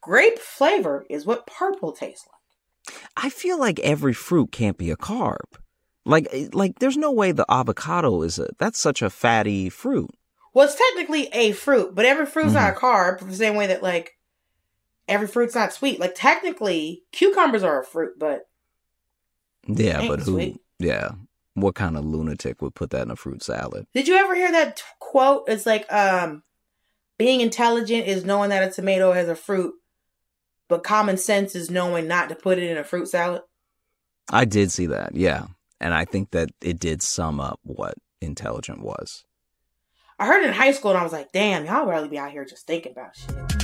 Grape 0.00 0.38
flavor 0.38 1.04
is 1.10 1.26
what 1.26 1.46
purple 1.46 1.92
tastes 1.92 2.26
like. 2.32 2.96
I 3.18 3.28
feel 3.28 3.58
like 3.58 3.78
every 3.80 4.14
fruit 4.14 4.50
can't 4.50 4.78
be 4.78 4.90
a 4.90 4.96
carb. 4.96 5.58
Like, 6.06 6.26
eh, 6.32 6.48
like 6.54 6.78
there's 6.78 6.96
no 6.96 7.12
way 7.12 7.32
the 7.32 7.44
avocado 7.50 8.22
is 8.22 8.38
a. 8.38 8.48
That's 8.58 8.78
such 8.78 9.02
a 9.02 9.10
fatty 9.10 9.68
fruit. 9.68 10.08
Well, 10.54 10.66
it's 10.66 10.74
technically 10.74 11.28
a 11.34 11.52
fruit, 11.52 11.94
but 11.94 12.06
every 12.06 12.24
fruit's 12.24 12.54
not 12.54 12.72
a 12.72 12.76
carb 12.76 13.20
the 13.20 13.36
same 13.36 13.56
way 13.56 13.66
that 13.66 13.82
like 13.82 14.14
every 15.08 15.26
fruit's 15.26 15.54
not 15.54 15.72
sweet. 15.72 16.00
Like 16.00 16.14
technically, 16.14 17.02
cucumbers 17.12 17.62
are 17.62 17.80
a 17.80 17.84
fruit, 17.84 18.18
but 18.18 18.42
Yeah, 19.66 20.06
but 20.08 20.20
who? 20.20 20.32
sweet. 20.32 20.60
Yeah, 20.78 21.10
what 21.54 21.74
kind 21.74 21.96
of 21.96 22.04
lunatic 22.04 22.60
would 22.60 22.74
put 22.74 22.90
that 22.90 23.02
in 23.02 23.10
a 23.10 23.16
fruit 23.16 23.42
salad? 23.42 23.86
Did 23.94 24.08
you 24.08 24.16
ever 24.16 24.34
hear 24.34 24.50
that 24.52 24.76
t- 24.78 24.82
quote? 24.98 25.44
It's 25.48 25.66
like, 25.66 25.90
um, 25.92 26.42
being 27.18 27.40
intelligent 27.40 28.06
is 28.08 28.24
knowing 28.24 28.50
that 28.50 28.68
a 28.68 28.72
tomato 28.72 29.12
has 29.12 29.28
a 29.28 29.36
fruit, 29.36 29.74
but 30.68 30.82
common 30.82 31.16
sense 31.16 31.54
is 31.54 31.70
knowing 31.70 32.08
not 32.08 32.28
to 32.28 32.34
put 32.34 32.58
it 32.58 32.68
in 32.68 32.76
a 32.76 32.82
fruit 32.84 33.08
salad. 33.08 33.42
I 34.32 34.44
did 34.46 34.72
see 34.72 34.86
that. 34.86 35.14
Yeah, 35.14 35.46
and 35.80 35.94
I 35.94 36.04
think 36.06 36.30
that 36.32 36.50
it 36.60 36.80
did 36.80 37.02
sum 37.02 37.38
up 37.40 37.60
what 37.62 37.94
intelligent 38.20 38.80
was. 38.82 39.24
I 40.18 40.26
heard 40.26 40.42
it 40.42 40.48
in 40.48 40.54
high 40.54 40.72
school 40.72 40.90
and 40.92 40.98
I 40.98 41.02
was 41.02 41.12
like, 41.12 41.30
damn, 41.32 41.66
y'all 41.66 41.86
really 41.86 42.08
be 42.08 42.18
out 42.18 42.30
here 42.30 42.44
just 42.44 42.66
thinking 42.66 42.92
about 42.92 43.16
shit. 43.16 43.63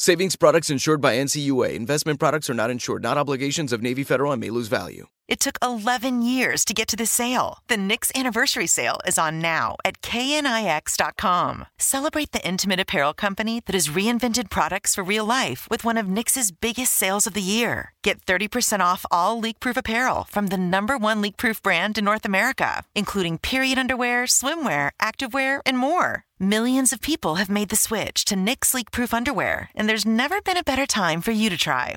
Savings 0.00 0.36
products 0.36 0.70
insured 0.70 1.00
by 1.00 1.16
NCUA. 1.16 1.74
Investment 1.74 2.20
products 2.20 2.48
are 2.48 2.54
not 2.54 2.70
insured, 2.70 3.02
not 3.02 3.18
obligations 3.18 3.72
of 3.72 3.82
Navy 3.82 4.04
Federal 4.04 4.30
and 4.30 4.40
may 4.40 4.48
lose 4.48 4.68
value. 4.68 5.08
It 5.26 5.40
took 5.40 5.58
11 5.60 6.22
years 6.22 6.64
to 6.66 6.72
get 6.72 6.86
to 6.88 6.96
this 6.96 7.10
sale. 7.10 7.58
The 7.66 7.74
Knix 7.74 8.14
anniversary 8.14 8.68
sale 8.68 9.00
is 9.08 9.18
on 9.18 9.40
now 9.40 9.74
at 9.84 10.00
knix.com. 10.00 11.66
Celebrate 11.78 12.30
the 12.30 12.46
intimate 12.46 12.78
apparel 12.78 13.12
company 13.12 13.60
that 13.66 13.74
has 13.74 13.88
reinvented 13.88 14.50
products 14.50 14.94
for 14.94 15.02
real 15.02 15.24
life 15.24 15.66
with 15.68 15.84
one 15.84 15.98
of 15.98 16.06
Knix's 16.06 16.52
biggest 16.52 16.94
sales 16.94 17.26
of 17.26 17.34
the 17.34 17.42
year. 17.42 17.92
Get 18.04 18.24
30% 18.24 18.78
off 18.78 19.04
all 19.10 19.40
leak-proof 19.40 19.76
apparel 19.76 20.28
from 20.30 20.46
the 20.46 20.56
number 20.56 20.96
one 20.96 21.20
leak-proof 21.20 21.60
brand 21.60 21.98
in 21.98 22.04
North 22.04 22.24
America, 22.24 22.84
including 22.94 23.36
period 23.36 23.78
underwear, 23.78 24.26
swimwear, 24.26 24.92
activewear, 25.02 25.60
and 25.66 25.76
more. 25.76 26.24
Millions 26.40 26.92
of 26.92 27.00
people 27.00 27.34
have 27.34 27.50
made 27.50 27.68
the 27.68 27.74
switch 27.74 28.24
to 28.24 28.36
Knix 28.36 28.72
leak-proof 28.72 29.12
underwear, 29.12 29.70
and 29.74 29.88
there's 29.88 30.06
never 30.06 30.40
been 30.40 30.56
a 30.56 30.62
better 30.62 30.86
time 30.86 31.20
for 31.20 31.32
you 31.32 31.50
to 31.50 31.56
try. 31.56 31.96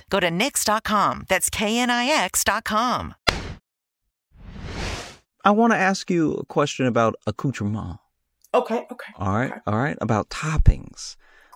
Go 0.09 0.19
to 0.19 0.27
Knix.com. 0.29 1.25
That's 1.29 1.49
KNIX.com. 1.49 3.15
I 5.43 5.51
want 5.51 5.73
to 5.73 5.77
ask 5.77 6.09
you 6.11 6.33
a 6.35 6.45
question 6.45 6.85
about 6.85 7.15
accoutrement. 7.25 7.97
Okay, 8.53 8.85
okay. 8.91 9.13
All 9.17 9.33
right, 9.33 9.51
okay. 9.51 9.61
all 9.65 9.77
right, 9.77 9.97
about 10.01 10.29
toppings, 10.29 11.15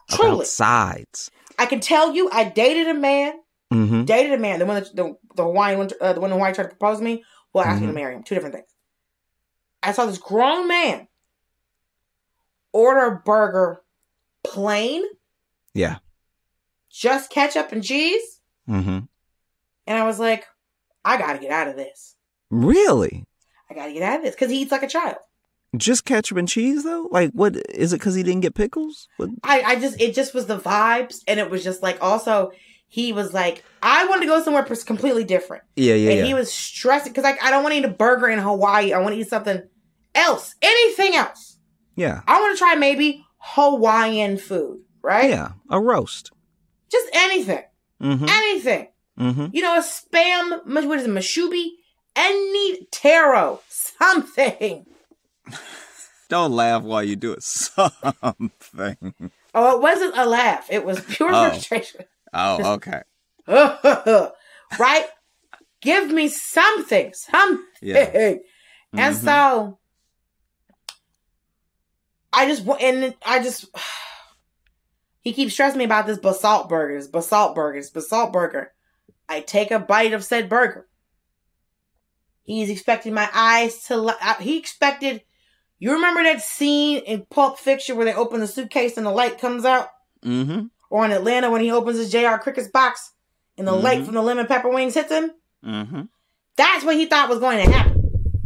Truly. 0.09 0.31
about 0.35 0.47
sides. 0.47 1.29
I 1.59 1.65
can 1.65 1.79
tell 1.81 2.15
you, 2.15 2.29
I 2.31 2.45
dated 2.45 2.87
a 2.87 2.93
man, 2.93 3.33
Mm-hmm. 3.73 4.03
dated 4.05 4.31
a 4.31 4.37
man, 4.37 4.59
the 4.59 4.65
one 4.65 4.75
that 4.81 4.95
the, 4.95 5.15
the 5.35 5.43
Hawaiian 5.43 5.79
one, 5.79 5.89
uh, 5.99 6.13
the 6.13 6.21
one 6.21 6.29
in 6.31 6.37
Hawaii 6.37 6.53
tried 6.53 6.65
to 6.65 6.69
propose 6.69 6.99
to 6.99 7.03
me. 7.03 7.23
Well, 7.51 7.65
asked 7.65 7.81
me 7.81 7.87
to 7.87 7.93
marry 7.93 8.13
him. 8.15 8.23
Two 8.23 8.35
different 8.35 8.53
things. 8.55 8.67
I 9.83 9.91
saw 9.91 10.05
this 10.05 10.17
grown 10.17 10.67
man 10.67 11.07
order 12.73 13.05
a 13.07 13.19
burger 13.19 13.81
plain, 14.43 15.03
Yeah. 15.73 15.97
just 16.91 17.29
ketchup 17.31 17.71
and 17.71 17.83
cheese, 17.83 18.34
Mm-hmm. 18.69 18.99
and 19.87 19.97
I 19.97 20.03
was 20.03 20.19
like, 20.19 20.45
I 21.03 21.17
gotta 21.17 21.39
get 21.39 21.51
out 21.51 21.67
of 21.67 21.75
this. 21.75 22.15
Really? 22.49 23.25
I 23.69 23.73
gotta 23.73 23.93
get 23.93 24.03
out 24.03 24.17
of 24.17 24.23
this 24.23 24.35
because 24.35 24.51
he 24.51 24.61
eats 24.61 24.71
like 24.71 24.83
a 24.83 24.87
child. 24.87 25.17
Just 25.77 26.05
ketchup 26.05 26.37
and 26.37 26.47
cheese 26.47 26.83
though? 26.83 27.07
Like, 27.11 27.31
what 27.31 27.55
is 27.69 27.93
it? 27.93 27.99
Because 27.99 28.15
he 28.15 28.23
didn't 28.23 28.41
get 28.41 28.55
pickles? 28.55 29.07
What? 29.17 29.29
I, 29.43 29.61
I 29.61 29.75
just 29.79 29.99
it 29.99 30.15
just 30.15 30.33
was 30.33 30.45
the 30.45 30.57
vibes, 30.57 31.21
and 31.27 31.39
it 31.39 31.49
was 31.49 31.63
just 31.63 31.83
like 31.83 32.01
also 32.01 32.51
he 32.87 33.11
was 33.11 33.33
like, 33.33 33.63
I 33.81 34.05
want 34.05 34.21
to 34.21 34.27
go 34.27 34.41
somewhere 34.41 34.63
completely 34.63 35.23
different. 35.23 35.63
Yeah, 35.75 35.95
yeah, 35.95 36.11
and 36.11 36.19
yeah. 36.19 36.25
he 36.25 36.33
was 36.33 36.51
stressing 36.51 37.11
because 37.11 37.23
like 37.23 37.43
I 37.43 37.51
don't 37.51 37.63
want 37.63 37.73
to 37.73 37.79
eat 37.79 37.85
a 37.85 37.89
burger 37.89 38.27
in 38.27 38.39
Hawaii. 38.39 38.93
I 38.93 38.99
want 38.99 39.15
to 39.15 39.21
eat 39.21 39.29
something 39.29 39.61
else, 40.13 40.55
anything 40.61 41.15
else. 41.15 41.57
yeah, 41.95 42.21
I 42.25 42.39
want 42.39 42.55
to 42.55 42.59
try 42.59 42.75
maybe 42.75 43.25
Hawaiian 43.37 44.37
food, 44.37 44.81
right? 45.01 45.29
yeah. 45.29 45.53
A 45.69 45.79
roast. 45.79 46.31
Just 46.89 47.07
anything, 47.13 47.63
Mm-hmm. 48.05 48.29
anything. 48.29 48.87
Mm-hmm. 49.19 49.45
You 49.53 49.61
know, 49.61 49.77
a 49.77 49.81
spam. 49.81 50.65
What 50.87 50.99
is 50.99 51.05
it? 51.05 51.09
musubi. 51.09 51.69
Any 52.15 52.85
taro, 52.91 53.61
something. 53.67 54.85
Don't 56.29 56.53
laugh 56.53 56.81
while 56.83 57.03
you 57.03 57.15
do 57.15 57.33
it. 57.33 57.43
Something. 57.43 58.97
Oh, 59.53 59.75
it 59.75 59.81
wasn't 59.81 60.17
a 60.17 60.25
laugh. 60.25 60.65
It 60.71 60.85
was 60.85 60.99
pure 61.01 61.29
Oh. 61.33 61.49
frustration. 61.49 62.01
Oh, 62.33 62.73
okay. 62.75 63.01
right? 64.79 65.05
Give 65.81 66.09
me 66.09 66.27
something, 66.29 67.13
something. 67.13 67.65
Yeah. 67.81 68.35
And 68.93 69.15
Mhm. 69.15 69.23
so 69.23 69.77
I 72.33 72.47
just 72.47 72.65
and 72.81 73.13
I 73.25 73.43
just 73.43 73.65
he 75.25 75.33
keeps 75.33 75.51
stressing 75.53 75.77
me 75.79 75.83
about 75.83 76.05
this 76.07 76.17
basalt 76.19 76.69
burgers, 76.69 77.09
basalt 77.09 77.53
burgers, 77.55 77.89
basalt 77.89 78.31
burger. 78.31 78.71
I 79.27 79.41
take 79.41 79.71
a 79.71 79.79
bite 79.79 80.13
of 80.13 80.23
said 80.23 80.47
burger. 80.47 80.87
He's 82.43 82.69
expecting 82.69 83.13
my 83.13 83.27
eyes 83.33 83.83
to. 83.85 83.97
li- 83.97 84.13
uh, 84.21 84.35
He 84.35 84.57
expected. 84.57 85.23
You 85.79 85.93
remember 85.93 86.23
that 86.23 86.41
scene 86.41 86.99
in 86.99 87.25
Pulp 87.29 87.59
Fiction 87.59 87.97
where 87.97 88.05
they 88.05 88.13
open 88.13 88.39
the 88.39 88.47
suitcase 88.47 88.95
and 88.97 89.05
the 89.05 89.11
light 89.11 89.39
comes 89.39 89.65
out? 89.65 89.89
Mm-hmm. 90.23 90.67
or 90.89 91.05
in 91.05 91.11
Atlanta 91.11 91.51
when 91.51 91.61
he 91.61 91.71
opens 91.71 91.97
his 91.97 92.11
J.R. 92.11 92.39
Cricket's 92.39 92.69
box 92.69 93.11
and 93.57 93.67
the 93.67 93.71
light 93.73 94.01
Mhm. 94.01 94.05
from 94.05 94.15
the 94.15 94.21
lemon 94.23 94.47
pepper 94.47 94.69
wings 94.69 94.93
hits 94.95 95.11
him. 95.11 95.31
Mm-hmm. 95.63 96.01
That's 96.55 96.83
what 96.85 96.95
he 96.95 97.05
thought 97.05 97.29
was 97.29 97.39
going 97.39 97.63
to 97.65 97.71
happen. 97.71 98.41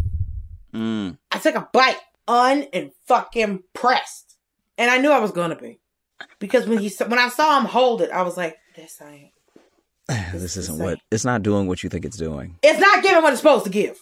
Mm. 0.73 1.17
I 1.31 1.39
took 1.39 1.55
a 1.55 1.69
bite, 1.71 1.99
un 2.27 2.63
and 2.73 2.91
fucking 3.07 3.63
pressed, 3.73 4.35
and 4.77 4.89
I 4.91 4.97
knew 4.97 5.11
I 5.11 5.19
was 5.19 5.31
going 5.31 5.51
to 5.51 5.55
be 5.55 5.79
because 6.39 6.67
when 6.67 6.79
he 6.79 6.89
when 7.07 7.19
I 7.19 7.29
saw 7.29 7.59
him 7.59 7.65
hold 7.65 8.01
it, 8.01 8.11
I 8.11 8.21
was 8.23 8.37
like, 8.37 8.57
"This 8.75 9.01
ain't. 9.01 9.31
This 10.33 10.57
is 10.57 10.69
isn't 10.69 10.79
what 10.79 10.99
it's 11.11 11.25
not 11.25 11.43
doing 11.43 11.67
what 11.67 11.83
you 11.83 11.89
think 11.89 12.05
it's 12.05 12.17
doing. 12.17 12.57
It's 12.63 12.79
not 12.79 13.03
giving 13.03 13.21
what 13.21 13.31
it's 13.33 13.41
supposed 13.41 13.65
to 13.65 13.71
give. 13.71 13.97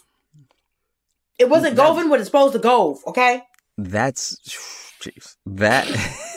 It 1.38 1.48
wasn't 1.48 1.76
That- 1.76 1.82
goving 1.86 2.08
what 2.08 2.20
it's 2.20 2.28
supposed 2.28 2.54
to 2.54 2.58
go. 2.58 2.98
Okay, 3.06 3.42
That's 3.76 4.36
jeez. 5.02 5.36
That 5.46 5.86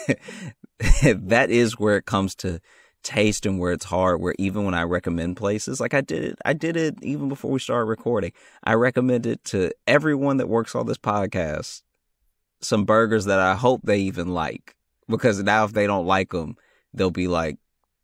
that 1.15 1.49
is 1.49 1.79
where 1.79 1.97
it 1.97 2.05
comes 2.05 2.35
to 2.35 2.59
taste 3.03 3.45
and 3.45 3.59
where 3.59 3.71
it's 3.71 3.85
hard. 3.85 4.21
Where 4.21 4.35
even 4.37 4.65
when 4.65 4.73
I 4.73 4.83
recommend 4.83 5.37
places, 5.37 5.79
like 5.79 5.93
I 5.93 6.01
did 6.01 6.23
it, 6.23 6.39
I 6.45 6.53
did 6.53 6.75
it 6.77 6.95
even 7.01 7.29
before 7.29 7.49
we 7.51 7.59
started 7.59 7.85
recording. 7.85 8.31
I 8.63 8.73
recommend 8.73 9.25
it 9.25 9.43
to 9.45 9.71
everyone 9.87 10.37
that 10.37 10.47
works 10.49 10.75
on 10.75 10.85
this 10.85 10.97
podcast. 10.97 11.81
Some 12.61 12.85
burgers 12.85 13.25
that 13.25 13.39
I 13.39 13.55
hope 13.55 13.81
they 13.83 13.99
even 14.01 14.27
like, 14.35 14.75
because 15.11 15.41
now 15.43 15.65
if 15.65 15.73
they 15.73 15.85
don't 15.87 16.05
like 16.07 16.31
them, 16.31 16.55
they'll 16.93 17.11
be 17.11 17.27
like, 17.27 17.57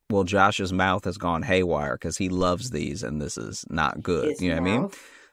well, 0.09 0.23
Josh's 0.23 0.71
mouth 0.71 1.03
has 1.05 1.17
gone 1.17 1.41
haywire 1.43 1.95
because 1.95 2.17
he 2.17 2.29
loves 2.29 2.69
these, 2.69 3.03
and 3.03 3.21
this 3.21 3.37
is 3.37 3.65
not 3.69 4.01
good. 4.03 4.29
His 4.29 4.41
you 4.41 4.49
know 4.55 4.61
what 4.61 4.69
I 4.69 4.77
mean? 4.77 4.89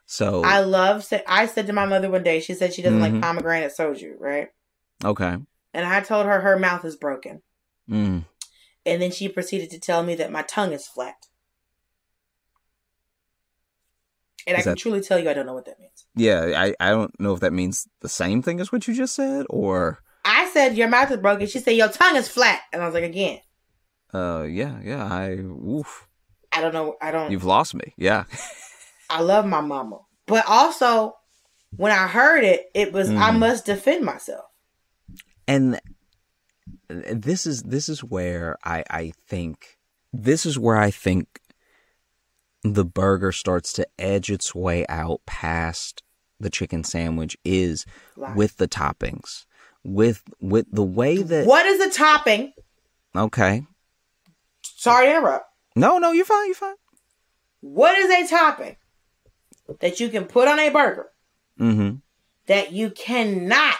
So 0.07 0.43
I 0.43 0.59
love. 0.61 1.07
I 1.27 1.45
said 1.45 1.67
to 1.67 1.73
my 1.73 1.85
mother 1.85 2.09
one 2.09 2.23
day. 2.23 2.39
She 2.39 2.53
said 2.53 2.73
she 2.73 2.81
doesn't 2.81 2.99
Mhm. 2.99 3.13
like 3.13 3.21
pomegranate 3.21 3.71
soju, 3.77 4.19
right? 4.19 4.49
okay. 5.03 5.37
And 5.73 5.85
I 5.85 5.99
told 6.01 6.25
her 6.25 6.39
her 6.41 6.57
mouth 6.59 6.85
is 6.85 6.95
broken, 6.95 7.41
Mm. 7.89 8.25
and 8.85 9.01
then 9.01 9.11
she 9.11 9.27
proceeded 9.29 9.69
to 9.71 9.79
tell 9.79 10.03
me 10.03 10.15
that 10.15 10.31
my 10.31 10.41
tongue 10.43 10.71
is 10.73 10.87
flat. 10.87 11.27
And 14.47 14.55
I 14.57 14.61
can 14.61 14.71
that- 14.73 14.77
truly 14.77 15.01
tell 15.01 15.17
you, 15.19 15.29
I 15.29 15.33
don't 15.33 15.45
know 15.45 15.53
what 15.55 15.65
that 15.65 15.79
means. 15.79 16.05
Yeah, 16.15 16.53
I, 16.55 16.75
I 16.79 16.89
don't 16.91 17.17
know 17.19 17.33
if 17.33 17.39
that 17.39 17.51
means 17.53 17.87
the 18.01 18.09
same 18.09 18.41
thing 18.41 18.59
as 18.59 18.71
what 18.71 18.87
you 18.87 18.93
just 18.93 19.15
said, 19.15 19.45
or 19.49 19.99
I 20.25 20.49
said 20.49 20.75
your 20.75 20.87
mouth 20.87 21.11
is 21.11 21.17
broken. 21.17 21.47
She 21.47 21.59
said 21.59 21.71
your 21.71 21.87
tongue 21.89 22.15
is 22.15 22.27
flat, 22.27 22.59
and 22.73 22.81
I 22.81 22.85
was 22.85 22.93
like, 22.95 23.03
again, 23.03 23.39
uh, 24.13 24.43
yeah, 24.49 24.79
yeah. 24.83 25.05
I 25.05 25.31
oof, 25.33 26.07
I 26.51 26.61
don't 26.61 26.73
know. 26.73 26.95
I 27.01 27.11
don't. 27.11 27.31
you've 27.31 27.43
lost 27.43 27.75
me. 27.75 27.93
Yeah. 27.97 28.25
I 29.09 29.21
love 29.21 29.45
my 29.45 29.61
mama, 29.61 29.99
but 30.25 30.45
also 30.47 31.15
when 31.77 31.91
I 31.91 32.07
heard 32.07 32.43
it, 32.43 32.65
it 32.73 32.91
was 32.91 33.09
I 33.09 33.31
Mhm. 33.31 33.39
must 33.39 33.65
defend 33.65 34.03
myself. 34.03 34.45
and 35.47 35.79
this 36.89 37.45
is 37.45 37.63
this 37.63 37.87
is 37.89 38.03
where 38.03 38.57
I 38.63 38.83
I 38.89 39.11
think 39.27 39.77
this 40.11 40.45
is 40.45 40.57
where 40.57 40.77
I 40.77 40.89
think 40.91 41.39
the 42.63 42.85
burger 42.85 43.31
starts 43.31 43.71
to 43.73 43.87
edge 43.99 44.31
its 44.31 44.55
way 44.55 44.85
out 44.89 45.21
past 45.27 46.01
the 46.39 46.49
chicken 46.49 46.83
sandwich 46.83 47.37
is 47.45 47.85
with 48.35 48.57
the 48.57 48.67
toppings 48.67 49.45
with 49.85 50.21
with 50.41 50.65
the 50.71 50.83
way 50.83 51.21
that 51.21 51.45
what 51.45 51.65
is 51.65 51.79
a 51.79 51.89
topping? 51.97 52.51
okay 53.15 53.63
Sorry 54.63 55.05
to 55.05 55.11
interrupt. 55.17 55.45
no 55.75 55.97
no 55.99 56.11
you're 56.11 56.25
fine 56.25 56.47
you're 56.47 56.55
fine 56.55 56.75
What 57.61 57.97
is 57.97 58.09
a 58.09 58.27
topping 58.35 58.75
that 59.79 59.99
you 59.99 60.09
can 60.09 60.25
put 60.25 60.47
on 60.47 60.59
a 60.59 60.69
burger 60.69 61.07
mm-hmm 61.59 61.97
that 62.47 62.71
you 62.71 62.89
cannot 62.91 63.75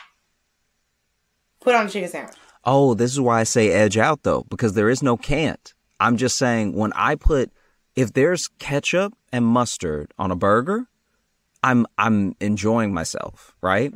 put 1.61 1.75
on 1.75 1.85
a 1.85 1.89
chicken 1.89 2.09
sandwich? 2.09 2.35
Oh, 2.63 2.95
this 2.95 3.11
is 3.11 3.19
why 3.21 3.41
I 3.41 3.43
say 3.43 3.69
edge 3.69 3.95
out 3.97 4.23
though, 4.23 4.43
because 4.49 4.73
there 4.73 4.89
is 4.89 5.03
no 5.03 5.17
can't. 5.17 5.71
I'm 5.99 6.17
just 6.17 6.35
saying 6.35 6.73
when 6.73 6.91
I 6.93 7.13
put 7.15 7.51
if 7.95 8.13
there's 8.13 8.47
ketchup 8.59 9.13
and 9.31 9.45
mustard 9.45 10.13
on 10.17 10.31
a 10.31 10.35
burger, 10.35 10.87
I'm 11.61 11.85
I'm 11.97 12.35
enjoying 12.39 12.91
myself, 12.93 13.55
right? 13.61 13.93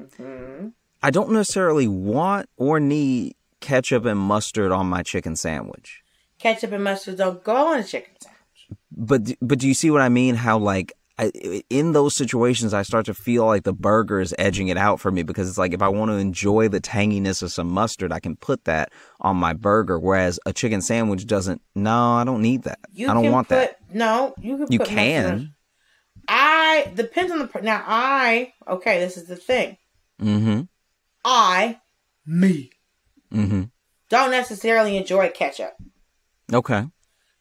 I 1.02 1.12
don't 1.12 1.32
necessarily 1.32 1.88
want 1.88 2.50
or 2.58 2.80
need 2.80 3.36
ketchup 3.60 4.06
and 4.06 4.20
mustard 4.20 4.72
on 4.72 4.88
my 4.88 5.04
chicken 5.04 5.36
sandwich. 5.36 6.02
Ketchup 6.40 6.72
and 6.72 6.84
mustard 6.84 7.18
don't 7.18 7.44
go 7.44 7.56
on 7.56 7.80
a 7.80 7.84
chicken 7.84 8.14
sandwich. 8.20 8.80
But 8.92 9.38
but 9.42 9.60
do 9.60 9.68
you 9.68 9.74
see 9.74 9.92
what 9.92 10.02
I 10.02 10.10
mean? 10.10 10.36
How 10.36 10.58
like 10.58 10.94
I, 11.20 11.64
in 11.70 11.92
those 11.92 12.16
situations, 12.16 12.74
I 12.74 12.84
start 12.84 13.06
to 13.08 13.14
feel 13.14 13.46
like 13.46 13.64
the 13.64 13.74
burger 13.74 14.22
is 14.22 14.34
edging 14.40 14.70
it 14.70 14.78
out 14.78 15.02
for 15.02 15.12
me 15.12 15.24
because 15.24 15.50
it's 15.50 15.58
like 15.58 15.74
if 15.74 15.82
I 15.82 15.90
want 15.90 16.12
to 16.12 16.16
enjoy 16.16 16.70
the 16.70 16.80
tanginess 16.80 17.44
of 17.44 17.52
some 17.52 17.68
mustard, 17.68 18.14
I 18.14 18.22
can 18.22 18.38
put 18.38 18.64
that 18.66 18.94
on 19.20 19.36
my 19.36 19.52
burger. 19.52 20.00
Whereas 20.00 20.40
a 20.46 20.54
chicken 20.54 20.82
sandwich 20.82 21.28
doesn't. 21.28 21.62
No, 21.76 22.14
I 22.14 22.24
don't 22.24 22.42
need 22.42 22.64
that. 22.64 22.80
You 22.94 23.10
I 23.10 23.14
don't 23.14 23.32
want 23.34 23.50
put, 23.50 23.56
that. 23.56 23.94
No, 23.94 24.34
you 24.40 24.58
can. 24.58 24.72
You 24.72 24.80
put 24.80 24.92
mustard 24.92 24.98
can. 24.98 25.56
I 26.30 26.92
depends 26.96 27.34
on 27.34 27.40
the 27.40 27.62
now. 27.62 27.84
I 27.86 28.54
okay. 28.66 29.00
This 29.00 29.18
is 29.18 29.26
the 29.26 29.36
thing. 29.36 29.76
Mm-hmm. 30.22 30.62
I 31.24 31.80
me 32.26 32.72
Mm-hmm. 33.32 33.64
don't 34.10 34.32
necessarily 34.32 34.98
enjoy 34.98 35.30
ketchup. 35.30 35.74
Okay. 36.52 36.86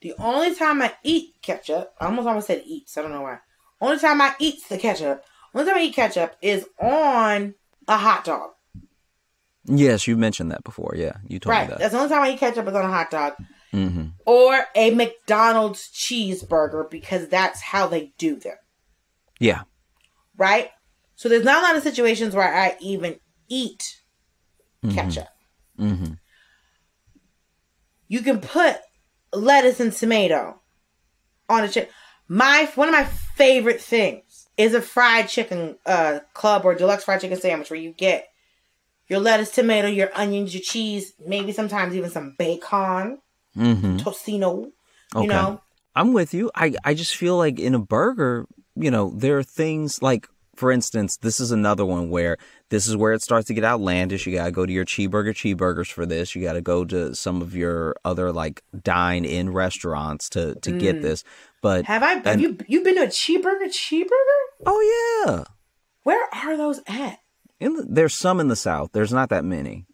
The 0.03 0.15
only 0.19 0.55
time 0.55 0.83
I 0.83 0.93
eat 1.03 1.37
ketchup, 1.43 1.93
I 2.01 2.07
almost 2.07 2.29
almost 2.29 2.47
said 2.47 2.63
eats. 2.67 2.97
I 2.99 3.03
don't 3.03 3.11
know 3.11 3.23
why. 3.23 3.39
Only 3.81 3.99
time 3.99 4.21
I 4.21 4.35
eat 4.39 4.61
the 4.69 4.77
ketchup, 4.79 5.25
only 5.55 5.67
time 5.67 5.79
I 5.79 5.83
eat 5.85 5.95
ketchup 5.95 6.37
is 6.43 6.67
on 6.81 7.55
a 7.89 7.97
hot 7.97 8.25
dog. 8.25 8.51
Yes, 9.65 10.07
you 10.07 10.17
mentioned 10.17 10.51
that 10.51 10.65
before. 10.65 10.95
Yeah, 10.97 11.17
you 11.27 11.39
told 11.39 11.53
Right. 11.53 11.63
me 11.69 11.71
that. 11.71 11.79
That's 11.79 11.93
the 11.93 11.99
only 11.99 12.11
time 12.11 12.23
I 12.23 12.31
eat 12.33 12.39
ketchup 12.41 12.67
is 12.69 12.75
on 12.75 12.85
a 12.85 12.89
hot 12.89 13.11
dog 13.11 13.35
Mm-hmm. 13.73 14.09
or 14.25 14.65
a 14.75 14.91
McDonald's 14.95 15.89
cheeseburger 15.93 16.89
because 16.91 17.29
that's 17.29 17.61
how 17.61 17.87
they 17.87 18.13
do 18.19 18.37
them. 18.37 18.57
Yeah. 19.41 19.63
Right. 20.37 20.71
So 21.17 21.29
there's 21.29 21.45
not 21.45 21.63
a 21.63 21.67
lot 21.67 21.77
of 21.77 21.83
situations 21.83 22.35
where 22.35 22.55
I 22.55 22.77
even 22.81 23.21
eat 23.49 24.01
ketchup. 24.91 25.29
Mm-hmm. 25.79 26.15
You 28.09 28.21
can 28.21 28.41
put 28.41 28.77
lettuce 29.33 29.81
and 29.81 29.93
tomato 29.93 30.61
on 31.49 31.65
a 31.65 31.69
chicken. 31.69 31.91
My 32.29 32.71
one 32.75 32.89
of 32.89 32.93
my 32.93 33.05
favorite 33.05 33.81
things 33.81 34.49
is 34.57 34.75
a 34.75 34.83
fried 34.83 35.29
chicken 35.29 35.77
uh 35.87 36.21
club 36.35 36.65
or 36.65 36.75
deluxe 36.75 37.05
fried 37.05 37.21
chicken 37.21 37.39
sandwich 37.39 37.71
where 37.71 37.81
you 37.81 37.93
get 37.93 38.29
your 39.09 39.21
lettuce, 39.21 39.51
tomato, 39.51 39.89
your 39.89 40.11
onions, 40.15 40.55
your 40.55 40.63
cheese, 40.63 41.15
maybe 41.27 41.53
sometimes 41.53 41.95
even 41.95 42.11
some 42.11 42.35
bacon, 42.39 43.21
Mm-hmm. 43.57 43.97
tocino. 43.97 44.71
You 45.15 45.17
Okay. 45.17 45.27
know, 45.27 45.63
I'm 45.97 46.13
with 46.13 46.35
you. 46.35 46.51
I, 46.55 46.75
I 46.85 46.95
just 46.95 47.17
feel 47.17 47.37
like 47.37 47.59
in 47.59 47.75
a 47.75 47.79
burger, 47.79 48.47
you 48.77 48.91
know, 48.91 49.11
there 49.17 49.39
are 49.39 49.43
things 49.43 50.03
like, 50.03 50.29
for 50.59 50.73
instance, 50.73 51.17
this 51.19 51.39
is 51.41 51.53
another 51.53 51.87
one 51.87 52.11
where 52.11 52.37
this 52.69 52.87
is 52.89 52.97
where 52.97 53.13
it 53.13 53.23
starts 53.23 53.47
to 53.47 53.55
get 53.55 53.65
outlandish. 53.65 54.27
You 54.27 54.35
got 54.35 54.47
to 54.47 54.51
go 54.51 54.67
to 54.67 54.73
your 54.73 54.85
cheeseburger 54.85 55.31
cheeseburgers 55.33 55.91
for 55.91 56.05
this. 56.05 56.35
You 56.35 56.43
got 56.43 56.55
to 56.55 56.61
go 56.61 56.85
to 56.85 57.15
some 57.15 57.41
of 57.43 57.55
your 57.55 57.95
other 58.05 58.33
like 58.33 58.63
dine 58.83 59.25
in 59.25 59.53
restaurants 59.53 60.29
to, 60.31 60.57
to 60.57 60.71
Mm. 60.73 60.81
get 60.81 61.03
this. 61.03 61.23
But, 61.63 61.85
have 61.87 62.03
I? 62.03 62.15
Have 62.15 62.27
and- 62.27 62.41
you 62.43 62.59
you 62.67 62.83
been 62.83 62.97
to 62.97 63.05
a 63.05 63.07
cheeseburger? 63.07 63.67
Cheeseburger? 63.69 64.41
oh, 64.67 65.25
yeah. 65.27 65.45
Where 66.03 66.29
are 66.35 66.57
those 66.57 66.81
at? 66.87 67.19
In 67.61 67.75
the, 67.75 67.87
there's 67.89 68.15
some 68.15 68.41
in 68.41 68.49
the 68.49 68.57
South. 68.57 68.91
There's 68.93 69.13
not 69.13 69.29
that 69.31 69.45
many. 69.45 69.87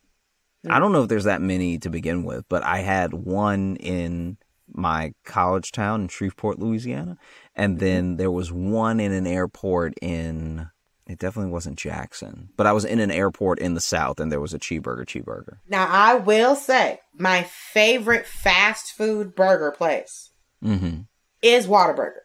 I 0.69 0.79
don't 0.79 0.93
know 0.93 1.03
if 1.03 1.09
there's 1.11 1.25
that 1.25 1.43
many 1.43 1.77
to 1.79 1.91
begin 1.91 2.25
with, 2.25 2.47
but 2.49 2.63
I 2.63 2.79
had 2.79 3.13
one 3.13 3.77
in 3.77 4.39
my 4.75 5.15
college 5.25 5.73
town 5.73 6.03
in 6.03 6.09
Shreveport, 6.09 6.59
Louisiana, 6.59 7.17
and 7.55 7.79
then 7.79 8.17
there 8.17 8.31
was 8.31 8.53
one 8.53 9.01
in 9.01 9.13
an 9.13 9.27
airport 9.27 9.95
in. 10.03 10.69
It 11.07 11.19
definitely 11.19 11.53
wasn't 11.53 11.77
Jackson, 11.79 12.49
but 12.57 12.67
I 12.67 12.73
was 12.73 12.87
in 12.87 12.99
an 12.99 13.11
airport 13.11 13.59
in 13.59 13.75
the 13.75 13.81
South, 13.81 14.19
and 14.19 14.33
there 14.33 14.41
was 14.41 14.55
a 14.55 14.59
cheeseburger, 14.59 15.05
cheeseburger. 15.05 15.59
Now 15.69 15.87
I 15.87 16.15
will 16.15 16.57
say 16.57 17.01
my 17.19 17.43
favorite 17.43 18.27
fast 18.27 18.93
food 18.93 19.35
burger 19.35 19.71
place 19.71 20.31
Mm-hmm. 20.65 21.01
is 21.43 21.67
Whataburger. 21.67 22.21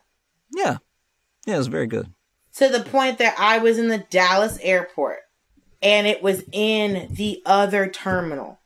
Yeah, 0.56 0.78
yeah, 1.46 1.56
it 1.56 1.58
was 1.58 1.68
very 1.68 1.88
good. 1.88 2.14
to 2.56 2.70
the 2.70 2.80
point 2.80 3.18
that 3.18 3.36
I 3.38 3.58
was 3.58 3.78
in 3.78 3.90
the 3.90 4.06
Dallas 4.10 4.58
airport 4.62 5.20
and 5.82 6.08
it 6.08 6.24
was 6.24 6.44
in 6.54 7.10
the 7.14 7.42
other 7.46 7.90
terminal. 7.90 8.59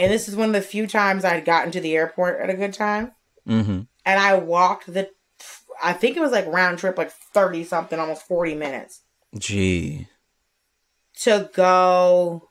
And 0.00 0.10
this 0.10 0.28
is 0.28 0.34
one 0.34 0.48
of 0.48 0.54
the 0.54 0.62
few 0.62 0.86
times 0.86 1.24
I'd 1.24 1.44
gotten 1.44 1.70
to 1.72 1.80
the 1.80 1.94
airport 1.94 2.40
at 2.40 2.48
a 2.50 2.54
good 2.54 2.72
time. 2.72 3.12
Mm-hmm. 3.46 3.80
And 4.06 4.20
I 4.20 4.34
walked 4.34 4.92
the, 4.92 5.10
I 5.82 5.92
think 5.92 6.16
it 6.16 6.20
was 6.20 6.32
like 6.32 6.46
round 6.46 6.78
trip, 6.78 6.96
like 6.96 7.10
30 7.10 7.64
something, 7.64 7.98
almost 7.98 8.22
40 8.26 8.54
minutes 8.54 9.02
Gee, 9.38 10.08
to 11.22 11.50
go 11.54 12.48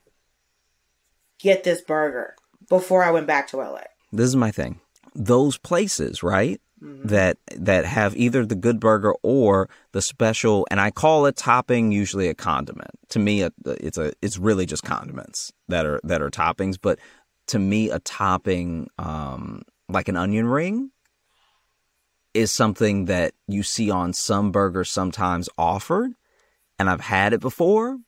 get 1.40 1.64
this 1.64 1.80
burger 1.80 2.36
before 2.68 3.02
I 3.02 3.10
went 3.10 3.26
back 3.26 3.48
to 3.48 3.56
LA. 3.58 3.82
this 4.12 4.26
is 4.28 4.36
my 4.36 4.50
thing. 4.50 4.80
Those 5.14 5.58
places, 5.58 6.22
right? 6.22 6.60
That 6.82 7.36
that 7.56 7.84
have 7.84 8.16
either 8.16 8.46
the 8.46 8.54
good 8.54 8.80
burger 8.80 9.12
or 9.22 9.68
the 9.92 10.00
special, 10.00 10.66
and 10.70 10.80
I 10.80 10.90
call 10.90 11.26
it 11.26 11.36
topping 11.36 11.92
usually 11.92 12.26
a 12.28 12.34
condiment. 12.34 12.92
To 13.10 13.18
me, 13.18 13.42
it- 13.42 13.52
it's 13.66 13.98
a 13.98 14.14
it's 14.22 14.38
really 14.38 14.64
just 14.64 14.82
condiments 14.82 15.52
that 15.68 15.84
are 15.84 16.00
that 16.04 16.22
are 16.22 16.30
toppings. 16.30 16.78
But 16.80 16.98
to 17.50 17.58
me, 17.58 17.90
a 17.90 17.98
topping 18.00 18.88
um, 18.98 19.62
like 19.88 20.08
an 20.08 20.16
onion 20.16 20.46
ring 20.46 20.90
is 22.34 22.50
something 22.52 23.06
that 23.06 23.32
you 23.48 23.62
see 23.62 23.90
on 23.90 24.12
some 24.12 24.52
burgers 24.52 24.90
sometimes 24.90 25.48
offered, 25.58 26.12
and 26.78 26.88
I've 26.88 27.00
had 27.00 27.32
it 27.32 27.40
before. 27.40 27.98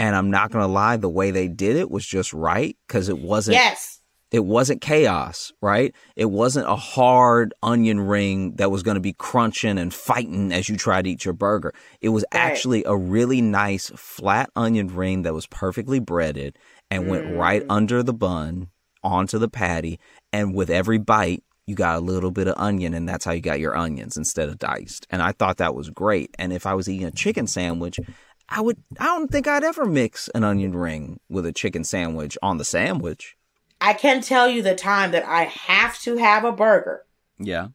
And 0.00 0.14
I'm 0.14 0.30
not 0.30 0.52
gonna 0.52 0.68
lie, 0.68 0.96
the 0.96 1.08
way 1.08 1.32
they 1.32 1.48
did 1.48 1.76
it 1.76 1.90
was 1.90 2.06
just 2.06 2.32
right 2.32 2.76
because 2.86 3.08
it 3.08 3.18
wasn't 3.18 3.56
Yes. 3.56 4.00
it 4.30 4.44
wasn't 4.44 4.80
chaos, 4.80 5.52
right? 5.60 5.92
It 6.14 6.26
wasn't 6.26 6.68
a 6.68 6.76
hard 6.76 7.52
onion 7.64 7.98
ring 8.00 8.54
that 8.56 8.70
was 8.70 8.82
going 8.84 8.94
to 8.96 9.00
be 9.00 9.14
crunching 9.14 9.78
and 9.78 9.92
fighting 9.92 10.52
as 10.52 10.68
you 10.68 10.76
tried 10.76 11.06
to 11.06 11.10
eat 11.10 11.24
your 11.24 11.32
burger. 11.34 11.72
It 12.00 12.10
was 12.10 12.24
Right. 12.32 12.42
actually 12.42 12.84
a 12.84 12.94
really 12.94 13.40
nice 13.40 13.90
flat 13.96 14.50
onion 14.54 14.88
ring 14.94 15.22
that 15.22 15.32
was 15.34 15.46
perfectly 15.46 15.98
breaded 15.98 16.58
and 16.90 17.08
went 17.08 17.24
right 17.26 17.62
under 17.70 18.02
the 18.02 18.12
bun 18.14 18.68
onto 19.02 19.38
the 19.38 19.48
patty. 19.48 19.98
And 20.32 20.54
with 20.54 20.70
every 20.70 20.98
bite, 20.98 21.42
you 21.66 21.74
got 21.74 21.96
a 21.96 22.00
little 22.00 22.30
bit 22.30 22.48
of 22.48 22.54
onion, 22.56 22.94
and 22.94 23.08
that's 23.08 23.24
how 23.24 23.32
you 23.32 23.40
got 23.42 23.60
your 23.60 23.76
onions 23.76 24.16
instead 24.16 24.48
of 24.48 24.58
diced. 24.58 25.06
And 25.10 25.20
I 25.22 25.32
thought 25.32 25.58
that 25.58 25.74
was 25.74 25.90
great. 25.90 26.34
And 26.38 26.52
if 26.52 26.64
I 26.66 26.74
was 26.74 26.88
eating 26.88 27.06
a 27.06 27.10
chicken 27.10 27.46
sandwich, 27.46 28.00
I 28.48 28.62
would. 28.62 28.78
I 28.98 29.04
don't 29.04 29.30
think 29.30 29.46
I'd 29.46 29.64
ever 29.64 29.84
mix 29.84 30.28
an 30.34 30.44
onion 30.44 30.74
ring 30.74 31.20
with 31.28 31.44
a 31.44 31.52
chicken 31.52 31.84
sandwich 31.84 32.38
on 32.42 32.56
the 32.56 32.64
sandwich. 32.64 33.36
I 33.80 33.92
can 33.92 34.22
tell 34.22 34.48
you 34.48 34.62
the 34.62 34.74
time 34.74 35.10
that 35.12 35.24
I 35.26 35.44
have 35.44 35.98
to 36.00 36.16
have 36.16 36.44
a 36.44 36.52
burger 36.52 37.04
Yeah. 37.38 37.68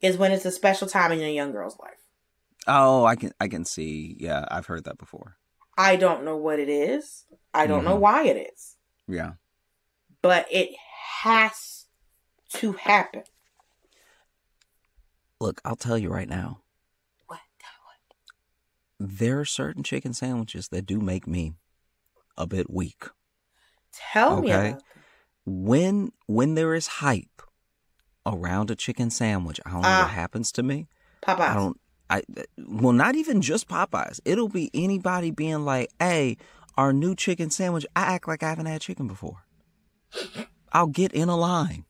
is 0.00 0.16
when 0.16 0.30
it's 0.32 0.44
a 0.46 0.50
special 0.52 0.86
time 0.88 1.10
in 1.12 1.20
a 1.20 1.34
young 1.34 1.50
girl's 1.52 1.78
life. 1.80 1.98
Oh, 2.68 3.04
I 3.04 3.16
can 3.16 3.32
I 3.40 3.48
can 3.48 3.64
see. 3.64 4.16
Yeah, 4.20 4.44
I've 4.50 4.66
heard 4.66 4.84
that 4.84 4.96
before. 4.98 5.36
I 5.76 5.96
don't 5.96 6.24
know 6.24 6.36
what 6.36 6.60
it 6.60 6.68
is. 6.68 7.24
I 7.52 7.66
don't 7.66 7.84
know 7.84 7.96
Mhm. 7.96 8.00
why 8.00 8.24
it 8.26 8.50
is, 8.54 8.76
Yeah. 9.08 9.32
But 10.22 10.46
it 10.50 10.70
has 11.22 11.86
to 12.54 12.72
happen. 12.72 13.22
Look, 15.40 15.60
I'll 15.64 15.76
tell 15.76 15.96
you 15.98 16.10
right 16.10 16.28
now. 16.28 16.60
What? 17.26 17.38
There 18.98 19.40
are 19.40 19.44
certain 19.46 19.82
chicken 19.82 20.12
sandwiches 20.12 20.68
that 20.68 20.86
do 20.86 21.00
make 21.00 21.26
me 21.26 21.54
a 22.36 22.46
bit 22.46 22.68
weak. 22.70 23.04
Tell 24.12 24.40
me 24.40 24.52
Okay. 24.52 24.76
When 25.46 26.12
when 26.26 26.54
there 26.54 26.74
is 26.74 26.86
hype 26.86 27.42
around 28.26 28.70
a 28.70 28.76
chicken 28.76 29.10
sandwich, 29.10 29.58
I 29.64 29.70
don't 29.70 29.82
know 29.82 29.88
Ah. 29.88 30.02
what 30.02 30.10
happens 30.10 30.52
to 30.52 30.62
me. 30.62 30.86
Popeyes. 31.22 31.40
I 31.40 31.54
don't. 31.54 31.80
I 32.10 32.22
well, 32.58 32.92
not 32.92 33.14
even 33.16 33.40
just 33.40 33.68
Popeyes. 33.68 34.20
It'll 34.24 34.48
be 34.48 34.70
anybody 34.74 35.30
being 35.30 35.64
like, 35.64 35.90
"Hey, 35.98 36.36
our 36.76 36.92
new 36.92 37.14
chicken 37.14 37.50
sandwich." 37.50 37.86
I 37.96 38.02
act 38.14 38.28
like 38.28 38.42
I 38.42 38.50
haven't 38.50 38.66
had 38.66 38.80
chicken 38.82 39.06
before. 39.08 39.44
I'll 40.72 40.86
get 40.86 41.12
in 41.12 41.28
a 41.28 41.36
line. 41.36 41.84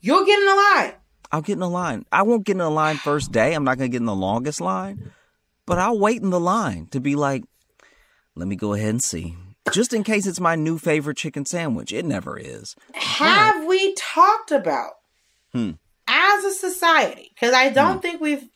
You'll 0.00 0.24
get 0.24 0.38
in 0.38 0.46
the 0.46 0.54
line. 0.54 0.92
I'll 1.32 1.42
get 1.42 1.56
in 1.56 1.62
a 1.62 1.68
line. 1.68 2.04
I 2.10 2.22
won't 2.22 2.44
get 2.44 2.56
in 2.56 2.60
a 2.60 2.70
line 2.70 2.96
first 2.96 3.30
day. 3.32 3.54
I'm 3.54 3.64
not 3.64 3.78
gonna 3.78 3.88
get 3.88 3.98
in 4.00 4.06
the 4.06 4.14
longest 4.14 4.60
line, 4.60 5.12
but 5.66 5.78
I'll 5.78 5.98
wait 5.98 6.22
in 6.22 6.30
the 6.30 6.40
line 6.40 6.86
to 6.88 7.00
be 7.00 7.14
like, 7.14 7.44
"Let 8.34 8.48
me 8.48 8.56
go 8.56 8.74
ahead 8.74 8.90
and 8.90 9.02
see." 9.02 9.36
Just 9.70 9.92
in 9.92 10.02
case 10.02 10.26
it's 10.26 10.40
my 10.40 10.56
new 10.56 10.78
favorite 10.78 11.16
chicken 11.18 11.44
sandwich. 11.44 11.92
It 11.92 12.04
never 12.04 12.36
is. 12.36 12.74
Have 12.94 13.64
we 13.66 13.94
talked 13.94 14.50
about 14.50 14.92
Hmm. 15.52 15.72
as 16.08 16.44
a 16.44 16.50
society? 16.52 17.30
Because 17.34 17.54
I 17.54 17.68
don't 17.68 18.00
think 18.02 18.20
we've 18.20 18.48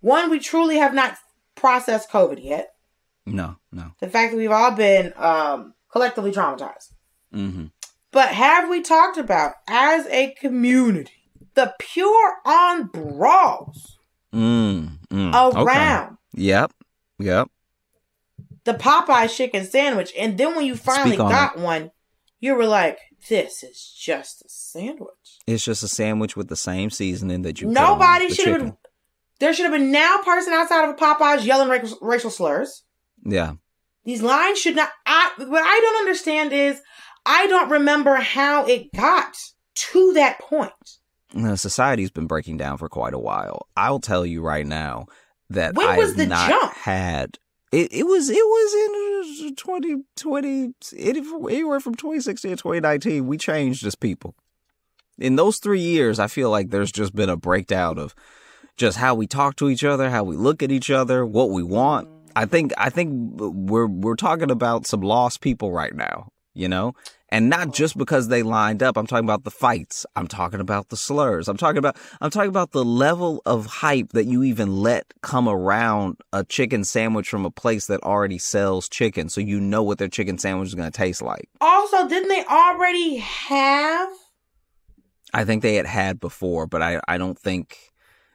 one, 0.00 0.30
we 0.30 0.38
truly 0.38 0.78
have 0.78 0.94
not 0.94 1.18
processed 1.56 2.10
COVID 2.10 2.42
yet. 2.42 2.74
No, 3.26 3.56
no. 3.72 3.92
The 4.00 4.08
fact 4.08 4.30
that 4.30 4.36
we've 4.38 4.52
all 4.52 4.70
been 4.70 5.12
um, 5.16 5.74
collectively 5.90 6.30
traumatized. 6.30 6.92
Mm-hmm. 7.34 7.66
But 8.12 8.30
have 8.30 8.68
we 8.68 8.80
talked 8.82 9.18
about 9.18 9.52
as 9.68 10.06
a 10.06 10.34
community 10.40 11.12
the 11.54 11.74
pure 11.78 12.34
on 12.44 12.86
brawls 12.86 13.98
Mm, 14.32 14.98
mm. 15.08 15.48
Okay. 15.50 15.60
around 15.62 16.18
Yep. 16.34 16.72
Yep. 17.18 17.48
the 18.64 18.74
Popeye 18.74 19.34
chicken 19.34 19.64
sandwich? 19.64 20.12
And 20.18 20.36
then 20.36 20.54
when 20.54 20.66
you 20.66 20.76
finally 20.76 21.16
on 21.18 21.30
got 21.30 21.58
one, 21.58 21.90
you 22.40 22.54
were 22.54 22.66
like, 22.66 22.98
this 23.28 23.62
is 23.62 23.94
just 23.98 24.42
a 24.42 24.48
sandwich. 24.48 25.38
It's 25.46 25.64
just 25.64 25.82
a 25.82 25.88
sandwich 25.88 26.36
with 26.36 26.48
the 26.48 26.56
same 26.56 26.90
seasoning 26.90 27.42
that 27.42 27.60
you. 27.60 27.68
Nobody 27.68 28.28
should 28.28 28.48
have 28.48 28.60
been. 28.60 28.76
There 29.38 29.52
should 29.52 29.64
have 29.64 29.72
been 29.72 29.90
now 29.92 30.18
person 30.24 30.52
outside 30.52 30.84
of 30.88 30.90
a 30.90 30.94
Popeyes 30.94 31.44
yelling 31.44 31.68
racial, 31.68 31.98
racial 32.00 32.30
slurs. 32.30 32.84
Yeah. 33.24 33.54
These 34.04 34.22
lines 34.22 34.58
should 34.58 34.76
not. 34.76 34.90
I 35.04 35.32
what 35.38 35.62
I 35.62 35.80
don't 35.80 36.00
understand 36.00 36.52
is 36.52 36.80
I 37.26 37.46
don't 37.48 37.70
remember 37.70 38.14
how 38.16 38.64
it 38.66 38.92
got 38.94 39.36
to 39.74 40.12
that 40.14 40.38
point. 40.38 40.72
Society's 41.56 42.10
been 42.10 42.26
breaking 42.26 42.56
down 42.56 42.78
for 42.78 42.88
quite 42.88 43.12
a 43.12 43.18
while. 43.18 43.66
I'll 43.76 43.98
tell 44.00 44.24
you 44.24 44.42
right 44.42 44.66
now 44.66 45.06
that 45.50 45.74
When 45.74 45.86
I 45.86 45.98
was 45.98 46.14
the 46.14 46.26
not 46.26 46.48
jump? 46.48 46.72
had. 46.72 47.38
It, 47.72 47.92
it 47.92 48.06
was 48.06 48.30
it 48.30 48.34
was 48.36 48.74
in 49.42 49.48
uh, 49.48 49.54
2020 49.56 50.72
it, 50.92 51.16
anywhere 51.50 51.80
from 51.80 51.96
2016 51.96 52.52
to 52.52 52.56
2019 52.56 53.26
we 53.26 53.36
changed 53.36 53.84
as 53.84 53.96
people 53.96 54.36
in 55.18 55.34
those 55.34 55.58
three 55.58 55.80
years 55.80 56.20
i 56.20 56.28
feel 56.28 56.48
like 56.48 56.70
there's 56.70 56.92
just 56.92 57.14
been 57.14 57.28
a 57.28 57.36
breakdown 57.36 57.98
of 57.98 58.14
just 58.76 58.98
how 58.98 59.16
we 59.16 59.26
talk 59.26 59.56
to 59.56 59.68
each 59.68 59.82
other 59.82 60.08
how 60.10 60.22
we 60.22 60.36
look 60.36 60.62
at 60.62 60.70
each 60.70 60.92
other 60.92 61.26
what 61.26 61.50
we 61.50 61.64
want 61.64 62.08
i 62.36 62.46
think 62.46 62.72
i 62.78 62.88
think 62.88 63.10
we're 63.40 63.88
we're 63.88 64.14
talking 64.14 64.50
about 64.52 64.86
some 64.86 65.00
lost 65.00 65.40
people 65.40 65.72
right 65.72 65.94
now 65.94 66.28
you 66.54 66.68
know 66.68 66.94
and 67.28 67.48
not 67.48 67.72
just 67.72 67.96
because 67.96 68.28
they 68.28 68.42
lined 68.42 68.82
up. 68.82 68.96
I'm 68.96 69.06
talking 69.06 69.24
about 69.24 69.44
the 69.44 69.50
fights. 69.50 70.06
I'm 70.14 70.26
talking 70.26 70.60
about 70.60 70.88
the 70.88 70.96
slurs. 70.96 71.48
I'm 71.48 71.56
talking 71.56 71.78
about 71.78 71.96
i'm 72.20 72.30
talking 72.30 72.48
about 72.48 72.72
the 72.72 72.84
level 72.84 73.42
of 73.46 73.66
hype 73.66 74.10
that 74.10 74.26
you 74.26 74.42
even 74.42 74.76
let 74.76 75.12
come 75.22 75.48
around 75.48 76.16
a 76.32 76.44
chicken 76.44 76.84
sandwich 76.84 77.28
from 77.28 77.44
a 77.44 77.50
place 77.50 77.86
that 77.86 78.02
already 78.02 78.38
sells 78.38 78.88
chicken. 78.88 79.28
So 79.28 79.40
you 79.40 79.60
know 79.60 79.82
what 79.82 79.98
their 79.98 80.08
chicken 80.08 80.38
sandwich 80.38 80.68
is 80.68 80.74
going 80.74 80.90
to 80.90 80.96
taste 80.96 81.22
like. 81.22 81.48
Also, 81.60 82.08
didn't 82.08 82.28
they 82.28 82.44
already 82.44 83.16
have? 83.16 84.08
i 85.34 85.44
think 85.44 85.60
they 85.60 85.74
had 85.74 85.86
had 85.86 86.20
before 86.20 86.68
but 86.68 86.80
i 86.80 87.00
i 87.08 87.18
don't 87.18 87.36
think 87.36 87.92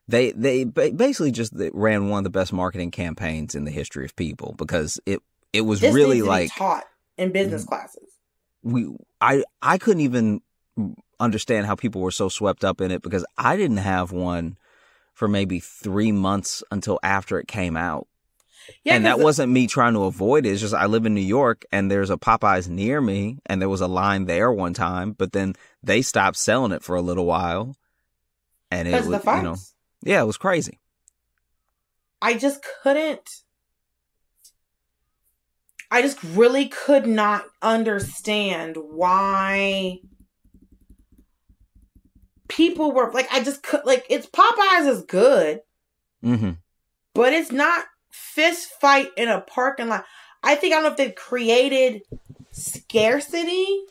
they 0.07 0.31
they 0.33 0.65
basically 0.65 1.31
just 1.31 1.53
ran 1.73 2.09
one 2.09 2.19
of 2.19 2.23
the 2.25 2.29
best 2.29 2.51
marketing 2.51 2.91
campaigns 2.91 3.55
in 3.55 3.63
the 3.63 3.71
history 3.71 4.05
of 4.05 4.15
people 4.15 4.53
because 4.57 4.99
it 5.05 5.21
it 5.53 5.61
was 5.61 5.81
This 5.81 5.93
really 5.93 6.15
needs 6.15 6.25
to 6.25 6.25
be 6.25 6.29
like 6.29 6.55
taught 6.55 6.83
in 7.17 7.31
business 7.31 7.63
mm-hmm. 7.63 7.75
classes. 7.75 8.07
We 8.63 8.93
I 9.19 9.43
I 9.61 9.77
couldn't 9.77 10.01
even 10.01 10.41
understand 11.19 11.65
how 11.67 11.75
people 11.75 12.01
were 12.01 12.11
so 12.11 12.29
swept 12.29 12.63
up 12.63 12.81
in 12.81 12.91
it 12.91 13.01
because 13.01 13.25
I 13.37 13.55
didn't 13.57 13.77
have 13.77 14.11
one 14.11 14.57
for 15.13 15.27
maybe 15.27 15.59
3 15.59 16.11
months 16.11 16.63
until 16.71 16.99
after 17.03 17.37
it 17.39 17.47
came 17.47 17.77
out. 17.77 18.07
Yeah, 18.83 18.95
and 18.95 19.05
that 19.05 19.15
'cause- 19.15 19.23
wasn't 19.23 19.51
me 19.51 19.67
trying 19.67 19.93
to 19.93 20.03
avoid 20.03 20.45
it. 20.45 20.49
It's 20.51 20.61
just 20.61 20.73
I 20.73 20.85
live 20.85 21.05
in 21.05 21.13
New 21.13 21.21
York 21.21 21.65
and 21.71 21.91
there's 21.91 22.09
a 22.09 22.17
Popeyes 22.17 22.69
near 22.69 23.01
me 23.01 23.39
and 23.45 23.61
there 23.61 23.69
was 23.69 23.81
a 23.81 23.87
line 23.87 24.25
there 24.25 24.51
one 24.51 24.73
time, 24.73 25.11
but 25.13 25.31
then 25.33 25.55
they 25.83 26.01
stopped 26.01 26.37
selling 26.37 26.71
it 26.71 26.83
for 26.83 26.95
a 26.95 27.01
little 27.01 27.25
while. 27.25 27.75
And 28.69 28.87
it 28.87 28.93
was, 28.93 29.07
the 29.23 29.35
you 29.37 29.43
know, 29.43 29.55
yeah, 30.03 30.21
it 30.21 30.25
was 30.25 30.37
crazy. 30.37 30.79
I 32.21 32.35
just 32.35 32.65
couldn't. 32.83 33.41
I 35.91 36.01
just 36.01 36.23
really 36.23 36.67
could 36.69 37.05
not 37.05 37.43
understand 37.61 38.77
why 38.77 39.99
people 42.47 42.91
were 42.91 43.11
like. 43.11 43.27
I 43.31 43.43
just 43.43 43.61
could 43.63 43.81
like. 43.85 44.05
It's 44.09 44.27
Popeyes 44.27 44.87
is 44.87 45.01
good, 45.03 45.61
Mhm. 46.23 46.57
but 47.13 47.33
it's 47.33 47.51
not 47.51 47.85
fist 48.11 48.69
fight 48.79 49.09
in 49.17 49.27
a 49.29 49.41
parking 49.41 49.87
lot. 49.89 50.05
I 50.43 50.55
think 50.55 50.73
I 50.73 50.77
don't 50.77 50.83
know 50.85 50.91
if 50.91 50.97
they 50.97 51.11
created 51.11 52.01
scarcity. 52.51 53.83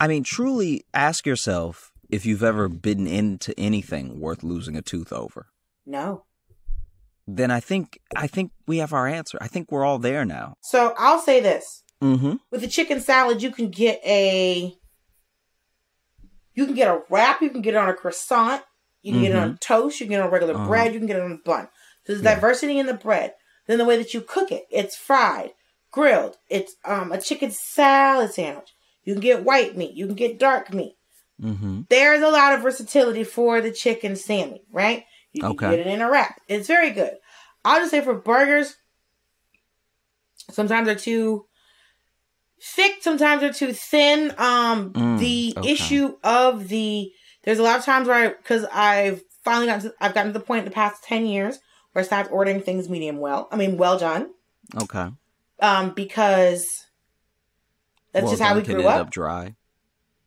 I 0.00 0.06
mean, 0.06 0.22
truly 0.22 0.84
ask 0.94 1.26
yourself 1.26 1.90
if 2.08 2.24
you've 2.24 2.42
ever 2.44 2.68
bitten 2.68 3.06
into 3.06 3.58
anything 3.58 4.20
worth 4.20 4.42
losing 4.42 4.76
a 4.76 4.82
tooth 4.82 5.12
over. 5.12 5.46
No. 5.84 6.24
Then 7.30 7.50
I 7.50 7.60
think 7.60 7.98
I 8.16 8.26
think 8.26 8.50
we 8.66 8.78
have 8.78 8.92
our 8.94 9.06
answer. 9.06 9.36
I 9.40 9.48
think 9.48 9.70
we're 9.70 9.84
all 9.84 9.98
there 9.98 10.24
now. 10.24 10.54
So 10.62 10.94
I'll 10.98 11.20
say 11.20 11.40
this. 11.40 11.82
Mm-hmm. 12.00 12.34
with 12.52 12.60
the 12.60 12.68
chicken 12.68 13.00
salad, 13.00 13.42
you 13.42 13.50
can 13.50 13.70
get 13.70 14.00
a 14.06 14.72
you 16.54 16.64
can 16.66 16.74
get 16.74 16.88
a 16.88 17.02
wrap, 17.10 17.40
you 17.42 17.50
can 17.50 17.60
get 17.62 17.74
it 17.74 17.76
on 17.78 17.88
a 17.88 17.94
croissant, 17.94 18.62
you 19.02 19.12
can 19.12 19.22
get 19.22 19.30
it 19.32 19.36
on 19.36 19.58
toast, 19.58 20.00
you 20.00 20.06
can 20.06 20.10
get 20.12 20.20
it 20.20 20.24
on 20.24 20.30
regular 20.30 20.54
Uh-huh. 20.54 20.66
bread, 20.66 20.92
you 20.92 20.98
can 21.00 21.06
get 21.06 21.16
it 21.16 21.22
on 21.22 21.32
a 21.32 21.38
bun. 21.44 21.68
So 22.06 22.12
there's 22.12 22.22
Yeah. 22.22 22.34
diversity 22.34 22.78
in 22.78 22.86
the 22.86 22.94
bread. 22.94 23.34
Then 23.66 23.78
the 23.78 23.84
way 23.84 23.96
that 23.96 24.14
you 24.14 24.20
cook 24.22 24.50
it, 24.50 24.64
it's 24.70 24.96
fried, 24.96 25.52
grilled. 25.90 26.36
It's 26.48 26.74
um 26.84 27.12
a 27.12 27.20
chicken 27.20 27.50
salad 27.50 28.32
sandwich. 28.32 28.70
You 29.04 29.14
can 29.14 29.20
get 29.20 29.44
white 29.44 29.76
meat, 29.76 29.94
you 29.94 30.06
can 30.06 30.14
get 30.16 30.38
dark 30.38 30.72
meat. 30.72 30.94
Mm-hmm. 31.42 31.82
There's 31.88 32.22
a 32.22 32.28
lot 32.30 32.54
of 32.54 32.62
versatility 32.62 33.24
for 33.24 33.60
the 33.60 33.70
chicken 33.72 34.16
sandwich, 34.16 34.62
right? 34.72 35.04
You 35.38 35.50
Okay. 35.50 35.70
get 35.70 35.80
it 35.80 35.86
in 35.86 36.00
a 36.00 36.10
wrap. 36.10 36.40
It's 36.48 36.68
very 36.68 36.90
good. 36.90 37.14
I'll 37.64 37.80
just 37.80 37.90
say 37.90 38.00
for 38.00 38.14
burgers, 38.14 38.76
sometimes 40.50 40.86
they're 40.86 40.94
too 40.94 41.46
thick, 42.62 43.02
sometimes 43.02 43.40
they're 43.40 43.52
too 43.52 43.72
thin. 43.72 44.34
Um, 44.38 44.92
Mm, 44.92 45.18
the 45.18 45.54
okay. 45.58 45.70
issue 45.72 46.16
of 46.22 46.68
the 46.68 47.10
there's 47.44 47.58
a 47.58 47.62
lot 47.62 47.78
of 47.78 47.84
times 47.84 48.08
where 48.08 48.16
I 48.16 48.28
because 48.28 48.64
I've 48.72 49.22
finally 49.44 49.66
gotten 49.66 49.90
to, 49.90 49.94
I've 50.00 50.14
gotten 50.14 50.32
to 50.32 50.38
the 50.38 50.44
point 50.44 50.60
in 50.60 50.64
the 50.64 50.70
past 50.70 51.02
ten 51.02 51.26
years 51.26 51.58
where 51.92 52.02
I 52.02 52.06
stopped 52.06 52.30
ordering 52.32 52.60
things 52.60 52.88
medium 52.88 53.18
well. 53.18 53.48
I 53.50 53.56
mean 53.56 53.76
well 53.76 53.98
done. 53.98 54.30
Okay. 54.76 55.08
Um, 55.60 55.90
because 55.94 56.86
that's 58.12 58.24
Well 58.24 58.32
just 58.32 58.42
how 58.42 58.54
we 58.54 58.62
grew 58.62 58.86
up. 58.86 59.06
up 59.06 59.10
dry. 59.10 59.54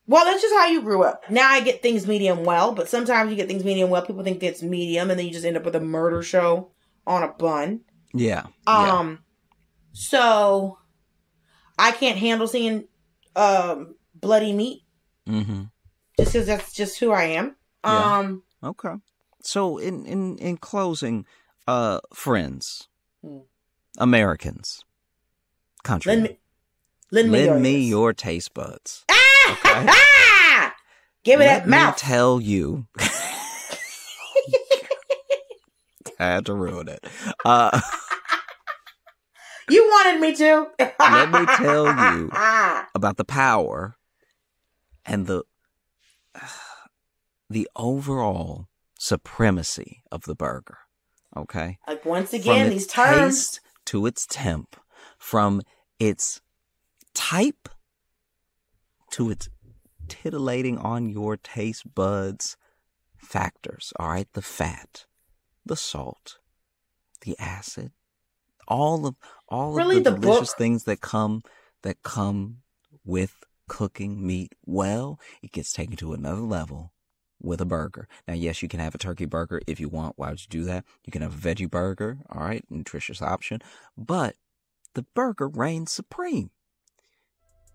Well, 0.07 0.25
that's 0.25 0.41
just 0.41 0.53
how 0.55 0.67
you 0.67 0.81
grew 0.81 1.03
up. 1.03 1.23
Now 1.29 1.49
I 1.49 1.61
get 1.61 1.81
things 1.81 2.07
medium 2.07 2.43
well, 2.43 2.73
but 2.73 2.89
sometimes 2.89 3.29
you 3.29 3.37
get 3.37 3.47
things 3.47 3.63
medium 3.63 3.89
well. 3.89 4.01
People 4.05 4.23
think 4.23 4.43
it's 4.43 4.61
medium, 4.63 5.09
and 5.09 5.17
then 5.19 5.25
you 5.25 5.31
just 5.31 5.45
end 5.45 5.57
up 5.57 5.63
with 5.63 5.75
a 5.75 5.79
murder 5.79 6.21
show 6.23 6.71
on 7.07 7.23
a 7.23 7.29
bun. 7.29 7.81
Yeah. 8.13 8.47
yeah. 8.67 8.97
Um, 8.99 9.19
so 9.93 10.77
I 11.77 11.91
can't 11.91 12.17
handle 12.17 12.47
seeing 12.47 12.87
um 13.35 13.95
bloody 14.13 14.51
meat 14.53 14.83
Mm-hmm. 15.29 15.63
just 16.19 16.33
because 16.33 16.47
that's 16.47 16.73
just 16.73 16.99
who 16.99 17.11
I 17.11 17.23
am. 17.23 17.55
Yeah. 17.85 18.17
Um, 18.19 18.43
Okay. 18.63 18.93
So 19.43 19.77
in 19.77 20.05
in 20.05 20.37
in 20.39 20.57
closing, 20.57 21.25
uh, 21.67 21.99
friends, 22.13 22.87
Hmm. 23.23 23.39
Americans, 23.97 24.83
country, 25.83 26.11
lend 26.11 26.23
me, 26.23 26.39
lend 27.11 27.31
me, 27.31 27.47
lend 27.47 27.61
me 27.63 27.79
your 27.87 28.13
taste 28.13 28.53
buds. 28.53 29.05
Ah! 29.09 29.20
Okay. 29.51 29.87
Give 31.23 31.39
me 31.39 31.45
Let 31.45 31.63
that 31.63 31.67
mouth. 31.69 31.97
tell 31.97 32.39
you. 32.41 32.87
I 32.99 33.05
had 36.25 36.45
to 36.47 36.53
ruin 36.53 36.87
it. 36.87 37.03
Uh, 37.45 37.79
you 39.69 39.83
wanted 39.83 40.19
me 40.21 40.35
to. 40.35 40.67
Let 40.99 41.31
me 41.31 41.45
tell 41.57 42.13
you. 42.13 42.29
about 42.95 43.17
the 43.17 43.25
power 43.25 43.95
and 45.05 45.27
the 45.27 45.43
the 47.49 47.67
overall 47.75 48.67
supremacy 48.97 50.03
of 50.11 50.23
the 50.23 50.35
burger. 50.35 50.77
Okay? 51.35 51.77
Like 51.87 52.05
once 52.05 52.33
again, 52.33 52.69
these 52.69 52.87
terms. 52.87 53.35
taste 53.35 53.59
to 53.85 54.05
its 54.05 54.25
temp, 54.29 54.75
from 55.17 55.61
its 55.99 56.41
type 57.13 57.67
to 59.11 59.29
its 59.29 59.49
titillating 60.07 60.77
on 60.77 61.09
your 61.09 61.37
taste 61.37 61.93
buds 61.93 62.57
factors. 63.17 63.93
All 63.97 64.09
right, 64.09 64.27
the 64.33 64.41
fat, 64.41 65.05
the 65.65 65.75
salt, 65.75 66.37
the 67.21 67.37
acid, 67.39 67.91
all 68.67 69.05
of 69.05 69.15
all 69.47 69.73
Really, 69.73 69.97
of 69.97 70.03
the, 70.03 70.11
the 70.11 70.17
delicious 70.17 70.49
book- 70.49 70.57
things 70.57 70.83
that 70.85 71.01
come 71.01 71.41
that 71.83 72.03
come 72.03 72.57
with 73.05 73.35
cooking 73.67 74.25
meat 74.25 74.53
well, 74.65 75.19
it 75.41 75.51
gets 75.51 75.71
taken 75.71 75.95
to 75.97 76.13
another 76.13 76.41
level 76.41 76.91
with 77.41 77.61
a 77.61 77.65
burger. 77.65 78.07
Now, 78.27 78.33
yes, 78.35 78.61
you 78.61 78.67
can 78.67 78.79
have 78.79 78.93
a 78.93 78.99
turkey 78.99 79.25
burger 79.25 79.61
if 79.65 79.79
you 79.79 79.89
want. 79.89 80.13
Why 80.17 80.29
would 80.29 80.41
you 80.41 80.47
do 80.49 80.63
that? 80.65 80.85
You 81.05 81.11
can 81.11 81.21
have 81.21 81.33
a 81.33 81.37
veggie 81.37 81.69
burger, 81.69 82.19
all 82.29 82.43
right, 82.43 82.63
nutritious 82.69 83.21
option, 83.21 83.61
but 83.97 84.35
the 84.93 85.05
burger 85.15 85.47
reigns 85.47 85.91
supreme. 85.91 86.51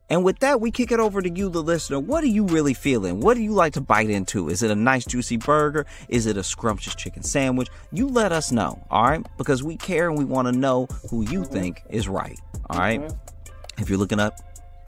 And 0.09 0.25
with 0.25 0.39
that, 0.39 0.61
we 0.61 0.71
kick 0.71 0.93
it 0.93 1.01
over 1.01 1.21
to 1.21 1.29
you, 1.29 1.49
the 1.49 1.63
listener. 1.63 1.99
What 1.99 2.23
are 2.23 2.29
you 2.29 2.45
really 2.45 2.75
feeling? 2.75 3.21
What 3.21 3.35
do 3.35 3.43
you 3.43 3.53
like 3.53 3.73
to 3.73 3.81
bite 3.81 4.09
into? 4.09 4.49
Is 4.49 4.63
it 4.63 4.71
a 4.71 4.75
nice, 4.77 5.05
juicy 5.05 5.37
burger? 5.37 5.85
Is 6.09 6.27
it 6.27 6.37
a 6.37 6.45
scrumptious 6.45 6.95
chicken 6.95 7.23
sandwich? 7.23 7.69
You 7.93 8.07
let 8.07 8.31
us 8.31 8.53
know, 8.53 8.85
all 8.91 9.03
right? 9.03 9.27
Because 9.37 9.63
we 9.65 9.77
care 9.77 10.09
and 10.09 10.17
we 10.17 10.25
want 10.25 10.47
to 10.47 10.53
know 10.53 10.87
who 11.11 11.23
you 11.23 11.45
think 11.45 11.83
is 11.91 12.09
right, 12.09 12.39
all 12.71 12.79
right? 12.79 13.01
Mm-hmm. 13.01 13.83
If 13.83 13.89
you're 13.91 13.99
looking 13.99 14.21
up, 14.21 14.39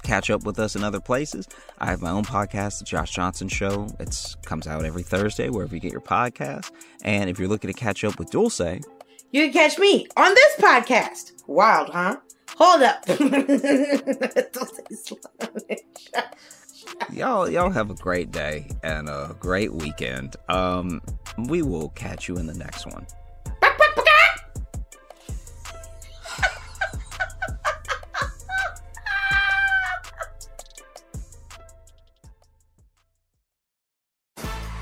catch 0.04 0.30
up 0.30 0.44
with 0.44 0.58
us 0.60 0.76
in 0.76 0.84
other 0.84 1.00
places. 1.00 1.48
I 1.78 1.86
have 1.86 2.00
my 2.00 2.10
own 2.10 2.24
podcast, 2.24 2.78
The 2.78 2.84
Josh 2.84 3.10
Johnson 3.10 3.48
Show. 3.48 3.88
It 3.98 4.36
comes 4.44 4.68
out 4.68 4.84
every 4.84 5.02
Thursday, 5.02 5.48
wherever 5.48 5.74
you 5.74 5.80
get 5.80 5.92
your 5.92 6.00
podcast. 6.00 6.70
And 7.02 7.28
if 7.28 7.38
you're 7.40 7.48
looking 7.48 7.72
to 7.72 7.78
catch 7.78 8.04
up 8.04 8.18
with 8.18 8.30
Dulcé, 8.30 8.84
You 9.30 9.44
can 9.44 9.52
catch 9.52 9.78
me 9.78 10.06
on 10.16 10.32
this 10.32 10.56
podcast. 10.56 11.32
Wild, 11.46 11.90
huh? 11.90 12.16
Hold 12.56 12.82
up. 12.82 13.04
Don't 13.06 14.70
say 14.74 14.82
slow. 14.94 15.18
y'all 17.12 17.48
y'all 17.48 17.70
have 17.70 17.90
a 17.90 17.94
great 17.94 18.30
day 18.32 18.68
and 18.82 19.08
a 19.08 19.36
great 19.38 19.72
weekend. 19.72 20.36
Um, 20.48 21.00
we 21.48 21.62
will 21.62 21.90
catch 21.90 22.28
you 22.28 22.36
in 22.36 22.46
the 22.46 22.54
next 22.54 22.86
one. 22.86 23.06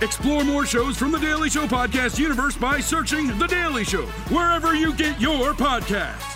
Explore 0.02 0.44
more 0.44 0.66
shows 0.66 0.96
from 0.96 1.10
the 1.10 1.18
Daily 1.18 1.48
Show 1.48 1.66
podcast 1.66 2.18
universe 2.18 2.54
by 2.54 2.80
searching 2.80 3.36
The 3.38 3.46
Daily 3.46 3.82
Show 3.82 4.04
wherever 4.28 4.74
you 4.74 4.94
get 4.94 5.18
your 5.18 5.52
podcasts. 5.54 6.35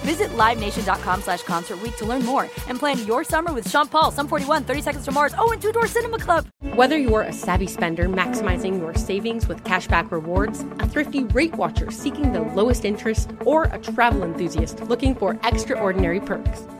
Visit 0.00 0.30
LiveNation.com 0.30 1.22
slash 1.22 1.42
Concert 1.42 1.78
to 1.98 2.04
learn 2.04 2.24
more 2.24 2.42
and 2.68 2.78
plan 2.78 3.04
your 3.06 3.24
summer 3.24 3.52
with 3.52 3.68
Sean 3.68 3.86
Paul, 3.86 4.10
Sum 4.10 4.28
41, 4.28 4.64
30 4.64 4.82
Seconds 4.82 5.04
to 5.04 5.12
Mars, 5.12 5.34
oh, 5.38 5.52
and 5.52 5.60
Two 5.60 5.72
Door 5.72 5.86
Cinema 5.88 6.18
Club. 6.18 6.46
Whether 6.74 6.96
you're 6.96 7.22
a 7.22 7.32
savvy 7.32 7.66
spender 7.66 8.08
maximizing 8.08 8.78
your 8.78 8.94
savings 8.94 9.48
with 9.48 9.64
cashback 9.64 10.10
rewards, 10.10 10.60
a 10.80 10.88
thrifty 10.88 11.24
rate 11.24 11.54
watcher 11.54 11.90
seeking 11.90 12.32
the 12.32 12.40
lowest 12.40 12.84
interest, 12.84 13.30
or 13.44 13.64
a 13.64 13.78
travel 13.78 14.22
enthusiast 14.22 14.80
looking 14.82 15.14
for 15.14 15.38
extraordinary 15.44 16.20
perks, 16.20 16.62